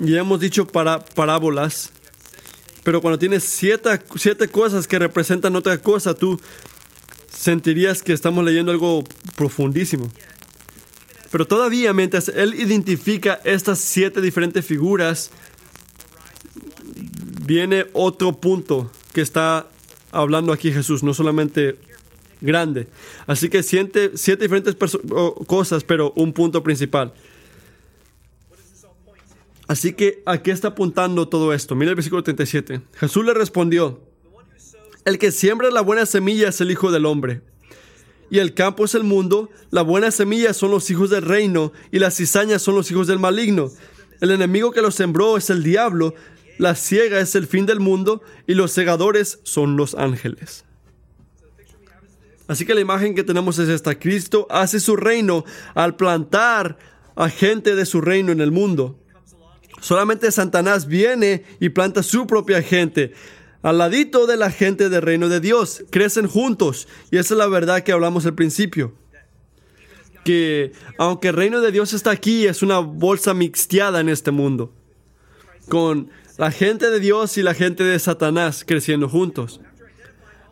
Ya 0.00 0.20
hemos 0.20 0.38
dicho 0.38 0.66
para, 0.66 1.04
parábolas 1.04 1.93
pero 2.84 3.00
cuando 3.00 3.18
tienes 3.18 3.44
siete, 3.44 3.88
siete 4.14 4.48
cosas 4.48 4.86
que 4.86 4.98
representan 4.98 5.56
otra 5.56 5.78
cosa, 5.78 6.14
tú 6.14 6.40
sentirías 7.30 8.02
que 8.02 8.12
estamos 8.12 8.44
leyendo 8.44 8.70
algo 8.70 9.02
profundísimo. 9.36 10.10
Pero 11.30 11.46
todavía 11.46 11.92
mientras 11.92 12.28
él 12.28 12.54
identifica 12.54 13.40
estas 13.42 13.80
siete 13.80 14.20
diferentes 14.20 14.64
figuras, 14.64 15.30
viene 17.44 17.86
otro 17.92 18.32
punto 18.32 18.90
que 19.12 19.22
está 19.22 19.66
hablando 20.12 20.52
aquí 20.52 20.70
Jesús, 20.70 21.02
no 21.02 21.14
solamente 21.14 21.76
grande. 22.40 22.86
Así 23.26 23.48
que 23.48 23.62
siete, 23.62 24.12
siete 24.14 24.44
diferentes 24.44 24.76
cosas, 25.46 25.84
pero 25.84 26.12
un 26.16 26.32
punto 26.32 26.62
principal. 26.62 27.14
Así 29.66 29.94
que, 29.94 30.22
¿a 30.26 30.42
qué 30.42 30.50
está 30.50 30.68
apuntando 30.68 31.28
todo 31.28 31.52
esto? 31.52 31.74
Mira 31.74 31.90
el 31.90 31.96
versículo 31.96 32.22
37. 32.22 32.82
Jesús 32.94 33.24
le 33.24 33.34
respondió, 33.34 34.00
el 35.04 35.18
que 35.18 35.32
siembra 35.32 35.70
la 35.70 35.80
buena 35.80 36.06
semilla 36.06 36.48
es 36.48 36.60
el 36.60 36.70
Hijo 36.70 36.90
del 36.90 37.06
Hombre. 37.06 37.42
Y 38.30 38.38
el 38.38 38.54
campo 38.54 38.84
es 38.84 38.94
el 38.94 39.04
mundo, 39.04 39.50
la 39.70 39.82
buena 39.82 40.10
semilla 40.10 40.54
son 40.54 40.70
los 40.70 40.90
hijos 40.90 41.10
del 41.10 41.22
reino, 41.22 41.72
y 41.90 41.98
las 41.98 42.16
cizañas 42.16 42.62
son 42.62 42.74
los 42.74 42.90
hijos 42.90 43.06
del 43.06 43.18
maligno. 43.18 43.70
El 44.20 44.30
enemigo 44.30 44.72
que 44.72 44.82
los 44.82 44.94
sembró 44.94 45.36
es 45.36 45.50
el 45.50 45.62
diablo, 45.62 46.14
la 46.58 46.74
ciega 46.74 47.20
es 47.20 47.34
el 47.34 47.46
fin 47.46 47.66
del 47.66 47.80
mundo, 47.80 48.22
y 48.46 48.54
los 48.54 48.72
segadores 48.72 49.40
son 49.44 49.76
los 49.76 49.94
ángeles. 49.94 50.64
Así 52.46 52.66
que 52.66 52.74
la 52.74 52.80
imagen 52.80 53.14
que 53.14 53.24
tenemos 53.24 53.58
es 53.58 53.68
esta. 53.68 53.98
Cristo 53.98 54.46
hace 54.50 54.80
su 54.80 54.96
reino 54.96 55.44
al 55.74 55.96
plantar 55.96 56.78
a 57.16 57.28
gente 57.28 57.74
de 57.74 57.86
su 57.86 58.00
reino 58.00 58.32
en 58.32 58.40
el 58.40 58.50
mundo. 58.52 58.98
Solamente 59.84 60.32
Satanás 60.32 60.86
viene 60.86 61.44
y 61.60 61.68
planta 61.68 62.02
su 62.02 62.26
propia 62.26 62.62
gente. 62.62 63.12
Al 63.60 63.76
ladito 63.76 64.26
de 64.26 64.38
la 64.38 64.50
gente 64.50 64.88
del 64.88 65.02
reino 65.02 65.28
de 65.28 65.40
Dios. 65.40 65.84
Crecen 65.90 66.26
juntos. 66.26 66.88
Y 67.10 67.18
esa 67.18 67.34
es 67.34 67.38
la 67.38 67.48
verdad 67.48 67.82
que 67.82 67.92
hablamos 67.92 68.24
al 68.24 68.34
principio. 68.34 68.94
Que 70.24 70.72
aunque 70.96 71.28
el 71.28 71.36
reino 71.36 71.60
de 71.60 71.70
Dios 71.70 71.92
está 71.92 72.12
aquí, 72.12 72.46
es 72.46 72.62
una 72.62 72.78
bolsa 72.78 73.34
mixteada 73.34 74.00
en 74.00 74.08
este 74.08 74.30
mundo. 74.30 74.72
Con 75.68 76.08
la 76.38 76.50
gente 76.50 76.88
de 76.88 76.98
Dios 76.98 77.36
y 77.36 77.42
la 77.42 77.52
gente 77.52 77.84
de 77.84 77.98
Satanás 77.98 78.64
creciendo 78.66 79.10
juntos. 79.10 79.60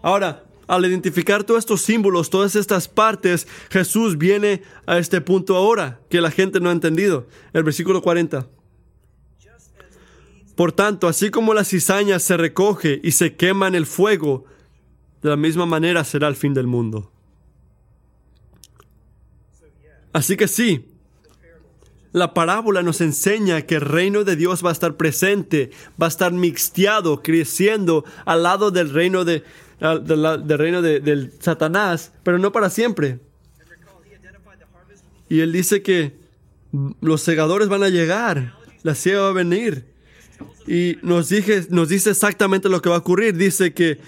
Ahora, 0.03 0.45
al 0.66 0.85
identificar 0.85 1.43
todos 1.43 1.61
estos 1.61 1.80
símbolos, 1.80 2.28
todas 2.28 2.55
estas 2.55 2.87
partes, 2.87 3.49
Jesús 3.70 4.18
viene 4.18 4.62
a 4.85 4.99
este 4.99 5.22
punto 5.22 5.57
ahora 5.57 6.01
que 6.11 6.20
la 6.20 6.30
gente 6.30 6.61
no 6.61 6.68
ha 6.68 6.72
entendido. 6.72 7.26
El 7.55 7.62
versículo 7.62 8.03
40. 8.03 8.47
Por 10.55 10.72
tanto, 10.72 11.09
así 11.09 11.30
como 11.30 11.55
la 11.55 11.64
cizaña 11.64 12.18
se 12.18 12.36
recoge 12.36 13.00
y 13.03 13.12
se 13.12 13.34
quema 13.36 13.68
en 13.68 13.74
el 13.74 13.86
fuego, 13.86 14.44
de 15.22 15.30
la 15.30 15.36
misma 15.36 15.66
manera 15.66 16.05
será 16.05 16.28
el 16.28 16.36
fin 16.36 16.53
del 16.53 16.66
mundo. 16.66 17.11
Así 20.12 20.36
que 20.36 20.46
sí, 20.46 20.84
la 22.12 22.34
parábola 22.34 22.82
nos 22.82 23.00
enseña 23.00 23.62
que 23.62 23.76
el 23.76 23.80
reino 23.80 24.24
de 24.24 24.36
Dios 24.36 24.62
va 24.64 24.68
a 24.68 24.72
estar 24.72 24.96
presente, 24.96 25.70
va 26.00 26.07
a 26.07 26.09
estar 26.09 26.32
mixteado, 26.32 27.22
creciendo 27.22 28.05
al 28.26 28.42
lado 28.42 28.70
del 28.70 28.90
reino 28.90 29.24
de, 29.24 29.42
del 29.80 30.59
reino 30.59 30.82
de, 30.82 31.00
del 31.00 31.32
Satanás, 31.40 32.12
pero 32.22 32.38
no 32.38 32.53
para 32.53 32.68
siempre. 32.68 33.20
Y 35.30 35.40
él 35.40 35.53
dice 35.53 35.82
que 35.82 36.14
los 37.00 37.22
segadores 37.22 37.68
van 37.68 37.82
a 37.82 37.88
llegar, 37.88 38.59
la 38.82 38.94
ciega 38.94 39.22
va 39.22 39.28
a 39.28 39.32
venir. 39.32 39.91
Y 40.67 40.99
nos, 41.03 41.29
dije, 41.29 41.67
nos 41.71 41.89
dice 41.89 42.11
exactamente 42.11 42.69
lo 42.69 42.81
que 42.81 42.89
va 42.89 42.97
a 42.97 42.99
ocurrir. 42.99 43.37
Dice 43.37 43.75
que 43.75 43.99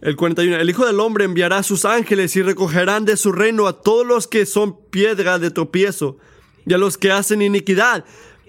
el 0.00 0.16
41, 0.16 0.56
el 0.56 0.70
Hijo 0.70 0.86
del 0.86 1.00
Hombre 1.00 1.24
enviará 1.24 1.58
a 1.58 1.62
sus 1.62 1.84
ángeles 1.84 2.36
y 2.36 2.42
recogerán 2.42 3.04
de 3.04 3.16
su 3.16 3.32
reino 3.32 3.66
a 3.66 3.80
todos 3.80 4.06
los 4.06 4.26
que 4.26 4.44
son 4.44 4.78
piedra 4.90 5.38
de 5.38 5.50
tropiezo 5.50 6.18
y 6.66 6.74
a 6.74 6.78
los 6.78 6.98
que 6.98 7.10
hacen 7.10 7.42
iniquidad. 7.42 8.04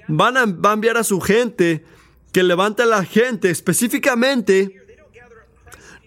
Van 0.07 0.37
a, 0.37 0.41
a 0.41 0.73
enviar 0.73 0.97
a 0.97 1.03
su 1.03 1.21
gente 1.21 1.85
que 2.31 2.43
levanta 2.43 2.83
a 2.83 2.87
la 2.87 3.05
gente 3.05 3.49
específicamente. 3.49 4.81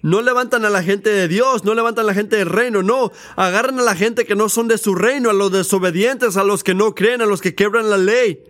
No 0.03 0.22
levantan 0.22 0.64
a 0.64 0.70
la 0.70 0.82
gente 0.82 1.11
de 1.11 1.26
Dios, 1.26 1.64
no 1.64 1.74
levantan 1.74 2.05
a 2.05 2.09
la 2.09 2.14
gente 2.14 2.36
del 2.36 2.49
reino, 2.49 2.82
no. 2.82 3.11
Agarran 3.34 3.80
a 3.80 3.82
la 3.82 3.97
gente 3.97 4.24
que 4.26 4.36
no 4.36 4.49
son 4.49 4.68
de 4.68 4.78
su 4.78 4.95
reino, 4.95 5.30
a 5.30 5.32
los 5.32 5.51
desobedientes, 5.51 6.36
a 6.36 6.45
los 6.45 6.62
que 6.62 6.74
no 6.74 6.95
creen, 6.95 7.22
a 7.22 7.26
los 7.26 7.41
que 7.41 7.55
quebran 7.55 7.91
la 7.91 7.97
ley. 7.97 8.43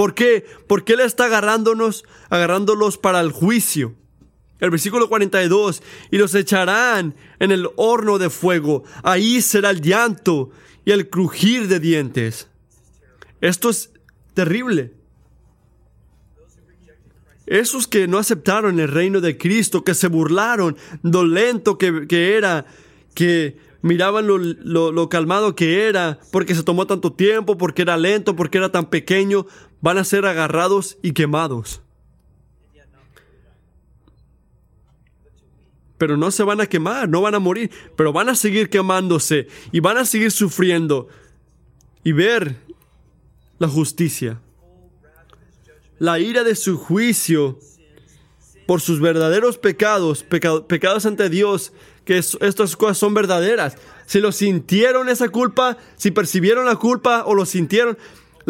¿Por 0.00 0.14
qué? 0.14 0.46
Porque 0.66 0.94
Él 0.94 1.00
está 1.00 1.26
agarrándonos, 1.26 2.06
agarrándolos 2.30 2.96
para 2.96 3.20
el 3.20 3.32
juicio. 3.32 3.96
El 4.58 4.70
versículo 4.70 5.10
42, 5.10 5.82
y 6.10 6.16
los 6.16 6.34
echarán 6.34 7.14
en 7.38 7.50
el 7.50 7.68
horno 7.76 8.18
de 8.18 8.30
fuego. 8.30 8.82
Ahí 9.02 9.42
será 9.42 9.68
el 9.68 9.82
llanto 9.82 10.52
y 10.86 10.92
el 10.92 11.10
crujir 11.10 11.68
de 11.68 11.80
dientes. 11.80 12.48
Esto 13.42 13.68
es 13.68 13.90
terrible. 14.32 14.94
Esos 17.44 17.86
que 17.86 18.08
no 18.08 18.16
aceptaron 18.16 18.80
el 18.80 18.88
reino 18.88 19.20
de 19.20 19.36
Cristo, 19.36 19.84
que 19.84 19.92
se 19.92 20.08
burlaron, 20.08 20.78
lo 21.02 21.26
lento 21.26 21.76
que, 21.76 22.06
que 22.08 22.38
era, 22.38 22.64
que 23.14 23.58
miraban 23.82 24.26
lo, 24.26 25.08
calmado 25.08 25.54
que 25.54 25.88
era, 25.88 26.18
porque 26.32 26.54
se 26.54 26.62
tomó 26.62 26.86
tanto 26.86 27.12
tiempo, 27.12 27.56
porque 27.56 27.82
era 27.82 27.96
lento, 27.96 28.36
porque 28.36 28.58
era 28.58 28.70
tan 28.70 28.86
pequeño, 28.86 29.46
van 29.80 29.98
a 29.98 30.04
ser 30.04 30.26
agarrados 30.26 30.98
y 31.02 31.12
quemados. 31.12 31.80
Pero 35.98 36.16
no 36.16 36.30
se 36.30 36.42
van 36.42 36.60
a 36.60 36.66
quemar, 36.66 37.08
no 37.08 37.20
van 37.20 37.34
a 37.34 37.38
morir, 37.38 37.70
pero 37.96 38.12
van 38.12 38.30
a 38.30 38.34
seguir 38.34 38.70
quemándose 38.70 39.48
y 39.70 39.80
van 39.80 39.98
a 39.98 40.06
seguir 40.06 40.30
sufriendo 40.30 41.08
y 42.02 42.12
ver 42.12 42.56
la 43.58 43.68
justicia. 43.68 44.40
La 45.98 46.18
ira 46.18 46.42
de 46.42 46.54
su 46.54 46.78
juicio 46.78 47.58
por 48.66 48.80
sus 48.80 49.00
verdaderos 49.00 49.58
pecados, 49.58 50.22
pecados 50.22 51.04
ante 51.04 51.28
Dios, 51.28 51.72
que 52.06 52.16
estas 52.16 52.76
cosas 52.76 52.96
son 52.96 53.12
verdaderas. 53.12 53.76
Si 54.06 54.20
lo 54.20 54.32
sintieron 54.32 55.10
esa 55.10 55.28
culpa, 55.28 55.76
si 55.96 56.10
percibieron 56.10 56.64
la 56.64 56.76
culpa 56.76 57.24
o 57.26 57.34
lo 57.34 57.44
sintieron, 57.44 57.98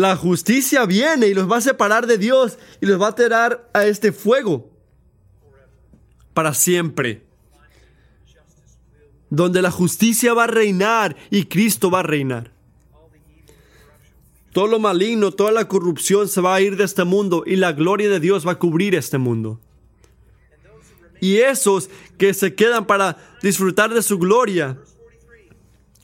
la 0.01 0.17
justicia 0.17 0.87
viene 0.87 1.29
y 1.29 1.35
los 1.35 1.51
va 1.51 1.59
a 1.59 1.61
separar 1.61 2.07
de 2.07 2.17
Dios 2.17 2.59
y 2.81 2.87
los 2.87 3.01
va 3.01 3.09
a 3.09 3.15
tirar 3.15 3.69
a 3.75 3.85
este 3.85 4.13
fuego 4.13 4.71
para 6.33 6.55
siempre. 6.55 7.23
Donde 9.29 9.61
la 9.61 9.71
justicia 9.71 10.33
va 10.33 10.45
a 10.45 10.47
reinar 10.49 11.17
y 11.31 11.45
Cristo 11.45 11.91
va 11.91 12.01
a 12.01 12.03
reinar. 12.03 12.51
Todo 14.53 14.67
lo 14.67 14.79
maligno, 14.81 15.31
toda 15.31 15.53
la 15.53 15.69
corrupción 15.69 16.29
se 16.29 16.41
va 16.41 16.55
a 16.55 16.61
ir 16.61 16.77
de 16.77 16.85
este 16.85 17.05
mundo 17.05 17.45
y 17.47 17.57
la 17.57 17.73
gloria 17.73 18.09
de 18.09 18.19
Dios 18.19 18.47
va 18.47 18.53
a 18.53 18.59
cubrir 18.59 18.95
este 18.95 19.19
mundo. 19.19 19.61
Y 21.21 21.37
esos 21.37 21.91
que 22.17 22.33
se 22.33 22.55
quedan 22.55 22.87
para 22.87 23.19
disfrutar 23.43 23.93
de 23.93 24.03
su 24.03 24.19
gloria. 24.19 24.79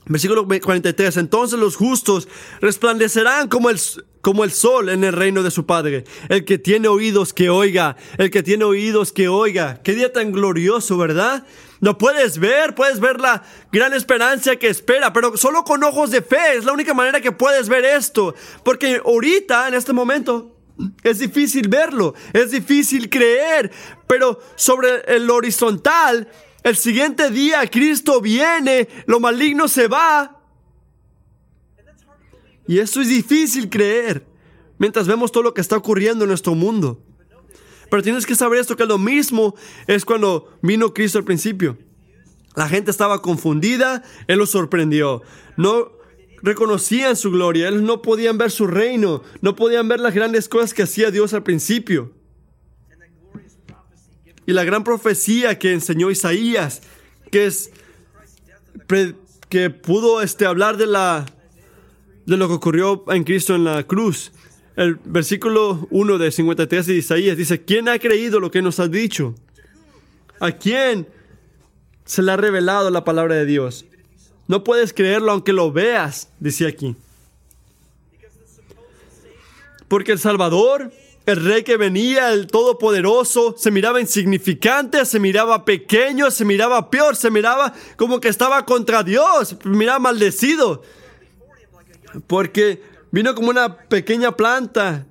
Versículo 0.09 0.47
43. 0.47 1.17
Entonces 1.17 1.59
los 1.59 1.75
justos 1.75 2.27
resplandecerán 2.61 3.47
como 3.47 3.69
el, 3.69 3.79
como 4.21 4.43
el 4.43 4.51
sol 4.51 4.89
en 4.89 5.03
el 5.03 5.13
reino 5.13 5.43
de 5.43 5.51
su 5.51 5.65
Padre. 5.65 6.05
El 6.29 6.45
que 6.45 6.57
tiene 6.57 6.87
oídos 6.87 7.33
que 7.33 7.49
oiga. 7.49 7.97
El 8.17 8.31
que 8.31 8.43
tiene 8.43 8.63
oídos 8.63 9.11
que 9.11 9.27
oiga. 9.27 9.81
Qué 9.83 9.93
día 9.93 10.11
tan 10.11 10.31
glorioso, 10.31 10.97
¿verdad? 10.97 11.45
No 11.79 11.97
puedes 11.97 12.39
ver, 12.39 12.73
puedes 12.73 12.99
ver 12.99 13.19
la 13.19 13.43
gran 13.71 13.93
esperanza 13.93 14.55
que 14.55 14.67
espera, 14.67 15.13
pero 15.13 15.37
solo 15.37 15.63
con 15.63 15.83
ojos 15.83 16.09
de 16.09 16.21
fe 16.21 16.55
es 16.57 16.65
la 16.65 16.73
única 16.73 16.93
manera 16.93 17.21
que 17.21 17.31
puedes 17.31 17.69
ver 17.69 17.85
esto. 17.85 18.33
Porque 18.63 19.01
ahorita, 19.05 19.67
en 19.67 19.75
este 19.75 19.93
momento, 19.93 20.55
es 21.03 21.19
difícil 21.19 21.67
verlo, 21.67 22.13
es 22.33 22.51
difícil 22.51 23.09
creer, 23.09 23.71
pero 24.07 24.39
sobre 24.55 25.01
el 25.07 25.29
horizontal, 25.29 26.27
el 26.69 26.75
siguiente 26.75 27.29
día 27.29 27.65
Cristo 27.69 28.19
viene, 28.21 28.87
lo 29.05 29.19
maligno 29.19 29.67
se 29.67 29.87
va. 29.87 30.41
Y 32.67 32.79
eso 32.79 33.01
es 33.01 33.07
difícil 33.07 33.69
creer 33.69 34.25
mientras 34.77 35.07
vemos 35.07 35.31
todo 35.31 35.43
lo 35.43 35.53
que 35.53 35.61
está 35.61 35.77
ocurriendo 35.77 36.25
en 36.25 36.29
nuestro 36.29 36.55
mundo. 36.55 37.01
Pero 37.89 38.03
tienes 38.03 38.25
que 38.25 38.35
saber 38.35 38.59
esto, 38.59 38.75
que 38.75 38.85
lo 38.85 38.97
mismo 38.97 39.55
es 39.87 40.03
cuando 40.03 40.57
vino 40.61 40.93
Cristo 40.93 41.17
al 41.17 41.23
principio. 41.23 41.77
La 42.55 42.67
gente 42.67 42.91
estaba 42.91 43.21
confundida, 43.21 44.03
Él 44.27 44.39
los 44.39 44.49
sorprendió. 44.49 45.21
No 45.55 45.91
reconocían 46.41 47.15
su 47.15 47.31
gloria, 47.31 47.69
ellos 47.69 47.81
no 47.81 48.01
podían 48.01 48.37
ver 48.37 48.51
su 48.51 48.67
reino, 48.67 49.23
no 49.41 49.55
podían 49.55 49.87
ver 49.87 49.99
las 49.99 50.13
grandes 50.13 50.49
cosas 50.49 50.73
que 50.73 50.83
hacía 50.83 51.11
Dios 51.11 51.33
al 51.33 51.43
principio. 51.43 52.16
Y 54.47 54.53
la 54.53 54.63
gran 54.63 54.83
profecía 54.83 55.59
que 55.59 55.73
enseñó 55.73 56.09
Isaías, 56.09 56.81
que 57.29 57.45
es 57.45 57.69
que 59.49 59.69
pudo 59.69 60.21
este, 60.21 60.45
hablar 60.45 60.77
de 60.77 60.87
la 60.87 61.25
de 62.25 62.35
lo 62.35 62.47
que 62.47 62.55
ocurrió 62.55 63.05
en 63.09 63.23
Cristo 63.23 63.55
en 63.55 63.63
la 63.63 63.83
cruz. 63.83 64.31
El 64.75 64.95
versículo 65.03 65.87
1 65.91 66.17
de 66.17 66.31
53 66.31 66.85
de 66.85 66.95
Isaías 66.95 67.37
dice, 67.37 67.63
¿quién 67.63 67.87
ha 67.87 67.97
creído 67.99 68.39
lo 68.39 68.51
que 68.51 68.61
nos 68.61 68.79
ha 68.79 68.87
dicho? 68.87 69.33
¿A 70.39 70.51
quién 70.51 71.07
se 72.05 72.21
le 72.21 72.31
ha 72.31 72.37
revelado 72.37 72.89
la 72.89 73.03
palabra 73.03 73.35
de 73.35 73.45
Dios? 73.45 73.85
No 74.47 74.63
puedes 74.63 74.93
creerlo 74.93 75.31
aunque 75.31 75.53
lo 75.53 75.71
veas, 75.71 76.29
dice 76.39 76.67
aquí. 76.67 76.95
Porque 79.87 80.11
el 80.11 80.19
Salvador, 80.19 80.91
el 81.27 81.43
rey 81.43 81.63
que 81.63 81.75
venía, 81.75 82.31
el 82.31 82.47
Todopoderoso, 82.47 83.53
se 83.57 83.69
miraba 83.69 83.99
insignificante, 83.99 85.05
se 85.05 85.19
miraba 85.19 85.65
pequeño, 85.65 86.31
se 86.31 86.45
miraba 86.45 86.89
peor, 86.89 87.17
se 87.17 87.29
miraba 87.29 87.73
como 87.97 88.21
que 88.21 88.29
estaba 88.29 88.63
contra 88.63 89.03
Dios, 89.03 89.57
miraba 89.65 89.99
maldecido. 89.99 90.83
Porque 92.27 92.81
vino 93.11 93.35
como 93.35 93.49
una 93.49 93.77
pequeña 93.77 94.37
planta. 94.37 95.05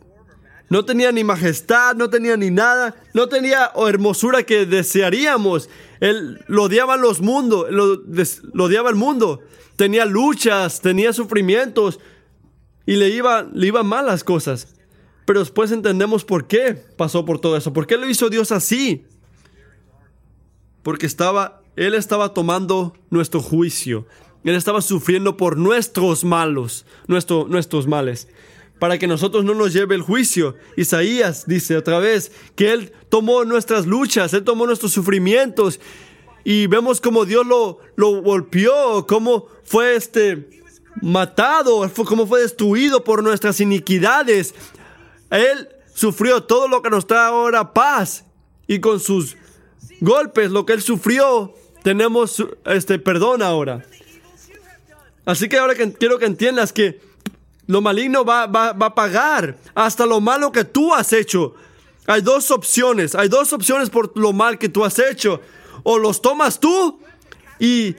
No 0.70 0.86
tenía 0.86 1.12
ni 1.12 1.22
majestad, 1.22 1.94
no 1.94 2.08
tenía 2.08 2.38
ni 2.38 2.50
nada, 2.50 2.96
no 3.12 3.28
tenía 3.28 3.70
hermosura 3.86 4.42
que 4.42 4.64
desearíamos. 4.64 5.68
Él 6.00 6.42
lo 6.48 6.62
odiaba 6.62 6.96
los 6.96 7.20
mundos, 7.20 7.66
lo, 7.70 8.02
lo 8.54 8.64
odiaba 8.64 8.88
el 8.88 8.96
mundo. 8.96 9.42
Tenía 9.76 10.06
luchas, 10.06 10.80
tenía 10.80 11.12
sufrimientos 11.12 12.00
y 12.86 12.96
le 12.96 13.10
iban 13.10 13.50
le 13.52 13.66
iba 13.66 13.82
mal 13.82 14.06
las 14.06 14.24
cosas. 14.24 14.76
Pero 15.26 15.40
después 15.40 15.72
entendemos 15.72 16.24
por 16.24 16.46
qué 16.46 16.74
pasó 16.96 17.24
por 17.24 17.40
todo 17.40 17.56
eso. 17.56 17.72
¿Por 17.72 17.86
qué 17.86 17.98
lo 17.98 18.08
hizo 18.08 18.30
Dios 18.30 18.52
así? 18.52 19.04
Porque 20.82 21.04
estaba, 21.04 21.62
Él 21.74 21.94
estaba 21.94 22.32
tomando 22.32 22.94
nuestro 23.10 23.42
juicio. 23.42 24.06
Él 24.44 24.54
estaba 24.54 24.80
sufriendo 24.80 25.36
por 25.36 25.58
nuestros 25.58 26.24
malos, 26.24 26.86
nuestro, 27.08 27.46
nuestros 27.48 27.88
males, 27.88 28.28
para 28.78 28.96
que 28.96 29.08
nosotros 29.08 29.44
no 29.44 29.54
nos 29.54 29.72
lleve 29.72 29.96
el 29.96 30.02
juicio. 30.02 30.54
Isaías 30.76 31.46
dice 31.48 31.76
otra 31.76 31.98
vez 31.98 32.30
que 32.54 32.72
Él 32.72 32.92
tomó 33.08 33.44
nuestras 33.44 33.86
luchas, 33.86 34.32
Él 34.32 34.44
tomó 34.44 34.64
nuestros 34.66 34.92
sufrimientos. 34.92 35.80
Y 36.44 36.68
vemos 36.68 37.00
cómo 37.00 37.24
Dios 37.24 37.44
lo, 37.44 37.80
lo 37.96 38.22
golpeó, 38.22 39.04
cómo 39.08 39.48
fue 39.64 39.96
este 39.96 40.48
matado, 41.02 41.90
cómo 42.06 42.28
fue 42.28 42.42
destruido 42.42 43.02
por 43.02 43.24
nuestras 43.24 43.60
iniquidades. 43.60 44.54
Él 45.38 45.68
sufrió 45.94 46.42
todo 46.42 46.68
lo 46.68 46.82
que 46.82 46.90
nos 46.90 47.06
da 47.06 47.28
ahora 47.28 47.72
paz. 47.72 48.24
Y 48.66 48.80
con 48.80 49.00
sus 49.00 49.36
golpes, 50.00 50.50
lo 50.50 50.66
que 50.66 50.74
Él 50.74 50.82
sufrió, 50.82 51.54
tenemos 51.82 52.44
este 52.64 52.98
perdón 52.98 53.42
ahora. 53.42 53.84
Así 55.24 55.48
que 55.48 55.58
ahora 55.58 55.74
quiero 55.74 56.18
que 56.18 56.26
entiendas 56.26 56.72
que 56.72 57.00
lo 57.66 57.80
maligno 57.80 58.24
va, 58.24 58.46
va, 58.46 58.72
va, 58.72 58.86
a 58.86 58.94
pagar 58.94 59.56
hasta 59.74 60.06
lo 60.06 60.20
malo 60.20 60.52
que 60.52 60.64
tú 60.64 60.94
has 60.94 61.12
hecho. 61.12 61.54
Hay 62.06 62.22
dos 62.22 62.50
opciones, 62.52 63.14
hay 63.16 63.28
dos 63.28 63.52
opciones 63.52 63.90
por 63.90 64.16
lo 64.16 64.32
mal 64.32 64.58
que 64.58 64.68
tú 64.68 64.84
has 64.84 64.98
hecho. 64.98 65.40
O 65.82 65.98
los 65.98 66.22
tomas 66.22 66.60
tú 66.60 67.00
y 67.58 67.96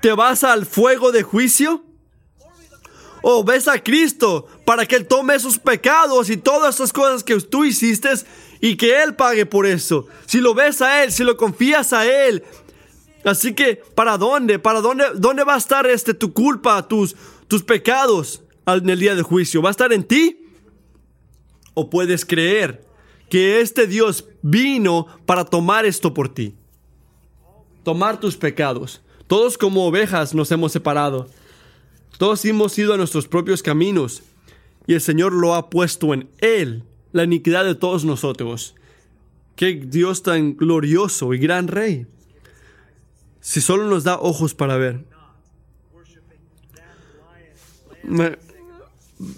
te 0.00 0.12
vas 0.12 0.44
al 0.44 0.66
fuego 0.66 1.10
de 1.10 1.22
juicio. 1.22 1.82
O 3.22 3.42
ves 3.42 3.66
a 3.66 3.82
Cristo 3.82 4.46
para 4.68 4.84
que 4.84 4.96
Él 4.96 5.06
tome 5.06 5.34
esos 5.34 5.58
pecados 5.58 6.28
y 6.28 6.36
todas 6.36 6.74
esas 6.74 6.92
cosas 6.92 7.24
que 7.24 7.40
tú 7.40 7.64
hiciste 7.64 8.10
y 8.60 8.76
que 8.76 9.02
Él 9.02 9.14
pague 9.14 9.46
por 9.46 9.64
eso. 9.64 10.06
Si 10.26 10.42
lo 10.42 10.52
ves 10.52 10.82
a 10.82 11.02
Él, 11.02 11.10
si 11.10 11.24
lo 11.24 11.38
confías 11.38 11.94
a 11.94 12.06
Él. 12.06 12.44
Así 13.24 13.54
que, 13.54 13.76
¿para 13.94 14.18
dónde? 14.18 14.58
¿Para 14.58 14.82
dónde, 14.82 15.06
dónde 15.14 15.42
va 15.42 15.54
a 15.54 15.56
estar 15.56 15.86
este, 15.86 16.12
tu 16.12 16.34
culpa, 16.34 16.86
tus, 16.86 17.16
tus 17.46 17.62
pecados 17.62 18.42
en 18.66 18.90
el 18.90 19.00
día 19.00 19.14
de 19.14 19.22
juicio? 19.22 19.62
¿Va 19.62 19.70
a 19.70 19.72
estar 19.72 19.90
en 19.90 20.04
ti? 20.04 20.38
¿O 21.72 21.88
puedes 21.88 22.26
creer 22.26 22.84
que 23.30 23.62
este 23.62 23.86
Dios 23.86 24.26
vino 24.42 25.06
para 25.24 25.46
tomar 25.46 25.86
esto 25.86 26.12
por 26.12 26.28
ti? 26.28 26.54
Tomar 27.84 28.20
tus 28.20 28.36
pecados. 28.36 29.00
Todos 29.28 29.56
como 29.56 29.86
ovejas 29.86 30.34
nos 30.34 30.52
hemos 30.52 30.72
separado. 30.72 31.26
Todos 32.18 32.44
hemos 32.44 32.78
ido 32.78 32.92
a 32.92 32.98
nuestros 32.98 33.26
propios 33.26 33.62
caminos 33.62 34.24
y 34.88 34.94
el 34.94 35.02
Señor 35.02 35.34
lo 35.34 35.54
ha 35.54 35.68
puesto 35.68 36.14
en 36.14 36.30
Él, 36.38 36.82
la 37.12 37.24
iniquidad 37.24 37.66
de 37.66 37.74
todos 37.74 38.06
nosotros. 38.06 38.74
Qué 39.54 39.74
Dios 39.74 40.22
tan 40.22 40.56
glorioso 40.56 41.34
y 41.34 41.38
gran 41.38 41.68
Rey. 41.68 42.06
Si 43.40 43.60
solo 43.60 43.86
nos 43.86 44.04
da 44.04 44.18
ojos 44.18 44.54
para 44.54 44.78
ver. 44.78 45.04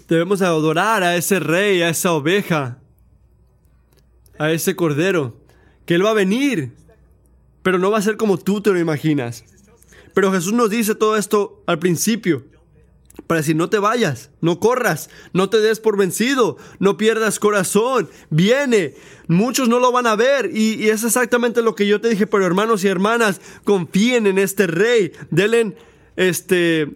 Debemos 0.07 0.41
adorar 0.41 1.03
a 1.03 1.17
ese 1.17 1.41
rey, 1.41 1.81
a 1.81 1.89
esa 1.89 2.13
oveja, 2.13 2.77
a 4.39 4.53
ese 4.53 4.77
cordero, 4.77 5.35
que 5.85 5.95
Él 5.95 6.05
va 6.05 6.11
a 6.11 6.13
venir, 6.13 6.71
pero 7.61 7.77
no 7.77 7.91
va 7.91 7.97
a 7.97 8.01
ser 8.01 8.15
como 8.15 8.37
tú 8.37 8.61
te 8.61 8.71
lo 8.71 8.79
imaginas. 8.79 9.43
Pero 10.13 10.31
Jesús 10.31 10.53
nos 10.53 10.69
dice 10.69 10.95
todo 10.95 11.17
esto 11.17 11.61
al 11.67 11.77
principio 11.77 12.45
para 13.27 13.41
decir, 13.41 13.55
no 13.55 13.69
te 13.69 13.77
vayas, 13.77 14.29
no 14.41 14.59
corras, 14.59 15.09
no 15.33 15.49
te 15.49 15.59
des 15.59 15.79
por 15.79 15.97
vencido, 15.97 16.57
no 16.79 16.97
pierdas 16.97 17.39
corazón, 17.39 18.09
viene. 18.29 18.95
Muchos 19.27 19.69
no 19.69 19.79
lo 19.79 19.91
van 19.91 20.07
a 20.07 20.15
ver 20.15 20.49
y, 20.53 20.89
es 20.89 21.03
exactamente 21.03 21.61
lo 21.61 21.75
que 21.75 21.87
yo 21.87 22.01
te 22.01 22.09
dije, 22.09 22.27
pero 22.27 22.45
hermanos 22.45 22.83
y 22.83 22.87
hermanas, 22.87 23.41
confíen 23.63 24.27
en 24.27 24.37
este 24.37 24.67
rey, 24.67 25.11
denle, 25.29 25.75
este, 26.15 26.89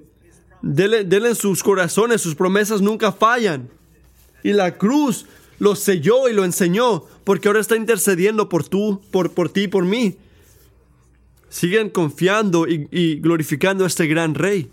sus 1.36 1.64
corazones, 1.64 2.22
sus 2.22 2.36
promesas 2.36 2.82
nunca 2.82 3.12
fallan. 3.12 3.70
Y 4.44 4.54
la 4.54 4.78
cruz 4.78 5.26
lo 5.60 5.76
selló 5.76 6.30
y 6.30 6.34
lo 6.34 6.46
enseñó, 6.46 7.04
porque 7.24 7.48
ahora 7.48 7.62
está 7.62 7.76
intercediendo 7.76 8.50
por 8.50 8.68
tú, 8.68 9.02
por, 9.12 9.32
por 9.32 9.50
ti 9.50 9.64
y 9.64 9.68
por 9.68 9.86
mí. 9.86 10.18
Siguen 11.50 11.90
confiando 11.90 12.68
y, 12.68 12.88
y 12.92 13.16
glorificando 13.20 13.86
a 13.86 13.88
este 13.88 14.08
gran 14.08 14.36
rey. 14.36 14.70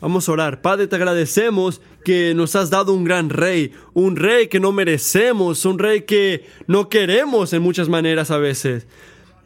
Vamos 0.00 0.28
a 0.28 0.32
orar. 0.32 0.60
Padre, 0.60 0.86
te 0.86 0.96
agradecemos 0.96 1.80
que 2.04 2.34
nos 2.34 2.54
has 2.54 2.68
dado 2.68 2.92
un 2.92 3.04
gran 3.04 3.30
rey, 3.30 3.72
un 3.94 4.16
rey 4.16 4.48
que 4.48 4.60
no 4.60 4.70
merecemos, 4.70 5.64
un 5.64 5.78
rey 5.78 6.02
que 6.02 6.46
no 6.66 6.88
queremos 6.88 7.52
en 7.54 7.62
muchas 7.62 7.88
maneras 7.88 8.30
a 8.30 8.38
veces, 8.38 8.86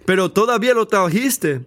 pero 0.06 0.32
todavía 0.32 0.74
lo 0.74 0.86
trajiste. 0.86 1.62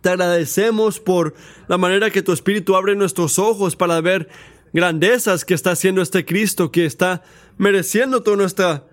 Te 0.00 0.10
agradecemos 0.10 1.00
por 1.00 1.34
la 1.68 1.78
manera 1.78 2.10
que 2.10 2.22
tu 2.22 2.32
Espíritu 2.32 2.76
abre 2.76 2.96
nuestros 2.96 3.38
ojos 3.38 3.76
para 3.76 4.00
ver 4.00 4.28
grandezas 4.72 5.44
que 5.44 5.54
está 5.54 5.70
haciendo 5.70 6.02
este 6.02 6.24
Cristo, 6.24 6.70
que 6.70 6.86
está 6.86 7.22
mereciendo 7.56 8.22
toda 8.22 8.36
nuestra, 8.36 8.84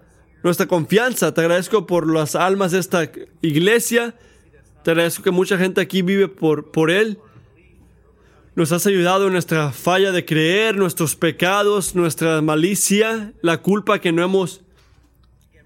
nuestra 0.44 0.68
confianza. 0.68 1.34
Te 1.34 1.41
agradezco 1.41 1.86
por 1.88 2.12
las 2.12 2.36
almas 2.36 2.72
de 2.72 2.80
esta 2.80 3.12
iglesia. 3.41 4.16
Te 4.84 4.91
agradezco 4.91 5.24
que 5.24 5.32
mucha 5.32 5.58
gente 5.58 5.82
aquí 5.82 6.02
vive 6.02 6.28
por, 6.28 6.72
por 6.72 6.89
Él. 6.89 7.20
Nos 8.56 8.72
has 8.72 8.86
ayudado 8.86 9.28
en 9.28 9.34
nuestra 9.34 9.72
falla 9.72 10.12
de 10.12 10.26
creer, 10.26 10.76
nuestros 10.76 11.16
pecados, 11.16 11.95
nuestra 11.95 12.39
malicia, 12.41 13.34
la 13.41 13.64
culpa 13.64 13.99
que 13.99 14.12
no 14.12 14.24
hemos 14.24 14.62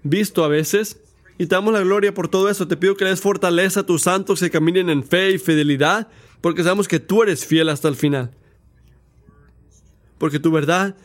visto 0.02 0.42
a 0.42 0.48
veces. 0.48 0.98
Y 1.36 1.46
te 1.46 1.54
damos 1.54 1.74
la 1.74 1.80
gloria 1.80 2.14
por 2.14 2.28
todo 2.28 2.48
eso. 2.48 2.66
Te 2.66 2.78
pido 2.78 2.96
que 2.96 3.04
le 3.04 3.10
des 3.10 3.20
fortaleza 3.20 3.80
a 3.80 3.86
tus 3.86 4.02
santos 4.02 4.40
que 4.40 4.50
caminen 4.50 4.88
en 4.88 5.04
fe 5.04 5.32
y 5.32 5.38
fidelidad, 5.38 6.08
porque 6.40 6.62
sabemos 6.62 6.88
que 6.88 6.98
tú 6.98 7.22
eres 7.22 7.44
fiel 7.44 7.68
hasta 7.68 7.88
el 7.88 7.94
final. 7.94 8.30
Porque 10.16 10.40
tu 10.40 10.50
verdad 10.50 10.96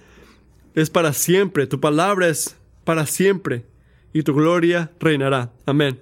es 0.76 0.90
para 0.90 1.12
siempre, 1.12 1.68
tu 1.68 1.82
palabra 1.82 2.30
es 2.30 2.56
para 2.86 3.06
siempre, 3.06 3.66
y 4.14 4.24
tu 4.24 4.34
gloria 4.34 4.92
reinará. 5.00 5.52
Amén. 5.66 6.00